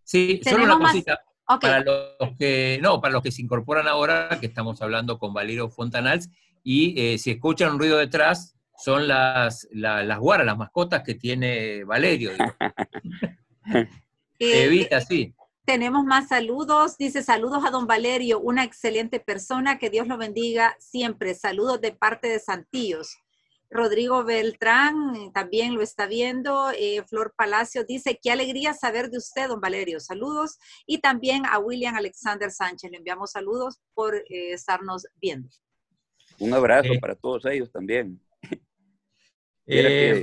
Sí, 0.05 0.41
solo 0.43 0.65
una 0.65 0.79
cosita. 0.79 1.21
Para 1.61 1.83
los 1.83 2.37
que, 2.39 2.79
no, 2.81 3.01
para 3.01 3.15
los 3.15 3.23
que 3.23 3.33
se 3.33 3.43
incorporan 3.43 3.89
ahora, 3.89 4.39
que 4.41 4.47
estamos 4.47 4.81
hablando 4.81 5.19
con 5.19 5.35
Valerio 5.35 5.69
Fontanals, 5.69 6.31
y 6.63 6.95
eh, 7.01 7.19
si 7.19 7.33
escuchan 7.33 7.73
un 7.73 7.81
ruido 7.81 7.99
detrás, 7.99 8.57
son 8.83 9.09
las, 9.09 9.69
las 9.73 10.19
guaras, 10.19 10.47
las 10.47 10.57
mascotas 10.57 11.03
que 11.03 11.15
tiene 11.15 11.85
Valerio. 11.85 12.33
Eh, 14.43 14.65
Evita, 14.65 15.03
sí. 15.03 15.35
Tenemos 15.67 16.03
más 16.07 16.29
saludos. 16.29 16.97
Dice 16.97 17.23
saludos 17.23 17.63
a 17.63 17.71
don 17.71 17.87
Valerio, 17.87 18.41
una 18.41 18.65
excelente 18.65 19.21
persona, 19.21 19.79
que 19.79 19.91
Dios 19.91 20.09
lo 20.09 20.17
bendiga 20.17 20.75
siempre. 20.81 21.35
Saludos 21.35 21.83
de 21.83 21.93
parte 21.93 22.29
de 22.29 22.41
Santillos. 22.41 23.19
Rodrigo 23.69 24.25
Beltrán 24.25 25.15
eh, 25.15 25.31
también 25.35 25.75
lo 25.75 25.83
está 25.83 26.07
viendo. 26.07 26.71
Eh, 26.71 27.05
Flor 27.07 27.35
Palacio 27.37 27.85
dice, 27.85 28.19
qué 28.21 28.31
alegría 28.33 28.73
saber 28.73 29.11
de 29.11 29.19
usted, 29.19 29.49
don 29.49 29.61
Valerio. 29.61 30.01
Saludos. 30.01 30.57
Y 30.87 31.03
también 31.03 31.45
a 31.45 31.59
William 31.59 31.95
Alexander 31.95 32.51
Sánchez. 32.51 32.91
Le 32.91 32.97
enviamos 32.97 33.33
saludos 33.33 33.79
por 33.93 34.25
estarnos 34.31 35.07
viendo. 35.21 35.51
Un 36.39 36.55
abrazo 36.55 36.95
para 36.99 37.15
todos 37.15 37.45
ellos 37.45 37.71
también. 37.71 38.19
Eh, 39.71 40.21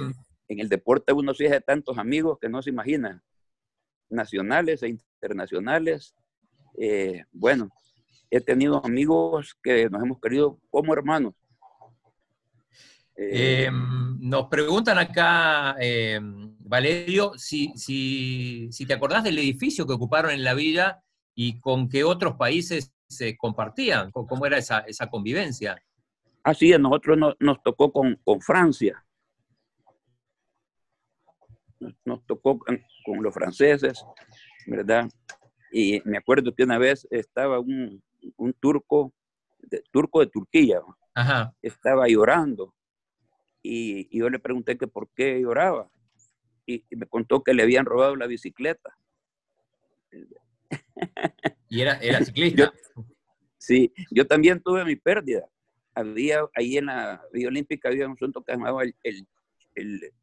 en 0.50 0.60
el 0.60 0.68
deporte 0.68 1.14
uno 1.14 1.34
se 1.34 1.48
de 1.48 1.62
tantos 1.62 1.98
amigos 1.98 2.38
que 2.40 2.50
no 2.50 2.62
se 2.62 2.70
imagina, 2.70 3.24
nacionales 4.10 4.84
e 4.84 4.90
internacionales. 4.90 6.14
Eh, 6.78 7.24
bueno, 7.32 7.70
he 8.30 8.42
tenido 8.42 8.86
amigos 8.86 9.58
que 9.64 9.90
nos 9.90 10.04
hemos 10.04 10.20
querido 10.20 10.60
como 10.70 10.94
hermanos. 10.94 11.34
Eh, 13.16 13.70
nos 14.20 14.48
preguntan 14.48 14.98
acá, 15.00 15.76
Valerio, 16.60 17.32
si, 17.38 18.70
te 18.88 18.94
acordás 18.94 19.24
del 19.24 19.40
edificio 19.40 19.88
que 19.88 19.94
ocuparon 19.94 20.32
en 20.32 20.44
la 20.44 20.54
villa 20.54 21.02
y 21.34 21.60
con 21.60 21.90
qué 21.90 22.04
otros 22.04 22.36
países 22.36 22.94
se 23.08 23.38
compartían, 23.38 24.12
cómo 24.12 24.46
era 24.46 24.58
esa, 24.58 25.10
convivencia. 25.10 25.82
Así 26.44 26.72
a 26.74 26.78
nosotros 26.78 27.36
nos 27.40 27.64
tocó 27.64 27.92
con, 27.92 28.20
con 28.24 28.40
Francia 28.40 29.04
nos 32.06 32.26
tocó 32.26 32.60
con 32.60 33.24
los 33.24 33.34
franceses, 33.34 34.04
¿verdad? 34.66 35.10
Y 35.72 36.02
me 36.06 36.18
acuerdo 36.18 36.54
que 36.54 36.64
una 36.64 36.78
vez 36.78 37.08
estaba 37.12 37.60
un, 37.60 38.02
un 38.36 38.54
turco, 38.54 39.14
de, 39.60 39.84
turco 39.92 40.20
de 40.20 40.28
Turquía, 40.28 40.82
estaba 41.62 42.08
llorando 42.08 42.74
y, 43.62 44.18
yo 44.18 44.30
le 44.30 44.40
pregunté 44.40 44.78
que 44.78 44.88
por 44.88 45.10
qué 45.16 45.42
lloraba 45.42 45.90
y, 46.66 46.84
me 46.92 47.06
contó 47.08 47.44
que 47.44 47.54
le 47.54 47.64
habían 47.64 47.86
robado 47.86 48.16
la 48.16 48.28
bicicleta. 48.28 48.98
¿Y 51.70 51.82
era, 51.82 51.98
era 52.00 52.24
ciclista? 52.24 52.74
sí, 53.58 53.94
yo 54.12 54.26
también 54.28 54.62
tuve 54.62 54.86
mi 54.86 54.96
pérdida. 54.96 55.48
Había 55.94 56.46
ahí 56.54 56.78
en 56.78 56.86
la 56.86 57.24
Vía 57.34 57.48
Olímpica 57.48 57.90
había 57.90 58.06
un 58.06 58.14
asunto 58.14 58.44
que 58.44 58.54
llamaba 58.54 58.84
el, 58.84 58.96
el 59.76 60.14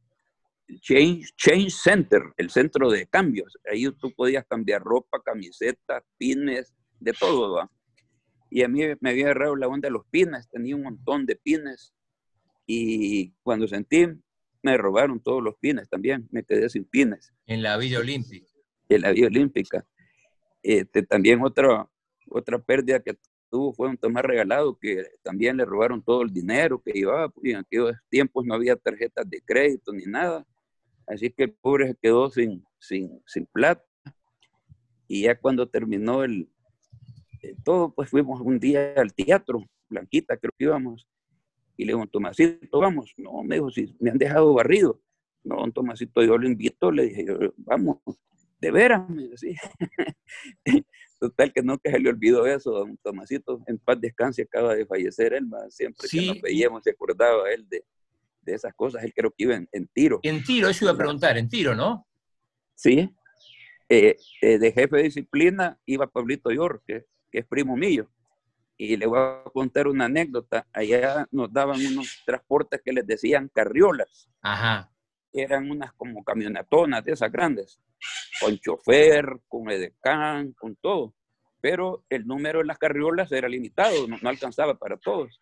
Change, 0.81 1.31
Change 1.37 1.71
Center, 1.71 2.23
el 2.37 2.51
centro 2.51 2.91
de 2.91 3.07
cambios. 3.07 3.57
Ahí 3.71 3.91
tú 3.93 4.13
podías 4.15 4.45
cambiar 4.47 4.83
ropa, 4.83 5.21
camisetas, 5.23 6.03
pines, 6.17 6.75
de 7.01 7.13
todo. 7.13 7.57
¿va? 7.57 7.71
Y 8.51 8.63
a 8.63 8.69
mí 8.69 8.83
me 9.01 9.11
había 9.11 9.27
agarrado 9.27 9.57
la 9.57 9.69
onda 9.69 9.89
de 9.89 9.93
los 9.93 10.07
pines, 10.07 10.49
tenía 10.49 10.77
un 10.77 10.83
montón 10.83 11.27
de 11.27 11.37
pines. 11.37 11.95
Y 12.67 13.33
cuando 13.43 13.69
sentí, 13.69 14.07
me 14.63 14.77
robaron 14.79 15.21
todos 15.21 15.43
los 15.43 15.57
pines 15.57 15.89
también, 15.89 16.27
me 16.31 16.43
quedé 16.43 16.69
sin 16.71 16.85
pines. 16.85 17.35
En 17.47 17.63
la 17.63 17.77
Villa 17.77 17.99
Olímpica. 17.99 18.47
En 18.89 19.03
la 19.03 19.11
Villa 19.11 19.27
Olímpica. 19.27 19.87
Este, 20.63 21.03
también 21.03 21.43
otra, 21.43 21.87
otra 22.31 22.59
pérdida 22.59 23.01
que 23.01 23.19
tuvo 23.51 23.75
fue 23.75 23.89
un 23.89 23.99
Tomás 23.99 24.25
Regalado, 24.25 24.79
que 24.79 25.05
también 25.23 25.59
le 25.59 25.65
robaron 25.65 26.03
todo 26.03 26.23
el 26.23 26.33
dinero 26.33 26.81
que 26.83 26.93
llevaba, 26.93 27.29
porque 27.29 27.51
en 27.51 27.57
aquellos 27.59 27.93
tiempos 28.09 28.47
no 28.47 28.55
había 28.55 28.75
tarjetas 28.77 29.29
de 29.29 29.43
crédito 29.43 29.93
ni 29.93 30.05
nada. 30.07 30.47
Así 31.07 31.31
que 31.31 31.45
el 31.45 31.53
pobre 31.53 31.89
se 31.89 31.95
quedó 31.97 32.31
sin, 32.31 32.65
sin, 32.79 33.23
sin 33.27 33.47
plata. 33.47 33.85
Y 35.07 35.23
ya 35.23 35.39
cuando 35.39 35.69
terminó 35.69 36.25
el, 36.25 36.49
eh, 37.43 37.55
todo, 37.63 37.95
pues 37.95 38.09
fuimos 38.09 38.41
un 38.41 38.59
día 38.59 38.95
al 38.97 39.13
teatro, 39.13 39.63
Blanquita 39.89 40.37
creo 40.37 40.53
que 40.57 40.65
íbamos, 40.65 41.07
y 41.77 41.85
le 41.85 41.93
digo, 41.93 42.07
Tomasito, 42.07 42.79
vamos. 42.79 43.13
No, 43.17 43.43
me 43.43 43.57
dijo, 43.57 43.71
si 43.71 43.95
me 44.01 44.11
han 44.11 44.19
dejado 44.19 44.55
barrido. 44.55 45.01
No, 45.43 45.57
don 45.57 45.73
Tomasito, 45.73 46.23
yo 46.23 46.39
lo 46.39 46.47
invito, 46.47 46.91
le 46.91 47.07
dije, 47.09 47.27
vamos, 47.57 47.99
de 48.61 48.71
veras, 48.71 49.09
me 49.11 49.29
decía. 49.29 49.61
Total 51.21 51.53
que 51.53 51.63
que 51.83 51.91
se 51.91 51.99
le 51.99 52.09
olvidó 52.11 52.47
eso, 52.47 52.71
don 52.71 52.97
Tomasito, 52.99 53.63
en 53.67 53.79
paz 53.79 54.01
descanse, 54.01 54.43
acaba 54.43 54.75
de 54.75 54.87
fallecer 54.87 55.35
él, 55.35 55.49
siempre 55.69 56.09
que 56.09 56.27
nos 56.27 56.41
veíamos 56.41 56.83
se 56.83 56.91
acordaba 56.91 57.51
él 57.51 57.69
de, 57.69 57.85
de 58.45 58.55
esas 58.55 58.75
cosas. 58.75 59.03
Él 59.05 59.13
creo 59.15 59.31
que 59.31 59.45
iba 59.45 59.55
en, 59.55 59.87
tiro. 59.89 60.21
En 60.23 60.43
tiro, 60.45 60.69
eso 60.69 60.85
iba 60.85 60.93
a 60.93 60.97
preguntar, 60.97 61.37
en 61.39 61.49
tiro, 61.49 61.75
¿no? 61.75 62.07
Sí. 62.75 63.11
Eh, 63.89 64.17
eh, 64.41 64.59
de 64.59 64.73
jefe 64.73 64.97
de 64.97 65.03
disciplina 65.05 65.79
iba 65.85 66.07
Pablito 66.07 66.51
Yor, 66.51 66.83
que, 66.87 67.07
es 67.33 67.47
primo 67.47 67.77
mío. 67.77 68.09
Y 68.77 68.97
le 68.97 69.07
voy 69.07 69.19
a 69.19 69.45
contar 69.53 69.89
una 69.89 70.07
anécdota. 70.07 70.67
Allá 70.73 71.27
nos 71.31 71.53
daban 71.53 71.85
unos 71.85 72.23
transportes 72.25 72.81
que 72.85 72.93
les 72.93 73.07
decían 73.07 73.51
carriolas. 73.53 74.29
Ajá. 74.41 74.91
Eran 75.33 75.71
unas 75.71 75.93
como 75.95 76.23
camionetonas 76.23 77.05
de 77.05 77.13
esas 77.13 77.31
grandes, 77.31 77.81
con 78.41 78.57
chofer, 78.59 79.41
con 79.49 79.69
edecán, 79.71 80.53
con 80.53 80.77
todo. 80.77 81.15
Pero 81.61 82.05
el 82.09 82.27
número 82.27 82.61
de 82.61 82.67
las 82.67 82.79
carriolas 82.79 83.33
era 83.33 83.49
limitado, 83.49 84.07
no 84.07 84.29
alcanzaba 84.29 84.79
para 84.79 84.97
todos. 84.97 85.41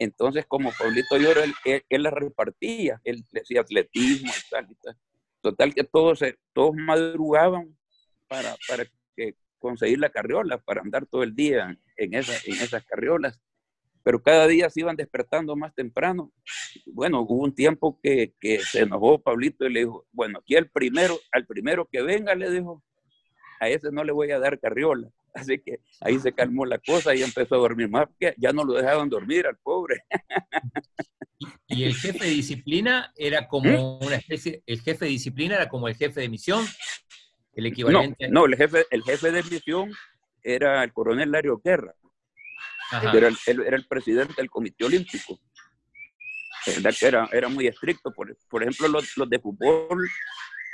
Entonces, 0.00 0.46
como 0.46 0.72
Pablito 0.72 1.18
Lloro, 1.18 1.42
él, 1.42 1.54
él, 1.86 2.02
la 2.02 2.10
repartía, 2.10 3.02
él 3.04 3.22
decía 3.30 3.60
atletismo 3.60 4.32
tal 4.50 4.66
y 4.70 4.74
tal. 4.76 4.96
Total 5.42 5.74
que 5.74 5.84
todos, 5.84 6.20
todos 6.54 6.74
madrugaban 6.74 7.76
para, 8.26 8.56
para 8.66 8.86
que 9.14 9.36
conseguir 9.58 9.98
la 9.98 10.08
carriola, 10.08 10.56
para 10.56 10.80
andar 10.80 11.04
todo 11.04 11.22
el 11.22 11.34
día 11.34 11.78
en, 11.98 12.14
esa, 12.14 12.32
en 12.46 12.54
esas 12.54 12.82
carriolas. 12.86 13.38
Pero 14.02 14.22
cada 14.22 14.46
día 14.46 14.70
se 14.70 14.80
iban 14.80 14.96
despertando 14.96 15.54
más 15.54 15.74
temprano. 15.74 16.32
Bueno, 16.86 17.20
hubo 17.20 17.44
un 17.44 17.54
tiempo 17.54 18.00
que, 18.02 18.32
que 18.40 18.60
se 18.60 18.80
enojó 18.80 19.20
Pablito 19.20 19.66
y 19.66 19.72
le 19.72 19.80
dijo, 19.80 20.06
bueno, 20.12 20.38
aquí 20.38 20.54
el 20.56 20.70
primero, 20.70 21.18
al 21.30 21.46
primero 21.46 21.86
que 21.92 22.00
venga, 22.00 22.34
le 22.34 22.50
dijo, 22.50 22.82
a 23.60 23.68
ese 23.68 23.92
no 23.92 24.02
le 24.02 24.12
voy 24.12 24.30
a 24.30 24.38
dar 24.38 24.58
carriola. 24.58 25.10
Así 25.34 25.58
que 25.58 25.80
ahí 26.00 26.18
se 26.18 26.32
calmó 26.32 26.66
la 26.66 26.78
cosa 26.78 27.14
y 27.14 27.22
empezó 27.22 27.54
a 27.56 27.58
dormir 27.58 27.88
más, 27.88 28.08
que 28.18 28.34
ya 28.36 28.52
no 28.52 28.64
lo 28.64 28.74
dejaban 28.74 29.08
dormir 29.08 29.46
al 29.46 29.56
pobre. 29.56 30.02
Y 31.68 31.84
el 31.84 31.94
jefe 31.94 32.24
de 32.24 32.30
disciplina 32.30 33.12
era 33.16 33.48
como 33.48 33.98
una 33.98 34.16
especie, 34.16 34.62
el 34.66 34.80
jefe 34.82 35.06
de 35.06 35.12
disciplina 35.12 35.56
era 35.56 35.68
como 35.68 35.88
el 35.88 35.94
jefe 35.94 36.20
de 36.20 36.28
misión, 36.28 36.66
el 37.54 37.66
equivalente. 37.66 38.28
No, 38.28 38.44
el, 38.44 38.56
jefe, 38.56 38.84
el 38.90 39.02
jefe 39.02 39.30
de 39.30 39.42
misión 39.42 39.92
era 40.42 40.84
el 40.84 40.92
coronel 40.92 41.30
Lario 41.30 41.60
Guerra. 41.64 41.94
Era 42.92 43.28
el, 43.28 43.36
era 43.46 43.76
el, 43.76 43.86
presidente 43.86 44.34
del 44.36 44.50
Comité 44.50 44.84
Olímpico. 44.84 45.38
Era, 47.00 47.28
era 47.32 47.48
muy 47.48 47.68
estricto. 47.68 48.12
Por, 48.12 48.36
por 48.48 48.62
ejemplo, 48.62 48.88
los, 48.88 49.16
los 49.16 49.30
de 49.30 49.38
fútbol 49.38 50.08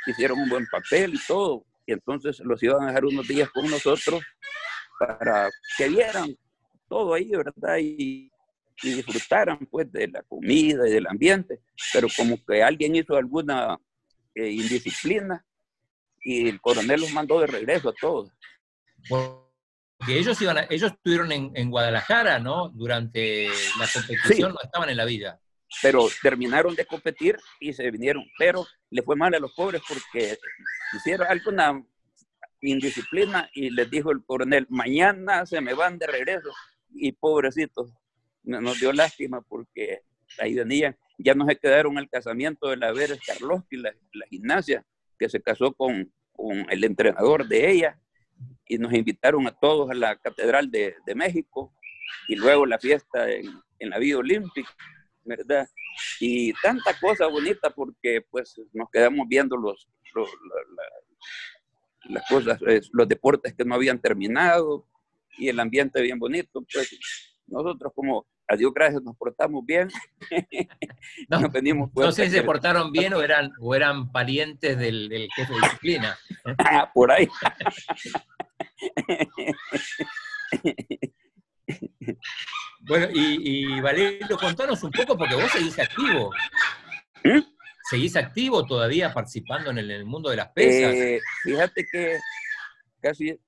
hicieron 0.06 0.38
un 0.40 0.48
buen 0.48 0.66
papel 0.66 1.14
y 1.14 1.26
todo 1.26 1.64
y 1.86 1.92
entonces 1.92 2.40
los 2.40 2.62
iban 2.62 2.82
a 2.82 2.86
dejar 2.88 3.04
unos 3.04 3.26
días 3.26 3.48
con 3.50 3.70
nosotros 3.70 4.22
para 4.98 5.48
que 5.78 5.88
vieran 5.88 6.36
todo 6.88 7.14
ahí, 7.14 7.30
¿verdad? 7.30 7.78
Y, 7.80 8.30
disfrutaran 8.82 9.66
pues 9.70 9.90
de 9.90 10.06
la 10.06 10.22
comida 10.24 10.86
y 10.86 10.92
del 10.92 11.06
ambiente, 11.06 11.62
pero 11.94 12.08
como 12.14 12.36
que 12.44 12.62
alguien 12.62 12.94
hizo 12.94 13.16
alguna 13.16 13.78
eh, 14.34 14.50
indisciplina 14.50 15.42
y 16.22 16.50
el 16.50 16.60
coronel 16.60 17.00
los 17.00 17.10
mandó 17.10 17.40
de 17.40 17.46
regreso 17.46 17.88
a 17.88 17.94
todos. 17.94 18.30
Porque 19.08 20.18
ellos, 20.18 20.38
iban 20.42 20.58
ellos 20.68 20.92
estuvieron 20.92 21.32
en, 21.32 21.70
Guadalajara, 21.70 22.38
¿no? 22.38 22.68
Durante 22.68 23.48
la 23.78 23.88
competición, 23.90 24.52
no 24.52 24.58
estaban 24.62 24.90
en 24.90 24.98
la 24.98 25.06
vida 25.06 25.40
pero 25.82 26.06
terminaron 26.22 26.74
de 26.74 26.86
competir 26.86 27.36
y 27.60 27.72
se 27.72 27.90
vinieron. 27.90 28.24
Pero 28.38 28.66
le 28.90 29.02
fue 29.02 29.16
mal 29.16 29.34
a 29.34 29.38
los 29.38 29.52
pobres 29.52 29.82
porque 29.88 30.36
hicieron 30.96 31.26
alguna 31.28 31.84
indisciplina 32.60 33.50
y 33.52 33.70
les 33.70 33.90
dijo 33.90 34.10
el 34.10 34.24
coronel, 34.24 34.66
mañana 34.68 35.46
se 35.46 35.60
me 35.60 35.74
van 35.74 35.98
de 35.98 36.06
regreso. 36.06 36.50
Y 36.90 37.12
pobrecitos, 37.12 37.92
nos 38.42 38.80
dio 38.80 38.92
lástima 38.92 39.42
porque 39.42 40.02
ahí 40.38 40.54
venían, 40.54 40.96
ya 41.18 41.34
no 41.34 41.46
se 41.46 41.56
quedaron 41.56 41.98
al 41.98 42.08
casamiento 42.08 42.68
de 42.68 42.76
la 42.76 42.92
Veres 42.92 43.20
Carloski, 43.26 43.76
la, 43.76 43.92
la 44.12 44.26
gimnasia, 44.28 44.84
que 45.18 45.28
se 45.28 45.42
casó 45.42 45.72
con, 45.72 46.10
con, 46.32 46.66
el 46.70 46.84
entrenador 46.84 47.46
de 47.46 47.70
ella, 47.70 48.00
y 48.66 48.78
nos 48.78 48.92
invitaron 48.92 49.46
a 49.46 49.52
todos 49.52 49.90
a 49.90 49.94
la 49.94 50.16
Catedral 50.16 50.70
de, 50.70 50.94
de 51.06 51.14
México, 51.14 51.72
y 52.28 52.36
luego 52.36 52.66
la 52.66 52.78
fiesta 52.78 53.30
en, 53.30 53.46
en 53.78 53.90
la 53.90 53.98
Vía 53.98 54.18
Olímpica 54.18 54.70
¿verdad? 55.26 55.68
Y 56.20 56.52
tanta 56.54 56.98
cosa 56.98 57.26
bonita 57.26 57.70
porque 57.70 58.22
pues 58.30 58.54
nos 58.72 58.88
quedamos 58.90 59.26
viendo 59.28 59.56
los, 59.56 59.88
las 62.04 62.28
cosas, 62.28 62.58
los 62.92 63.08
deportes 63.08 63.54
que 63.54 63.64
no 63.64 63.74
habían 63.74 64.00
terminado 64.00 64.86
y 65.38 65.48
el 65.48 65.60
ambiente 65.60 66.00
bien 66.00 66.18
bonito, 66.18 66.64
pues 66.72 66.98
nosotros 67.46 67.92
como 67.94 68.26
a 68.48 68.56
Dios 68.56 68.72
gracias 68.72 69.02
nos 69.02 69.16
portamos 69.16 69.64
bien. 69.64 69.88
no, 71.28 71.40
nos 71.40 71.52
venimos 71.52 71.90
no 71.94 72.12
sé 72.12 72.26
si 72.26 72.32
se 72.32 72.42
portaron 72.42 72.92
bien 72.92 73.12
o 73.14 73.22
eran, 73.22 73.52
o 73.60 73.74
eran 73.74 74.12
parientes 74.12 74.78
del, 74.78 75.08
del 75.08 75.28
jefe 75.34 75.52
de 75.52 75.60
disciplina. 75.60 76.18
Ah, 76.58 76.88
por 76.94 77.10
ahí. 77.10 77.28
Bueno, 82.80 83.08
y, 83.12 83.80
Valerio, 83.80 84.36
contanos 84.38 84.82
un 84.84 84.92
poco, 84.92 85.18
porque 85.18 85.34
vos 85.34 85.50
seguís 85.50 85.76
activo. 85.78 86.30
¿Mm? 87.24 87.40
¿Seguís 87.90 88.16
activo 88.16 88.64
todavía 88.64 89.12
participando 89.12 89.70
en 89.70 89.78
el, 89.78 90.04
mundo 90.04 90.30
de 90.30 90.36
las 90.36 90.52
pesas? 90.52 90.94
Eh, 90.94 91.20
fíjate 91.42 91.84
que 91.90 92.18
casi 93.00 93.30
eh, 93.30 93.40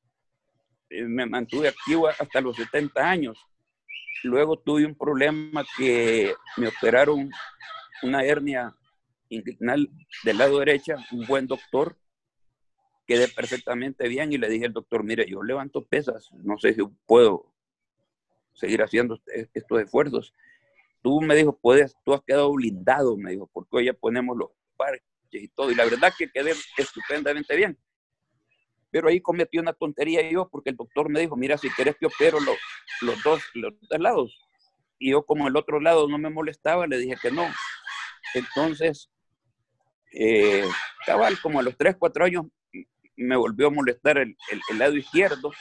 me 1.04 1.26
mantuve 1.26 1.68
activo 1.68 2.08
hasta 2.08 2.40
los 2.40 2.56
70 2.56 3.08
años. 3.08 3.38
Luego 4.24 4.58
tuve 4.58 4.84
un 4.84 4.96
problema 4.96 5.64
que 5.76 6.34
me 6.56 6.68
operaron 6.68 7.30
una 8.02 8.24
hernia 8.24 8.74
inguinal 9.28 9.88
del 10.24 10.38
lado 10.38 10.58
derecho, 10.58 10.96
un 11.12 11.26
buen 11.26 11.46
doctor, 11.46 11.96
quedé 13.06 13.28
perfectamente 13.28 14.08
bien 14.08 14.32
y 14.32 14.38
le 14.38 14.48
dije 14.48 14.66
al 14.66 14.72
doctor, 14.72 15.04
mire, 15.04 15.28
yo 15.28 15.42
levanto 15.42 15.84
pesas, 15.84 16.30
no 16.32 16.58
sé 16.58 16.74
si 16.74 16.82
puedo 17.06 17.52
seguir 18.58 18.82
haciendo 18.82 19.18
estos 19.26 19.80
esfuerzos. 19.80 20.34
Tú 21.02 21.20
me 21.20 21.36
dijo, 21.36 21.56
puedes, 21.56 21.96
tú 22.04 22.12
has 22.12 22.22
quedado 22.22 22.52
blindado, 22.52 23.16
me 23.16 23.30
dijo, 23.30 23.48
porque 23.52 23.76
hoy 23.76 23.84
ya 23.86 23.92
ponemos 23.92 24.36
los 24.36 24.50
parches 24.76 25.02
y 25.30 25.48
todo. 25.48 25.70
Y 25.70 25.74
la 25.74 25.84
verdad 25.84 26.12
que 26.16 26.30
quedé 26.30 26.52
estupendamente 26.76 27.56
bien. 27.56 27.78
Pero 28.90 29.08
ahí 29.08 29.20
cometí 29.20 29.58
una 29.58 29.72
tontería 29.72 30.28
yo, 30.28 30.48
porque 30.48 30.70
el 30.70 30.76
doctor 30.76 31.08
me 31.08 31.20
dijo, 31.20 31.36
mira, 31.36 31.56
si 31.56 31.70
querés 31.70 31.96
que 31.96 32.06
opero 32.06 32.40
los, 32.40 32.56
los, 33.02 33.22
dos, 33.22 33.42
los 33.54 33.74
dos 33.80 34.00
lados. 34.00 34.38
Y 34.98 35.12
yo 35.12 35.24
como 35.24 35.46
el 35.46 35.56
otro 35.56 35.80
lado 35.80 36.08
no 36.08 36.18
me 36.18 36.30
molestaba, 36.30 36.86
le 36.86 36.98
dije 36.98 37.16
que 37.20 37.30
no. 37.30 37.46
Entonces, 38.34 39.10
eh, 40.12 40.64
cabal, 41.06 41.38
como 41.40 41.60
a 41.60 41.62
los 41.62 41.76
3, 41.76 41.96
4 41.98 42.24
años 42.24 42.46
me 43.14 43.36
volvió 43.36 43.68
a 43.68 43.70
molestar 43.70 44.18
el, 44.18 44.36
el 44.70 44.78
lado 44.78 44.96
izquierdo 44.96 45.52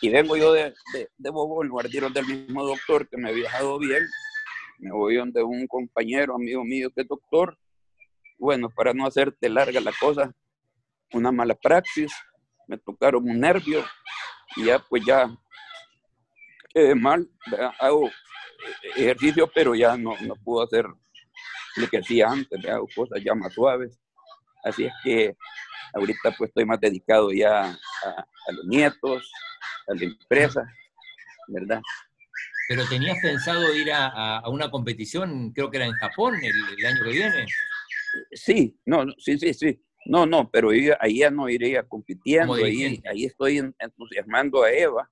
y 0.00 0.08
vengo 0.08 0.36
yo 0.36 0.52
de, 0.52 0.74
de, 0.92 1.10
de 1.16 1.30
Bobo, 1.30 1.62
el 1.62 1.70
guardián 1.70 2.12
del 2.12 2.26
mismo 2.26 2.64
doctor 2.64 3.08
que 3.08 3.16
me 3.16 3.28
había 3.28 3.44
dejado 3.44 3.78
bien. 3.78 4.04
Me 4.78 4.92
voy 4.92 5.16
donde 5.16 5.42
un 5.42 5.66
compañero, 5.66 6.34
amigo 6.34 6.64
mío 6.64 6.90
que 6.94 7.02
es 7.02 7.08
doctor. 7.08 7.58
Bueno, 8.38 8.70
para 8.70 8.94
no 8.94 9.06
hacerte 9.06 9.50
larga 9.50 9.80
la 9.80 9.92
cosa, 10.00 10.32
una 11.12 11.30
mala 11.30 11.54
praxis, 11.54 12.10
me 12.66 12.78
tocaron 12.78 13.28
un 13.28 13.38
nervio 13.38 13.84
y 14.56 14.64
ya 14.64 14.78
pues 14.78 15.04
ya 15.04 15.28
quedé 16.72 16.94
mal. 16.94 17.28
Hago 17.78 18.10
ejercicio, 18.96 19.50
pero 19.54 19.74
ya 19.74 19.98
no, 19.98 20.14
no 20.22 20.34
puedo 20.36 20.64
hacer 20.64 20.86
lo 21.76 21.86
que 21.88 21.98
hacía 21.98 22.28
antes, 22.28 22.64
hago 22.66 22.86
cosas 22.94 23.22
ya 23.22 23.34
más 23.34 23.52
suaves. 23.52 24.00
Así 24.64 24.86
es 24.86 24.92
que 25.04 25.36
ahorita 25.92 26.34
pues 26.38 26.48
estoy 26.48 26.64
más 26.64 26.80
dedicado 26.80 27.32
ya 27.32 27.64
a, 27.64 28.08
a 28.08 28.52
los 28.52 28.64
nietos, 28.64 29.30
a 29.88 29.94
la 29.94 30.04
empresa, 30.04 30.66
¿verdad? 31.48 31.80
Pero 32.68 32.86
tenías 32.88 33.18
pensado 33.20 33.74
ir 33.74 33.90
a, 33.92 34.42
una 34.48 34.70
competición, 34.70 35.52
creo 35.52 35.70
que 35.70 35.78
era 35.78 35.86
en 35.86 35.92
Japón 35.94 36.36
el, 36.42 36.86
año 36.86 37.04
que 37.04 37.10
viene. 37.10 37.46
Sí, 38.32 38.78
no, 38.84 39.06
sí, 39.18 39.38
sí, 39.38 39.54
sí. 39.54 39.82
No, 40.06 40.24
no, 40.24 40.50
pero 40.50 40.70
ahí 40.70 41.18
ya 41.18 41.30
no 41.30 41.48
iría 41.48 41.82
compitiendo, 41.82 42.54
ahí, 42.54 43.02
ahí, 43.08 43.24
estoy 43.24 43.58
entusiasmando 43.78 44.62
a 44.62 44.72
Eva, 44.72 45.10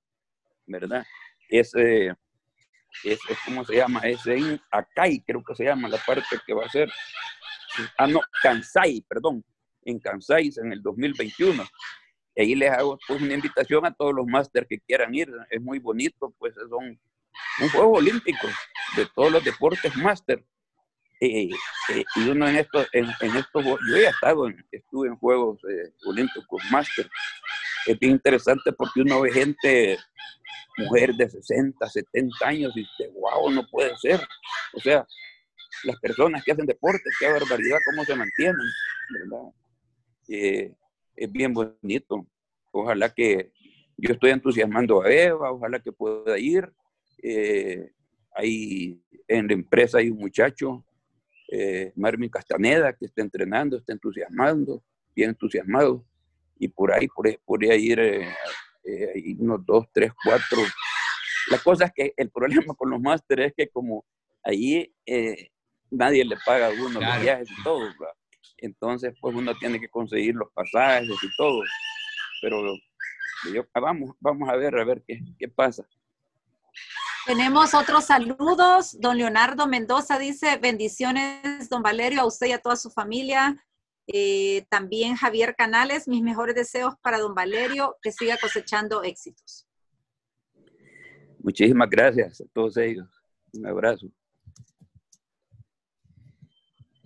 ¿verdad? 0.65 1.05
Es, 1.49 1.73
es, 1.75 3.19
es, 3.29 3.37
¿cómo 3.45 3.63
se 3.65 3.75
llama? 3.75 3.99
Es 3.99 4.25
en 4.25 4.59
Akai, 4.71 5.21
creo 5.21 5.43
que 5.43 5.55
se 5.55 5.65
llama 5.65 5.87
la 5.89 5.97
parte 5.97 6.37
que 6.45 6.53
va 6.53 6.65
a 6.65 6.69
ser. 6.69 6.91
Ah, 7.97 8.07
no, 8.07 8.21
Kansai, 8.41 9.03
perdón, 9.07 9.43
en 9.85 9.99
Kansai 9.99 10.51
en 10.57 10.73
el 10.73 10.81
2021. 10.81 11.63
Y 12.39 12.41
ahí 12.41 12.55
les 12.55 12.71
hago 12.71 12.97
pues 13.05 13.21
una 13.21 13.33
invitación 13.33 13.85
a 13.85 13.93
todos 13.93 14.13
los 14.13 14.25
máster 14.25 14.65
que 14.65 14.79
quieran 14.79 15.13
ir. 15.13 15.29
Es 15.49 15.61
muy 15.61 15.77
bonito, 15.77 16.33
pues 16.39 16.53
son 16.69 16.97
un 17.61 17.69
juego 17.69 17.97
olímpico 17.97 18.47
de 18.95 19.05
todos 19.13 19.29
los 19.29 19.43
deportes 19.43 19.93
máster. 19.97 20.41
Eh, 21.19 21.49
eh, 21.89 22.03
y 22.15 22.29
uno 22.29 22.47
en 22.47 22.55
estos, 22.55 22.87
en, 22.93 23.09
estos, 23.35 23.65
yo 23.65 23.95
he 23.97 24.05
estado, 24.05 24.47
en, 24.47 24.65
estuve 24.71 25.09
en 25.09 25.17
Juegos 25.17 25.59
eh, 25.69 25.91
Olímpicos 26.05 26.63
Máster. 26.71 27.09
Es 27.85 27.99
bien 27.99 28.13
interesante 28.13 28.71
porque 28.71 29.01
uno 29.01 29.19
ve 29.19 29.33
gente, 29.33 29.97
mujer 30.77 31.13
de 31.15 31.29
60, 31.29 31.89
70 31.89 32.47
años 32.47 32.71
y 32.73 32.79
dice, 32.79 33.11
wow, 33.15 33.51
no 33.51 33.67
puede 33.67 33.97
ser. 33.97 34.25
O 34.71 34.79
sea, 34.79 35.05
las 35.83 35.99
personas 35.99 36.41
que 36.45 36.53
hacen 36.53 36.65
deporte, 36.65 37.03
qué 37.19 37.29
barbaridad, 37.33 37.79
cómo 37.83 38.05
se 38.05 38.15
mantienen, 38.15 38.55
¿verdad? 39.09 40.73
Es 41.19 41.31
bien 41.31 41.53
bonito. 41.53 42.25
Ojalá 42.71 43.13
que 43.13 43.51
yo 43.97 44.13
estoy 44.13 44.31
entusiasmando 44.31 45.01
a 45.01 45.11
Eva, 45.11 45.51
ojalá 45.51 45.79
que 45.79 45.91
pueda 45.91 46.37
ir. 46.39 46.71
Eh, 47.21 47.91
ahí 48.33 49.01
en 49.27 49.47
la 49.47 49.53
empresa 49.53 49.97
hay 49.97 50.09
un 50.09 50.17
muchacho, 50.17 50.85
eh, 51.51 51.91
Marvin 51.95 52.29
Castaneda, 52.29 52.93
que 52.93 53.05
está 53.07 53.21
entrenando, 53.21 53.77
está 53.77 53.91
entusiasmando, 53.91 54.81
bien 55.13 55.31
entusiasmado. 55.31 56.05
Y 56.57 56.69
por 56.69 56.93
ahí 56.93 57.07
podría 57.45 57.75
ir 57.75 57.99
eh, 57.99 58.29
eh, 58.85 59.35
unos 59.39 59.65
dos, 59.65 59.87
tres, 59.93 60.13
cuatro. 60.23 60.59
La 61.51 61.57
cosa 61.59 61.85
es 61.85 61.91
que 61.93 62.13
el 62.15 62.29
problema 62.29 62.73
con 62.75 62.89
los 62.89 63.01
másteres 63.01 63.47
es 63.47 63.53
que 63.55 63.69
como 63.69 64.05
ahí 64.43 64.93
nadie 65.89 66.23
le 66.23 66.37
paga 66.45 66.67
a 66.67 66.71
uno 66.71 67.01
los 67.01 67.21
viajes 67.21 67.49
y 67.49 67.63
todo, 67.63 67.89
entonces, 68.61 69.13
pues 69.19 69.35
uno 69.35 69.55
tiene 69.57 69.79
que 69.79 69.89
conseguir 69.89 70.35
los 70.35 70.51
pasajes 70.51 71.09
y 71.09 71.35
todo. 71.37 71.61
pero 72.41 72.75
yo, 73.53 73.65
ah, 73.73 73.79
vamos, 73.79 74.15
vamos 74.19 74.49
a 74.49 74.55
ver, 74.55 74.75
a 74.77 74.83
ver 74.83 75.03
qué, 75.07 75.21
qué 75.37 75.47
pasa. 75.47 75.85
Tenemos 77.25 77.73
otros 77.73 78.05
saludos. 78.05 78.99
Don 78.99 79.17
Leonardo 79.17 79.67
Mendoza 79.67 80.17
dice, 80.17 80.57
bendiciones, 80.57 81.69
don 81.69 81.83
Valerio, 81.83 82.21
a 82.21 82.25
usted 82.25 82.47
y 82.47 82.51
a 82.53 82.59
toda 82.59 82.75
su 82.75 82.89
familia. 82.89 83.63
Eh, 84.07 84.65
también 84.69 85.15
Javier 85.15 85.55
Canales, 85.55 86.07
mis 86.07 86.23
mejores 86.23 86.55
deseos 86.55 86.95
para 87.01 87.19
don 87.19 87.35
Valerio, 87.35 87.95
que 88.01 88.11
siga 88.11 88.37
cosechando 88.41 89.03
éxitos. 89.03 89.67
Muchísimas 91.39 91.89
gracias 91.89 92.41
a 92.41 92.45
todos 92.51 92.75
ellos. 92.77 93.07
Un 93.53 93.67
abrazo. 93.67 94.07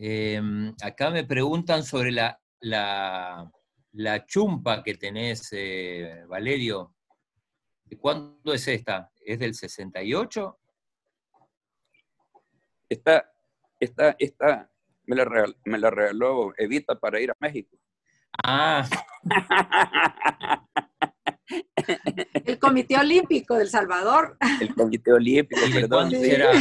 Em, 0.06 0.76
acá 0.82 1.10
me 1.12 1.24
preguntan 1.24 1.82
sobre 1.82 2.12
la, 2.12 2.38
la, 2.60 3.50
la 3.94 4.26
chumpa 4.26 4.84
que 4.84 4.96
tenés, 4.96 5.48
eh, 5.54 6.26
Valerio. 6.28 6.94
¿De 7.86 7.98
cuándo 7.98 8.54
es 8.54 8.68
esta? 8.68 9.10
¿Es 9.26 9.40
del 9.40 9.56
68? 9.56 10.60
Esta, 12.90 13.32
esta, 13.80 14.16
esta 14.20 14.70
me 15.06 15.16
la, 15.16 15.24
regaló, 15.24 15.54
me 15.64 15.80
la 15.80 15.90
regaló 15.90 16.54
Evita 16.58 17.00
para 17.00 17.22
ir 17.22 17.32
a 17.32 17.38
México. 17.40 17.78
Ah. 18.44 18.86
El 22.46 22.60
Comité 22.60 22.98
Olímpico 22.98 23.56
del 23.56 23.70
Salvador. 23.70 24.38
El 24.60 24.76
Comité 24.76 25.14
Olímpico, 25.14 25.66
¿Y 25.66 25.72
de 25.72 25.80
perdón. 25.80 26.10
cuándo 26.10 26.18
sí. 26.18 26.26
será? 26.26 26.52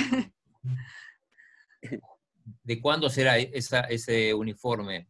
¿De 2.65 2.81
cuándo 2.81 3.11
será 3.11 3.39
esa, 3.39 3.81
ese 3.83 4.33
uniforme? 4.35 5.09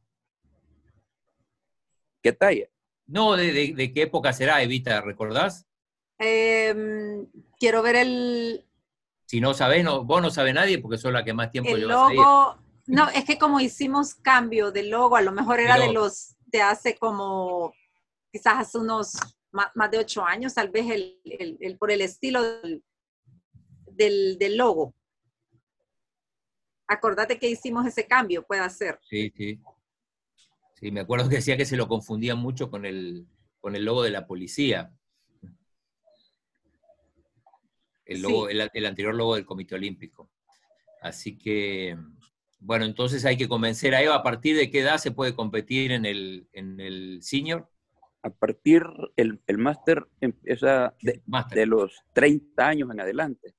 ¿Qué 2.23 2.33
talla? 2.33 2.69
No, 3.07 3.37
de, 3.37 3.53
de- 3.53 3.75
de 3.75 3.93
qué 3.93 4.03
época 4.03 4.33
será, 4.33 4.63
Evita? 4.63 5.01
¿Recordás? 5.01 5.67
Em, 6.19 7.27
quiero 7.59 7.83
ver 7.83 7.97
el, 7.97 8.65
Si 9.27 9.41
no 9.41 9.55
sabés, 9.55 9.85
no, 9.85 10.05
vos 10.05 10.23
no 10.23 10.31
sabés 10.31 10.55
nadie 10.55 10.79
porque 10.79 10.99
sos 10.99 11.13
la 11.13 11.25
que 11.25 11.33
más 11.35 11.51
tiempo 11.51 11.71
el 11.75 11.83
logo. 11.83 12.59
No, 12.87 13.09
es 13.11 13.25
que 13.25 13.39
como 13.39 13.61
hicimos 13.61 14.15
cambio 14.15 14.73
de 14.73 14.85
logo, 14.85 15.17
a 15.17 15.23
lo 15.23 15.33
mejor 15.33 15.61
era 15.61 15.77
de 15.89 15.93
los 15.95 16.37
de 16.47 16.61
hace 16.63 16.97
como, 16.97 17.73
quizás 18.33 18.55
hace 18.59 18.79
unos 18.79 19.13
más, 19.53 19.69
más 19.75 19.91
de 19.91 19.99
ocho 19.99 20.25
años, 20.25 20.55
tal 20.55 20.69
vez 20.71 20.91
el, 20.91 21.21
el- 21.25 21.59
el- 21.61 21.79
por 21.79 21.91
el 21.91 22.01
estilo 22.03 22.43
del, 22.43 22.83
del, 23.87 24.39
del 24.39 24.57
logo. 24.57 24.95
Acordate 26.93 27.39
que 27.39 27.49
hicimos 27.49 27.87
ese 27.87 28.07
cambio, 28.07 28.43
puede 28.43 28.69
ser. 28.69 28.99
Sí, 29.03 29.33
sí. 29.35 29.59
Sí, 30.75 30.91
me 30.91 31.01
acuerdo 31.01 31.29
que 31.29 31.37
decía 31.37 31.57
que 31.57 31.65
se 31.65 31.77
lo 31.77 31.89
confundían 31.89 32.39
mucho 32.39 32.71
con 32.71 32.85
el, 32.85 33.27
con 33.61 33.75
el 33.75 33.85
logo 33.85 34.03
de 34.03 34.11
la 34.11 34.27
policía. 34.27 34.93
El, 38.05 38.21
logo, 38.21 38.51
el, 38.51 38.69
el 38.75 38.87
anterior 38.87 39.15
logo 39.15 39.37
del 39.37 39.47
Comité 39.47 39.75
Olímpico. 39.75 40.31
Así 41.01 41.39
que, 41.39 41.97
bueno, 42.61 42.85
entonces 42.85 43.25
hay 43.25 43.39
que 43.39 43.49
convencer 43.49 43.95
a 43.95 44.03
Eva 44.03 44.17
a 44.17 44.23
partir 44.23 44.55
de 44.57 44.71
qué 44.71 44.81
edad 44.81 44.99
se 44.99 45.13
puede 45.13 45.35
competir 45.35 45.93
en 45.93 46.05
el, 46.05 46.47
en 46.53 46.79
el 46.79 47.23
senior. 47.23 47.71
A 48.23 48.29
partir, 48.29 48.83
el, 49.17 49.41
el 49.47 49.59
máster 49.59 50.07
empieza 50.21 50.95
de 51.01 51.67
los 51.67 52.05
30 52.13 52.69
años 52.69 52.91
en 52.91 53.01
adelante. 53.01 53.55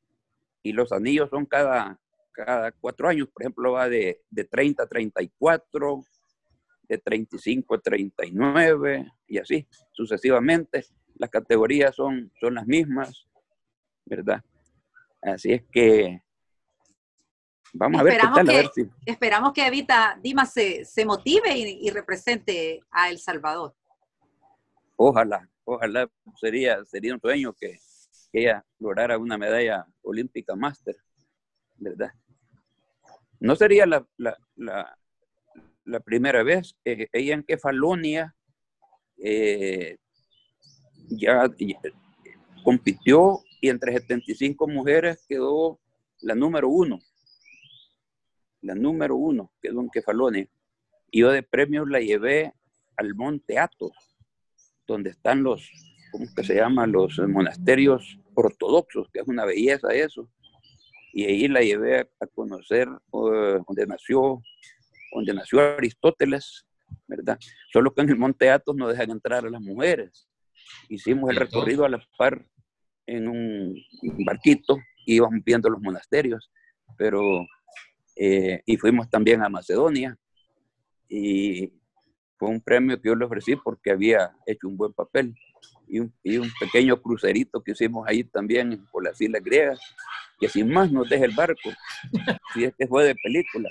Y 0.62 0.74
los 0.74 0.92
anillos 0.92 1.30
son 1.32 1.46
cada, 1.46 2.00
cada 2.34 2.72
cuatro 2.74 3.08
años. 3.08 3.30
Por 3.32 3.44
ejemplo, 3.44 3.72
va 3.74 3.88
de, 3.88 4.22
de 4.30 4.44
30 4.44 4.84
a 4.84 4.88
34, 4.88 6.04
de 6.84 6.98
35 6.98 7.76
a 7.76 7.80
39 7.80 9.12
y 9.28 9.38
así 9.38 9.68
sucesivamente. 9.92 10.86
Las 11.16 11.30
categorías 11.30 11.96
son, 11.96 12.32
son 12.40 12.56
las 12.56 12.66
mismas, 12.66 13.28
¿verdad? 14.06 14.44
Así 15.22 15.54
es 15.54 15.64
que 15.72 16.22
vamos 17.74 18.02
a 18.02 18.04
ver 18.04 18.14
qué 18.14 18.18
Esperamos. 18.18 18.40
A 18.40 18.44
que- 18.44 18.58
ver 18.58 18.68
si, 18.74 18.90
Esperamos 19.06 19.54
que 19.54 19.68
Evita 19.68 20.20
Dimas 20.22 20.52
se, 20.52 20.84
se 20.86 21.06
motive 21.06 21.56
y, 21.58 21.88
y 21.88 21.90
represente 21.92 22.82
a 22.92 23.10
El 23.10 23.20
Salvador. 23.20 23.76
ojalá, 24.96 25.50
ojalá 25.66 26.10
sería, 26.40 26.84
sería 26.86 27.14
un 27.14 27.22
sueño 27.22 27.54
que, 27.54 27.78
que 28.32 28.42
ella 28.42 28.66
lograra 28.80 29.18
una 29.18 29.38
medalla 29.38 29.86
olímpica 30.02 30.56
máster, 30.56 30.96
¿verdad? 31.78 32.12
No 33.44 33.58
sería 33.58 33.86
la, 33.86 34.08
la, 34.16 34.98
la, 35.84 36.00
primera 36.00 36.44
vez. 36.44 36.78
Eh, 36.86 37.10
ella 37.12 37.34
en 37.34 37.44
Kefalonia 37.44 38.34
eh, 39.18 39.98
ya, 41.10 41.52
compitió 42.64 43.42
y 43.60 43.68
entre 43.68 43.92
75 43.92 44.66
mujeres 44.70 45.26
quedó 45.28 45.82
la 46.22 46.36
número 46.36 46.70
uno. 46.70 47.00
La 48.62 48.76
número 48.76 49.18
uno 49.18 49.52
quedó 49.62 49.82
en 49.82 49.90
Kefalonia. 49.90 50.48
Y 51.12 51.20
yo 51.20 51.32
de 51.32 51.44
premios 51.44 51.90
la 51.90 52.00
llevé 52.00 52.54
al 52.96 53.14
Monte 53.14 53.60
Athos, 53.60 53.92
donde 54.88 55.10
están 55.10 55.44
los, 55.44 55.70
¿cómo 56.14 56.28
se 56.28 56.56
llama? 56.56 56.88
Los 56.88 57.20
monasterios 57.28 58.18
ortodoxos, 58.36 59.10
que 59.12 59.20
es 59.20 59.28
una 59.28 59.44
belleza 59.44 59.94
eso. 59.94 60.30
Y 61.14 61.26
ahí 61.26 61.48
la 61.48 61.62
llevé 61.62 62.10
a, 62.20 62.28
conocer 62.28 62.88
eh, 62.90 63.60
donde 63.68 63.86
nació, 63.88 64.42
donde 65.14 65.34
nació 65.34 65.62
Aristóteles, 65.62 66.66
¿verdad? 67.08 67.38
Solo 67.72 67.94
que 67.94 68.02
en 68.02 68.10
el 68.10 68.18
Monte 68.18 68.50
Athos 68.50 68.76
no 68.76 68.88
dejan 68.88 69.12
entrar 69.12 69.46
a 69.46 69.50
las 69.50 69.62
mujeres. 69.62 70.28
Hicimos 70.90 71.30
el 71.30 71.36
¿Y 71.36 71.40
recorrido 71.40 71.86
a 71.86 71.90
la 71.90 72.04
par 72.18 72.44
en 73.06 73.28
un 73.28 73.76
barquito 74.26 74.78
y 75.06 75.16
íbamos 75.16 75.44
viendo 75.46 75.70
los 75.70 75.82
monasterios, 75.82 76.52
pero 76.98 77.22
eh, 78.16 78.64
y 78.66 78.78
fuimos 78.78 79.08
también 79.10 79.44
a 79.44 79.50
Macedonia 79.50 80.18
y 81.08 81.72
fue 82.38 82.50
un 82.50 82.62
premio 82.62 83.00
que 83.02 83.10
yo 83.10 83.16
le 83.16 83.26
ofrecí 83.26 83.56
porque 83.56 83.92
había 83.92 84.36
hecho 84.46 84.68
un 84.68 84.78
buen 84.78 84.94
papel 84.94 85.36
y 85.88 86.00
un, 86.00 86.52
pequeño 86.60 87.02
crucerito 87.02 87.62
que 87.62 87.72
hicimos 87.72 88.08
ahí 88.08 88.24
también 88.24 88.86
por 88.92 89.04
las 89.04 89.20
islas 89.22 89.44
griegas, 89.44 89.80
que 90.40 90.50
sin 90.50 90.72
más 90.72 90.92
nos 90.92 91.08
deja 91.10 91.26
el 91.26 91.36
barco, 91.36 91.70
si 92.54 92.64
es 92.64 92.74
que 92.76 92.88
fue 92.88 93.06
de 93.06 93.16
película. 93.16 93.70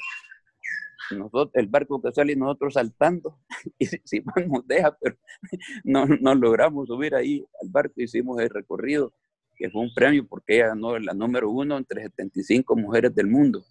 Nosotros, 1.11 1.51
el 1.55 1.67
barco 1.67 2.01
que 2.01 2.13
sale 2.13 2.33
y 2.33 2.37
nosotros 2.37 2.75
saltando, 2.75 3.39
y 3.79 3.87
sin 3.87 4.25
más 4.25 4.47
nos 4.47 4.67
deja, 4.67 4.97
pero 5.01 5.17
no, 5.85 6.07
no 6.07 6.35
logramos 6.35 6.89
subir 6.89 7.15
ahí 7.15 7.45
al 7.61 7.69
barco, 7.71 7.95
hicimos 7.97 8.41
el 8.41 8.51
recorrido, 8.51 9.13
que 9.57 9.71
fue 9.71 9.83
un 9.83 9.93
premio 9.93 10.27
porque 10.27 10.57
ella 10.57 10.69
ganó 10.69 10.99
la 10.99 11.13
número 11.13 11.51
uno 11.51 11.77
entre 11.77 12.03
75 12.03 12.77
mujeres 12.77 13.15
del 13.15 13.27
mundo. 13.27 13.65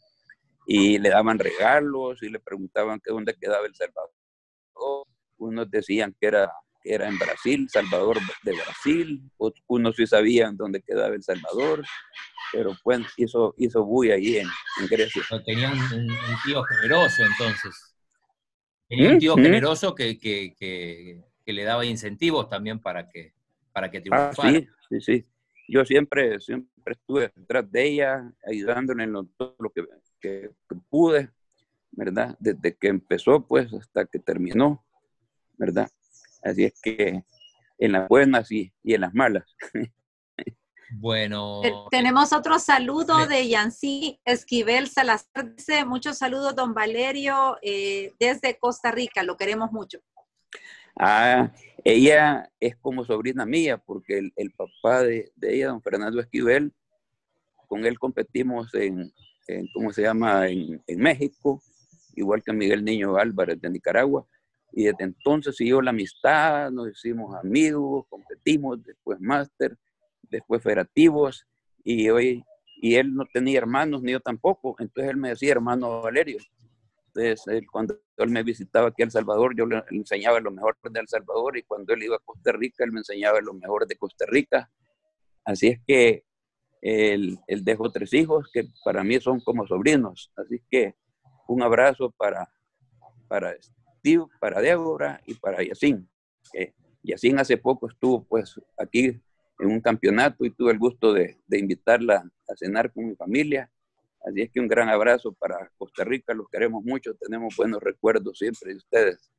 Y 0.67 0.99
le 0.99 1.09
daban 1.09 1.39
regalos 1.39 2.21
y 2.21 2.29
le 2.29 2.39
preguntaban 2.39 2.99
que 2.99 3.11
dónde 3.11 3.33
quedaba 3.33 3.65
El 3.65 3.75
Salvador. 3.75 4.11
Unos 5.41 5.71
decían 5.71 6.15
que 6.19 6.27
era, 6.27 6.51
que 6.83 6.93
era 6.93 7.07
en 7.07 7.17
Brasil, 7.17 7.67
Salvador 7.67 8.17
de 8.43 8.53
Brasil, 8.53 9.23
unos 9.67 9.95
sí 9.95 10.05
sabían 10.05 10.55
dónde 10.55 10.81
quedaba 10.83 11.15
El 11.15 11.23
Salvador, 11.23 11.83
pero 12.53 12.77
pues 12.83 12.99
hizo, 13.17 13.55
hizo 13.57 13.83
bulla 13.83 14.13
ahí 14.15 14.37
en, 14.37 14.47
en 14.79 14.87
Grecia. 14.87 15.23
No, 15.31 15.41
Tenía 15.43 15.71
un, 15.71 16.07
tío 16.45 16.63
generoso 16.63 17.23
entonces. 17.23 17.95
Tenía 18.87 19.09
un 19.09 19.17
tío 19.19 19.33
Ujú. 19.33 19.41
generoso 19.41 19.95
que, 19.95 20.19
que- 20.19 20.53
que- 20.59 21.23
que 21.43 21.53
le 21.53 21.63
daba 21.63 21.85
incentivos 21.85 22.47
también 22.47 22.79
para 22.79 23.09
que, 23.09 23.33
para 23.73 23.89
que 23.89 23.97
Ah, 24.11 24.29
triunfara. 24.31 24.51
sí, 24.51 24.67
sí, 24.89 25.01
sí. 25.01 25.25
Yo 25.67 25.83
siempre, 25.85 26.39
siempre 26.39 26.93
estuve 26.93 27.31
detrás 27.35 27.71
de 27.71 27.83
ella, 27.87 28.31
ayudándole 28.45 29.05
en 29.05 29.13
lo- 29.13 29.25
todo 29.25 29.55
lo 29.57 29.71
que, 29.71 29.85
que- 30.19 30.51
que 30.69 30.75
pude, 30.87 31.31
¿verdad? 31.91 32.35
Desde 32.39 32.75
que 32.77 32.89
empezó, 32.89 33.47
pues, 33.47 33.73
hasta 33.73 34.05
que 34.05 34.19
terminó, 34.19 34.85
¿verdad? 35.61 35.87
Así 36.43 36.65
es 36.65 36.73
que 36.81 37.23
en 37.77 37.91
las 37.91 38.07
buenas 38.09 38.51
y, 38.51 38.73
y 38.83 38.95
en 38.95 39.01
las 39.01 39.13
malas. 39.13 39.45
Bueno, 40.93 41.61
Te- 41.61 41.73
Tenemos 41.91 42.33
otro 42.33 42.57
saludo 42.59 43.27
de 43.27 43.47
Yancy 43.47 44.19
Esquivel 44.25 44.87
Salazar. 44.89 45.55
Dice, 45.55 45.85
muchos 45.85 46.17
saludos, 46.17 46.55
don 46.55 46.73
Valerio, 46.73 47.57
eh, 47.61 48.13
desde 48.19 48.57
Costa 48.57 48.91
Rica. 48.91 49.23
Lo 49.23 49.37
queremos 49.37 49.71
mucho. 49.71 49.99
Ah, 50.99 51.51
ella 51.85 52.51
es 52.59 52.75
como 52.75 53.05
sobrina 53.05 53.45
mía, 53.45 53.77
porque 53.77 54.17
el, 54.17 54.33
el 54.35 54.51
papá 54.51 55.03
de, 55.03 55.31
de 55.35 55.55
ella, 55.55 55.67
don 55.67 55.81
Fernando 55.81 56.19
Esquivel, 56.19 56.73
con 57.67 57.85
él 57.85 57.97
competimos 57.97 58.73
en, 58.73 59.13
en, 59.47 59.67
¿cómo 59.73 59.93
se 59.93 60.01
llama?, 60.01 60.47
en, 60.49 60.83
en 60.87 60.99
México, 60.99 61.61
igual 62.15 62.43
que 62.43 62.51
Miguel 62.51 62.83
Niño 62.83 63.15
Álvarez 63.15 63.61
de 63.61 63.69
Nicaragua. 63.69 64.25
Y 64.71 64.85
desde 64.85 65.03
entonces 65.03 65.55
siguió 65.55 65.81
la 65.81 65.89
amistad, 65.89 66.71
nos 66.71 66.89
hicimos 66.89 67.35
amigos, 67.35 68.05
competimos, 68.09 68.81
después 68.83 69.19
máster, 69.19 69.77
después 70.23 70.63
federativos, 70.63 71.45
y 71.83 72.09
hoy, 72.09 72.43
y 72.77 72.95
él 72.95 73.13
no 73.13 73.25
tenía 73.33 73.57
hermanos, 73.57 74.01
ni 74.01 74.13
yo 74.13 74.19
tampoco, 74.19 74.75
entonces 74.79 75.11
él 75.11 75.17
me 75.17 75.29
decía 75.29 75.51
hermano 75.51 76.01
Valerio. 76.01 76.37
Entonces, 77.13 77.67
cuando 77.69 77.99
él 78.17 78.29
me 78.29 78.43
visitaba 78.43 78.87
aquí 78.87 79.01
a 79.01 79.05
El 79.05 79.11
Salvador, 79.11 79.53
yo 79.57 79.65
le 79.65 79.83
enseñaba 79.89 80.39
lo 80.39 80.51
mejor 80.51 80.77
de 80.81 80.99
El 80.99 81.07
Salvador 81.07 81.57
y 81.57 81.63
cuando 81.63 81.93
él 81.93 82.03
iba 82.03 82.15
a 82.15 82.19
Costa 82.19 82.53
Rica, 82.53 82.85
él 82.85 82.93
me 82.93 82.99
enseñaba 82.99 83.41
lo 83.41 83.53
mejor 83.53 83.85
de 83.85 83.97
Costa 83.97 84.25
Rica. 84.27 84.71
Así 85.43 85.67
es 85.67 85.81
que 85.85 86.23
él, 86.81 87.37
él 87.47 87.63
dejó 87.65 87.91
tres 87.91 88.13
hijos 88.13 88.49
que 88.53 88.65
para 88.85 89.03
mí 89.03 89.19
son 89.19 89.41
como 89.41 89.67
sobrinos. 89.67 90.31
Así 90.37 90.61
que 90.69 90.95
un 91.47 91.61
abrazo 91.61 92.11
para, 92.11 92.49
para 93.27 93.53
Steve, 94.01 94.25
para 94.39 94.61
Débora 94.61 95.21
y 95.25 95.35
para 95.35 95.63
Yacine. 95.63 96.05
Eh, 96.53 96.73
Yacine 97.03 97.41
hace 97.41 97.57
poco 97.57 97.87
estuvo 97.87 98.23
pues 98.23 98.59
aquí 98.77 99.21
en 99.59 99.67
un 99.67 99.79
campeonato 99.79 100.43
y 100.43 100.51
tuve 100.51 100.71
el 100.73 100.79
gusto 100.79 101.13
de, 101.13 101.37
de 101.47 101.59
invitarla 101.59 102.29
a 102.47 102.55
cenar 102.55 102.91
con 102.91 103.07
mi 103.07 103.15
familia 103.15 103.71
Así 104.23 104.41
es 104.41 104.51
que 104.51 104.59
un 104.59 104.67
gran 104.67 104.89
abrazo 104.89 105.33
para 105.33 105.71
Costa 105.77 106.03
Rica, 106.03 106.33
los 106.33 106.47
queremos 106.49 106.83
mucho, 106.83 107.15
tenemos 107.15 107.55
buenos 107.55 107.81
recuerdos 107.81 108.37
siempre 108.37 108.71
de 108.71 108.77
ustedes. 108.77 109.31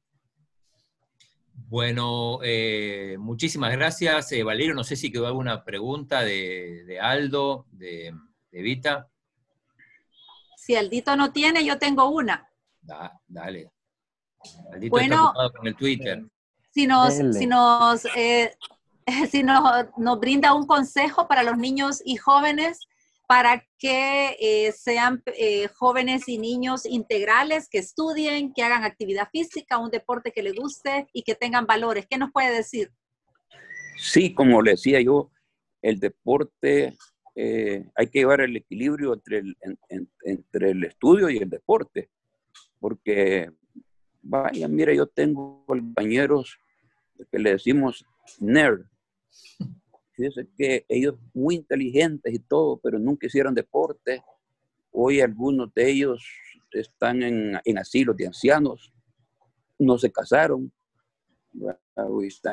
Bueno, 1.55 2.41
eh, 2.43 3.17
muchísimas 3.19 3.71
gracias, 3.73 4.33
eh, 4.33 4.43
Valerio. 4.43 4.75
No 4.75 4.83
sé 4.83 4.97
si 4.97 5.13
quedó 5.13 5.27
alguna 5.27 5.65
pregunta 5.65 6.23
de, 6.23 6.99
Aldo, 7.01 7.67
de, 7.71 8.13
Vita. 8.51 9.09
Si 10.57 10.75
Aldito 10.75 11.17
no 11.17 11.33
tiene, 11.33 11.65
yo 11.65 11.79
tengo 11.79 12.09
una. 12.11 12.49
dale. 13.29 13.71
Bueno, 14.89 15.33
está 15.35 15.59
con 15.59 15.67
el 15.67 15.77
Twitter. 15.77 16.25
Si 16.71 16.87
nos, 16.87 17.15
si 17.15 17.47
nos, 17.47 18.05
eh, 18.17 18.55
si 19.31 19.43
nos, 19.43 19.87
nos 19.99 20.21
brinda 20.21 20.55
un 20.55 20.67
consejo 20.67 21.29
para 21.29 21.43
los 21.43 21.59
niños 21.59 22.01
y 22.05 22.17
jóvenes 22.17 22.81
para 23.33 23.67
que 23.79 24.37
eh, 24.41 24.73
sean 24.73 25.23
eh, 25.39 25.67
jóvenes 25.69 26.29
y 26.29 26.37
niños 26.37 26.85
integrales, 26.85 27.67
que 27.67 27.79
estudien, 27.79 28.53
que 28.53 28.63
hagan 28.63 28.85
actividad 28.85 29.29
física, 29.33 29.79
un 29.79 29.91
deporte 29.91 30.33
que 30.33 30.43
les 30.43 30.55
guste 30.55 31.07
y 31.15 31.23
que 31.23 31.35
tengan 31.35 31.65
valores. 31.65 32.07
¿Qué 32.07 32.19
nos 32.19 32.31
puede 32.31 32.55
decir? 32.55 32.91
Sí, 33.97 34.35
como 34.35 34.61
le 34.61 34.73
decía 34.73 35.01
yo, 35.01 35.31
el 35.81 35.99
deporte, 35.99 36.95
eh, 37.35 37.87
hay 37.95 38.07
que 38.09 38.19
llevar 38.19 38.43
el 38.43 38.55
equilibrio 38.55 39.15
entre 39.15 39.39
el, 39.39 39.57
entre 40.25 40.73
el 40.73 40.85
estudio 40.85 41.31
y 41.31 41.39
el 41.39 41.49
deporte, 41.49 42.11
porque, 42.81 43.51
vaya, 44.23 44.69
mira, 44.69 44.95
yo 44.95 45.07
tengo 45.07 45.65
compañeros 45.67 46.59
que 47.31 47.39
le 47.39 47.51
decimos 47.51 48.05
nerd, 48.41 48.85
Fíjense 50.13 50.47
que 50.57 50.85
ellos 50.89 51.17
muy 51.33 51.57
inteligentes 51.57 52.33
y 52.35 52.39
todo, 52.39 52.79
pero 52.83 52.99
nunca 52.99 53.27
hicieron 53.27 53.55
deporte. 53.55 54.23
Hoy 54.91 55.21
algunos 55.21 55.73
de 55.75 55.91
ellos 55.91 56.25
están 56.71 57.23
en, 57.23 57.59
en 57.65 57.79
asilos 57.79 58.17
de 58.17 58.27
ancianos, 58.27 58.93
no 59.79 59.99
se 59.99 60.13
casaron, 60.13 60.71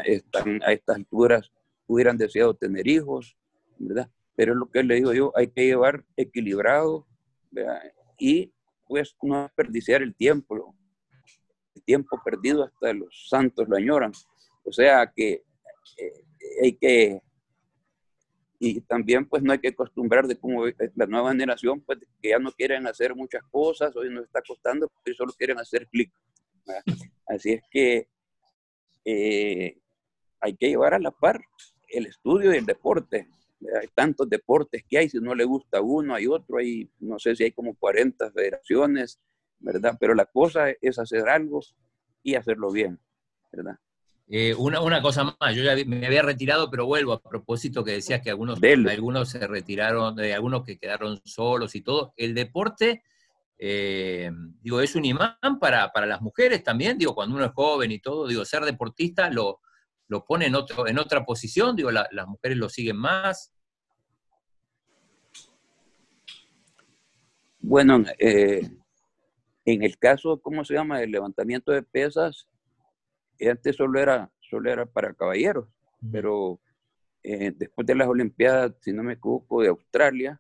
están, 0.05 0.61
a 0.63 0.72
estas 0.72 0.95
alturas 0.95 1.51
hubieran 1.88 2.17
deseado 2.17 2.53
tener 2.53 2.88
hijos, 2.88 3.38
¿verdad? 3.78 4.09
Pero 4.36 4.55
lo 4.55 4.70
que 4.70 4.84
le 4.84 4.95
digo 4.95 5.13
yo, 5.13 5.34
hay 5.36 5.47
que 5.47 5.65
llevar 5.65 6.05
equilibrado 6.15 7.07
y 8.17 8.53
pues 8.88 9.15
no 9.22 9.43
desperdiciar 9.43 10.01
el 10.01 10.15
tiempo. 10.15 10.76
El 11.76 11.84
tiempo 11.84 12.22
perdido 12.24 12.63
hasta 12.63 12.93
los 12.93 13.28
santos 13.30 13.67
lo 13.67 13.78
añoran. 13.78 14.11
O 14.63 14.72
sea 14.72 15.11
que 15.15 15.43
eh, 15.97 16.24
hay 16.63 16.74
que 16.74 17.22
y 18.61 18.82
también 18.82 19.26
pues 19.26 19.41
no 19.41 19.53
hay 19.53 19.59
que 19.59 19.70
acostumbrar 19.70 20.28
de 20.28 20.38
cómo 20.38 20.65
la 20.65 21.05
nueva 21.05 21.32
generación 21.32 21.80
pues 21.80 21.99
que 22.22 22.30
ya 22.30 22.39
no 22.39 22.51
quieren 22.51 22.86
hacer 22.88 23.15
muchas 23.15 23.41
cosas, 23.49 23.95
hoy 23.95 24.09
nos 24.09 24.26
está 24.26 24.41
costando 24.41 24.89
porque 24.89 25.13
solo 25.13 25.32
quieren 25.32 25.57
hacer 25.59 25.88
clic. 25.88 26.11
Así 27.26 27.53
es 27.53 27.61
que 27.72 28.09
eh, 29.05 29.78
hay 30.41 30.55
que 30.55 30.67
llevar 30.67 30.93
a 30.93 30.99
la 30.99 31.11
par 31.11 31.41
el 31.88 32.05
estudio 32.05 32.53
y 32.53 32.57
el 32.57 32.65
deporte. 32.65 33.30
Hay 33.82 33.88
tantos 33.95 34.30
deportes 34.30 34.84
que 34.88 34.97
hay, 34.97 35.09
si 35.09 35.20
no 35.20 35.34
le 35.34 35.45
gusta 35.45 35.82
uno, 35.82 36.15
hay 36.15 36.28
otro, 36.28 36.57
hay, 36.57 36.89
no 36.99 37.17
sé 37.17 37.36
si 37.36 37.45
hay 37.45 37.51
como 37.51 37.76
40 37.76 38.32
federaciones, 38.32 39.20
¿verdad? 39.60 39.97
Pero 39.99 40.16
la 40.16 40.26
cosa 40.26 40.70
es 40.82 40.99
hacer 40.99 41.30
algo 41.30 41.62
y 42.24 42.36
hacerlo 42.36 42.72
bien, 42.72 42.99
¿verdad? 43.51 43.78
Eh, 44.32 44.53
una, 44.53 45.01
cosa 45.01 45.24
más, 45.24 45.55
yo 45.55 45.64
ya 45.64 45.76
me 45.88 46.05
había 46.05 46.22
retirado, 46.22 46.70
pero 46.70 46.86
vuelvo 46.86 47.14
a 47.14 47.22
propósito 47.22 47.84
que 47.84 47.93
decías 47.93 48.22
que 48.22 48.30
algunos, 48.30 48.60
algunos 48.62 49.30
se 49.30 49.47
retiraron, 49.47 50.20
eh, 50.20 50.36
algunos 50.36 50.64
que 50.64 50.78
quedaron 50.78 51.20
solos 51.26 51.74
y 51.74 51.82
todo. 51.82 52.14
El 52.16 52.36
deporte, 52.36 53.01
eh, 53.57 54.30
digo, 54.62 54.82
es 54.82 54.95
un 54.95 55.05
imán 55.05 55.60
para, 55.60 55.91
las 56.05 56.22
mujeres 56.22 56.64
también, 56.64 56.99
digo, 56.99 57.16
cuando 57.16 57.36
uno 57.36 57.45
es 57.45 57.53
joven 57.53 57.91
y 57.91 57.99
todo, 57.99 58.28
digo, 58.28 58.45
ser 58.45 58.66
deportista 58.66 59.32
lo, 59.32 59.62
lo 60.07 60.24
pone 60.24 60.45
en, 60.45 60.53
otro, 60.53 60.88
en 60.88 60.99
otra 60.99 61.26
posición, 61.26 61.76
digo, 61.76 61.89
las 61.89 62.28
mujeres 62.28 62.55
lo 62.55 62.70
siguen 62.70 62.97
más. 62.97 63.51
Bueno, 67.62 68.03
en 69.74 69.84
el 69.84 69.97
caso, 69.97 70.39
¿cómo 70.41 70.63
se 70.65 70.74
llama? 70.74 71.01
El 71.01 71.11
levantamiento 71.11 71.72
de 71.72 71.84
pesas, 71.84 72.47
antes 73.39 73.76
solo 73.76 73.99
era, 73.99 74.32
solo 74.39 74.72
era 74.72 74.86
para 74.86 75.13
caballeros, 75.13 75.67
pero 76.11 76.59
eh, 77.24 77.51
después 77.55 77.86
de 77.86 77.95
las 77.95 78.07
Olimpiadas, 78.07 78.74
si 78.82 78.91
no 78.93 79.03
me 79.03 79.13
equivoco, 79.13 79.61
de 79.61 79.70
Australia, 79.70 80.39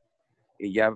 y 0.57 0.73
ya 0.73 0.95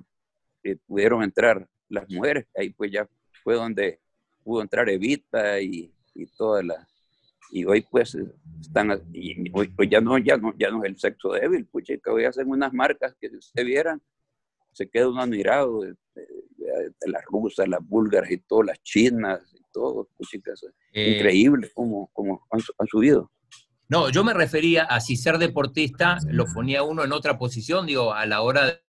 eh, 0.64 0.78
pudieron 0.88 1.24
entrar 1.24 1.68
las 1.90 2.10
mujeres, 2.10 2.48
ahí 2.56 2.70
pues 2.72 2.92
ya 2.92 3.08
fue 3.44 3.56
donde 3.56 4.00
pudo 4.44 4.62
entrar 4.62 4.90
Evita 4.90 5.62
y, 5.62 5.94
y 6.16 6.26
todas 6.26 6.66
las 6.66 6.88
y 7.52 7.66
hoy 7.66 7.82
pues 7.82 8.18
están 8.60 9.00
y 9.14 9.52
hoy, 9.54 9.72
ya 9.88 10.02
no 10.02 10.18
ya 10.18 10.38
no 10.38 10.56
ya 10.58 10.72
no 10.72 10.84
es 10.84 10.90
el 10.90 10.98
sexo 10.98 11.34
débil 11.34 11.68
pues 11.72 11.86
que 11.86 12.10
hoy 12.10 12.26
hacen 12.26 12.50
unas 12.50 12.74
marcas 12.74 13.16
que 13.22 13.30
se 13.40 13.64
vieran 13.64 14.02
se 14.72 14.90
queda 14.90 15.10
uno 15.10 15.22
admirado 15.22 15.82
de, 15.82 15.96
las 17.08 17.24
rusas 17.26 17.68
las 17.68 17.86
búlgaras 17.86 18.32
y 18.32 18.38
todas 18.38 18.68
las 18.68 18.84
chinas 18.84 19.54
todo, 19.74 20.08
chicas. 20.22 20.64
Eh, 20.94 21.16
increíble 21.18 21.70
cómo, 21.74 22.10
cómo 22.14 22.48
han, 22.52 22.88
subido. 22.88 23.32
No, 23.90 24.10
yo 24.10 24.24
me 24.24 24.34
refería 24.34 24.84
a 24.84 25.02
si 25.02 25.18
ser 25.18 25.38
deportista 25.38 26.20
lo 26.28 26.46
ponía 26.46 26.84
uno 26.84 27.04
en 27.04 27.12
otra 27.12 27.38
posición, 27.38 27.86
digo, 27.86 28.14
a 28.14 28.26
la 28.26 28.42
hora 28.42 28.80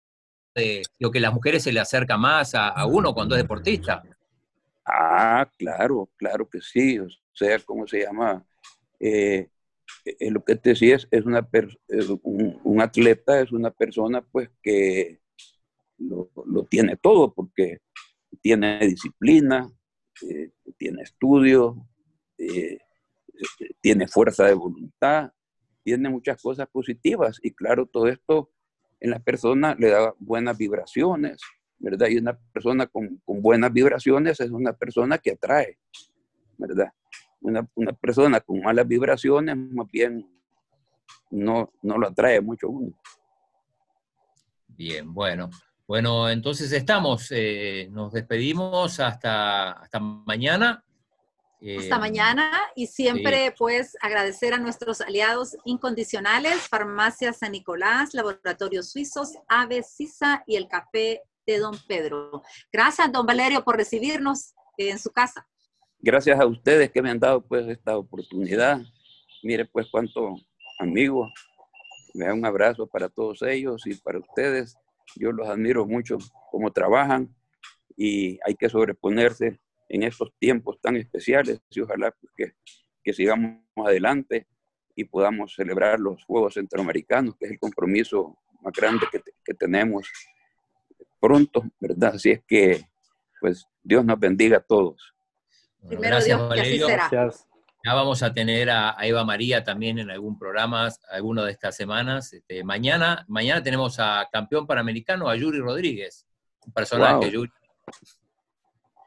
de 0.54 0.82
lo 1.00 1.10
que 1.10 1.18
las 1.18 1.34
mujeres 1.34 1.64
se 1.64 1.72
le 1.72 1.80
acerca 1.80 2.16
más 2.16 2.54
a, 2.54 2.86
uno 2.86 3.12
cuando 3.12 3.34
es 3.34 3.42
deportista. 3.42 4.02
Ah, 4.86 5.50
claro, 5.58 6.10
claro 6.16 6.48
que 6.48 6.60
sí. 6.60 7.00
O 7.00 7.08
sea, 7.32 7.58
¿cómo 7.60 7.86
se 7.88 8.02
llama? 8.02 8.46
Eh, 9.00 9.48
eh, 10.04 10.30
lo 10.30 10.44
que 10.44 10.54
te 10.54 10.70
decía 10.70 10.96
es, 10.96 11.08
es 11.10 11.24
una 11.24 11.46
un, 12.22 12.60
un, 12.62 12.80
atleta 12.80 13.40
es 13.40 13.52
una 13.52 13.70
persona 13.70 14.22
pues 14.22 14.50
que 14.62 15.20
lo, 15.98 16.28
tiene 16.68 16.96
todo 16.96 17.32
porque 17.32 17.78
tiene 18.40 18.78
disciplina, 18.86 19.70
eh, 20.22 20.50
tiene 20.76 21.02
estudio, 21.02 21.88
eh, 22.38 22.78
tiene 23.80 24.08
fuerza 24.08 24.44
de 24.44 24.54
voluntad, 24.54 25.32
tiene 25.82 26.08
muchas 26.08 26.40
cosas 26.40 26.68
positivas 26.68 27.38
y 27.42 27.52
claro, 27.52 27.86
todo 27.86 28.08
esto 28.08 28.50
en 29.00 29.10
la 29.10 29.18
persona 29.18 29.74
le 29.78 29.90
da 29.90 30.14
buenas 30.18 30.56
vibraciones, 30.56 31.40
¿verdad? 31.78 32.08
Y 32.08 32.16
una 32.16 32.38
persona 32.52 32.86
con, 32.86 33.20
con 33.24 33.42
buenas 33.42 33.72
vibraciones 33.72 34.40
es 34.40 34.50
una 34.50 34.72
persona 34.72 35.18
que 35.18 35.32
atrae, 35.32 35.78
¿verdad? 36.56 36.90
Una, 37.40 37.68
una, 37.74 37.92
persona 37.92 38.40
con 38.40 38.60
malas 38.62 38.88
vibraciones 38.88 39.56
más 39.56 39.90
bien 39.90 40.26
no, 41.30 41.70
no 41.82 41.98
lo 41.98 42.08
atrae 42.08 42.40
mucho 42.40 42.70
uno. 42.70 42.98
Bien, 44.68 45.12
bueno. 45.12 45.50
Bueno, 45.86 46.30
entonces 46.30 46.72
estamos, 46.72 47.26
eh, 47.30 47.88
nos 47.90 48.12
despedimos 48.12 49.00
hasta, 49.00 49.72
hasta 49.72 50.00
mañana. 50.00 50.82
hasta 51.60 51.96
eh, 51.96 51.98
mañana 51.98 52.50
y 52.74 52.86
siempre 52.86 53.54
pues 53.58 53.94
agradecer 54.00 54.54
a 54.54 54.58
nuestros 54.58 55.02
aliados 55.02 55.58
incondicionales, 55.66 56.68
Farmacia 56.68 57.34
San 57.34 57.52
Nicolás, 57.52 58.14
Laboratorios 58.14 58.92
Suizos, 58.92 59.34
Ave 59.46 59.82
Sisa 59.82 60.42
y 60.46 60.56
el 60.56 60.68
Café 60.68 61.20
de 61.46 61.58
Don 61.58 61.76
Pedro. 61.86 62.42
Gracias, 62.72 63.12
don 63.12 63.26
Valerio, 63.26 63.62
por 63.62 63.76
recibirnos 63.76 64.54
en 64.78 64.98
su 64.98 65.10
casa. 65.10 65.46
Gracias 65.98 66.40
a 66.40 66.46
ustedes 66.46 66.90
que 66.90 67.02
me 67.02 67.10
han 67.10 67.20
dado 67.20 67.42
pues 67.42 67.68
esta 67.68 67.98
oportunidad. 67.98 68.80
Mire 69.42 69.66
pues 69.66 69.86
cuánto 69.90 70.36
amigos. 70.78 71.30
Me 72.14 72.24
da 72.24 72.32
un 72.32 72.46
abrazo 72.46 72.86
para 72.86 73.10
todos 73.10 73.42
ellos 73.42 73.86
y 73.86 73.94
para 73.96 74.18
ustedes 74.18 74.78
yo 75.16 75.32
los 75.32 75.48
admiro 75.48 75.86
mucho 75.86 76.18
cómo 76.50 76.72
trabajan 76.72 77.34
y 77.96 78.38
hay 78.44 78.54
que 78.54 78.68
sobreponerse 78.68 79.58
en 79.88 80.02
estos 80.02 80.32
tiempos 80.38 80.80
tan 80.80 80.96
especiales 80.96 81.60
y 81.70 81.80
ojalá 81.80 82.10
pues, 82.12 82.32
que, 82.36 82.52
que 83.02 83.12
sigamos 83.12 83.60
adelante 83.76 84.46
y 84.96 85.04
podamos 85.04 85.54
celebrar 85.54 86.00
los 86.00 86.24
Juegos 86.24 86.54
Centroamericanos, 86.54 87.36
que 87.36 87.46
es 87.46 87.52
el 87.52 87.58
compromiso 87.58 88.38
más 88.62 88.72
grande 88.72 89.06
que, 89.10 89.20
que 89.44 89.54
tenemos 89.54 90.08
pronto, 91.20 91.64
¿verdad? 91.80 92.14
Así 92.14 92.30
es 92.30 92.42
que, 92.46 92.82
pues, 93.40 93.66
Dios 93.82 94.04
nos 94.04 94.18
bendiga 94.18 94.58
a 94.58 94.60
todos. 94.60 95.14
Bueno, 95.78 95.88
Primero 96.00 96.16
gracias, 96.16 96.38
Dios, 96.38 96.54
que 96.54 96.60
así 96.60 96.70
Valerio. 96.70 96.86
será. 96.86 97.08
Gracias. 97.10 97.53
Ya 97.84 97.92
vamos 97.92 98.22
a 98.22 98.32
tener 98.32 98.70
a, 98.70 98.98
a 98.98 99.06
Eva 99.06 99.24
María 99.24 99.62
también 99.62 99.98
en 99.98 100.10
algún 100.10 100.38
programa, 100.38 100.88
alguno 101.10 101.44
de 101.44 101.52
estas 101.52 101.76
semanas. 101.76 102.32
Este, 102.32 102.64
mañana, 102.64 103.24
mañana 103.28 103.62
tenemos 103.62 103.98
a 104.00 104.26
campeón 104.32 104.66
panamericano, 104.66 105.28
a 105.28 105.36
Yuri 105.36 105.58
Rodríguez, 105.58 106.26
un 106.66 106.72
personaje, 106.72 107.14
Wow. 107.26 107.30
Yuri. 107.30 107.52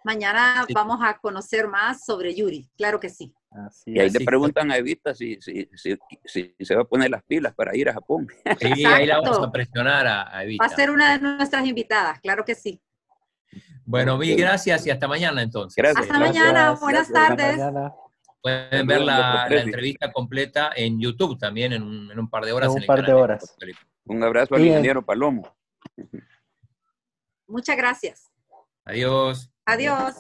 Mañana 0.04 0.64
Sí. 0.68 0.74
vamos 0.74 1.00
a 1.02 1.18
conocer 1.18 1.68
más 1.68 2.06
sobre 2.06 2.36
Yuri, 2.36 2.70
claro 2.78 3.00
que 3.00 3.10
sí. 3.10 3.34
Así 3.50 3.92
Y 3.94 4.00
ahí 4.00 4.10
le 4.12 4.24
preguntan 4.24 4.72
a 4.72 4.78
Evita 4.78 5.16
si, 5.16 5.38
si, 5.42 5.68
si, 5.74 5.98
si 6.24 6.56
se 6.60 6.76
va 6.76 6.84
a 6.84 6.86
poner 6.86 7.10
las 7.10 7.24
pilas 7.24 7.56
para 7.56 7.76
ir 7.76 7.90
a 7.90 7.94
Japón. 7.94 8.28
Sí, 8.60 8.86
ahí 8.86 9.08
la 9.08 9.20
vamos 9.22 9.40
a 9.40 9.52
presionar 9.52 10.06
a, 10.06 10.38
a 10.38 10.44
Evita. 10.44 10.64
Va 10.66 10.72
a 10.72 10.76
ser 10.76 10.92
una 10.92 11.14
de 11.14 11.20
nuestras 11.20 11.66
invitadas, 11.66 12.20
claro 12.22 12.46
que 12.46 12.54
sí. 12.54 12.80
Bueno, 13.86 14.18
mil 14.18 14.38
gracias 14.38 14.86
y 14.86 14.92
hasta 14.92 15.08
mañana 15.08 15.42
entonces. 15.42 15.76
Gracias. 15.76 16.04
Hasta 16.06 16.20
Gracias. 16.20 16.44
mañana, 16.46 16.72
buenas 16.80 17.10
Gracias. 17.10 17.30
Hasta 17.32 17.36
tardes. 17.36 17.58
mañana. 17.58 17.94
Pueden 18.42 18.88
ver 18.88 19.02
la, 19.02 19.48
entrevista 19.50 20.12
completa 20.12 20.72
en 20.76 21.00
YouTube 21.00 21.38
también 21.38 21.74
en 21.74 21.84
un, 21.84 22.12
en 22.12 22.20
un 22.20 22.30
par 22.30 22.46
de 22.46 22.52
horas. 22.52 22.70
En 22.70 22.82
un 22.82 22.86
par 22.86 23.06
de 23.06 23.14
horas. 23.14 23.56
Un 24.06 24.24
abrazo 24.24 24.56
al 24.56 24.66
ingeniero 24.66 25.04
Palomo. 25.04 25.56
Muchas 27.48 27.78
gracias. 27.78 28.32
Adiós. 28.86 29.52
Adiós. 29.66 30.16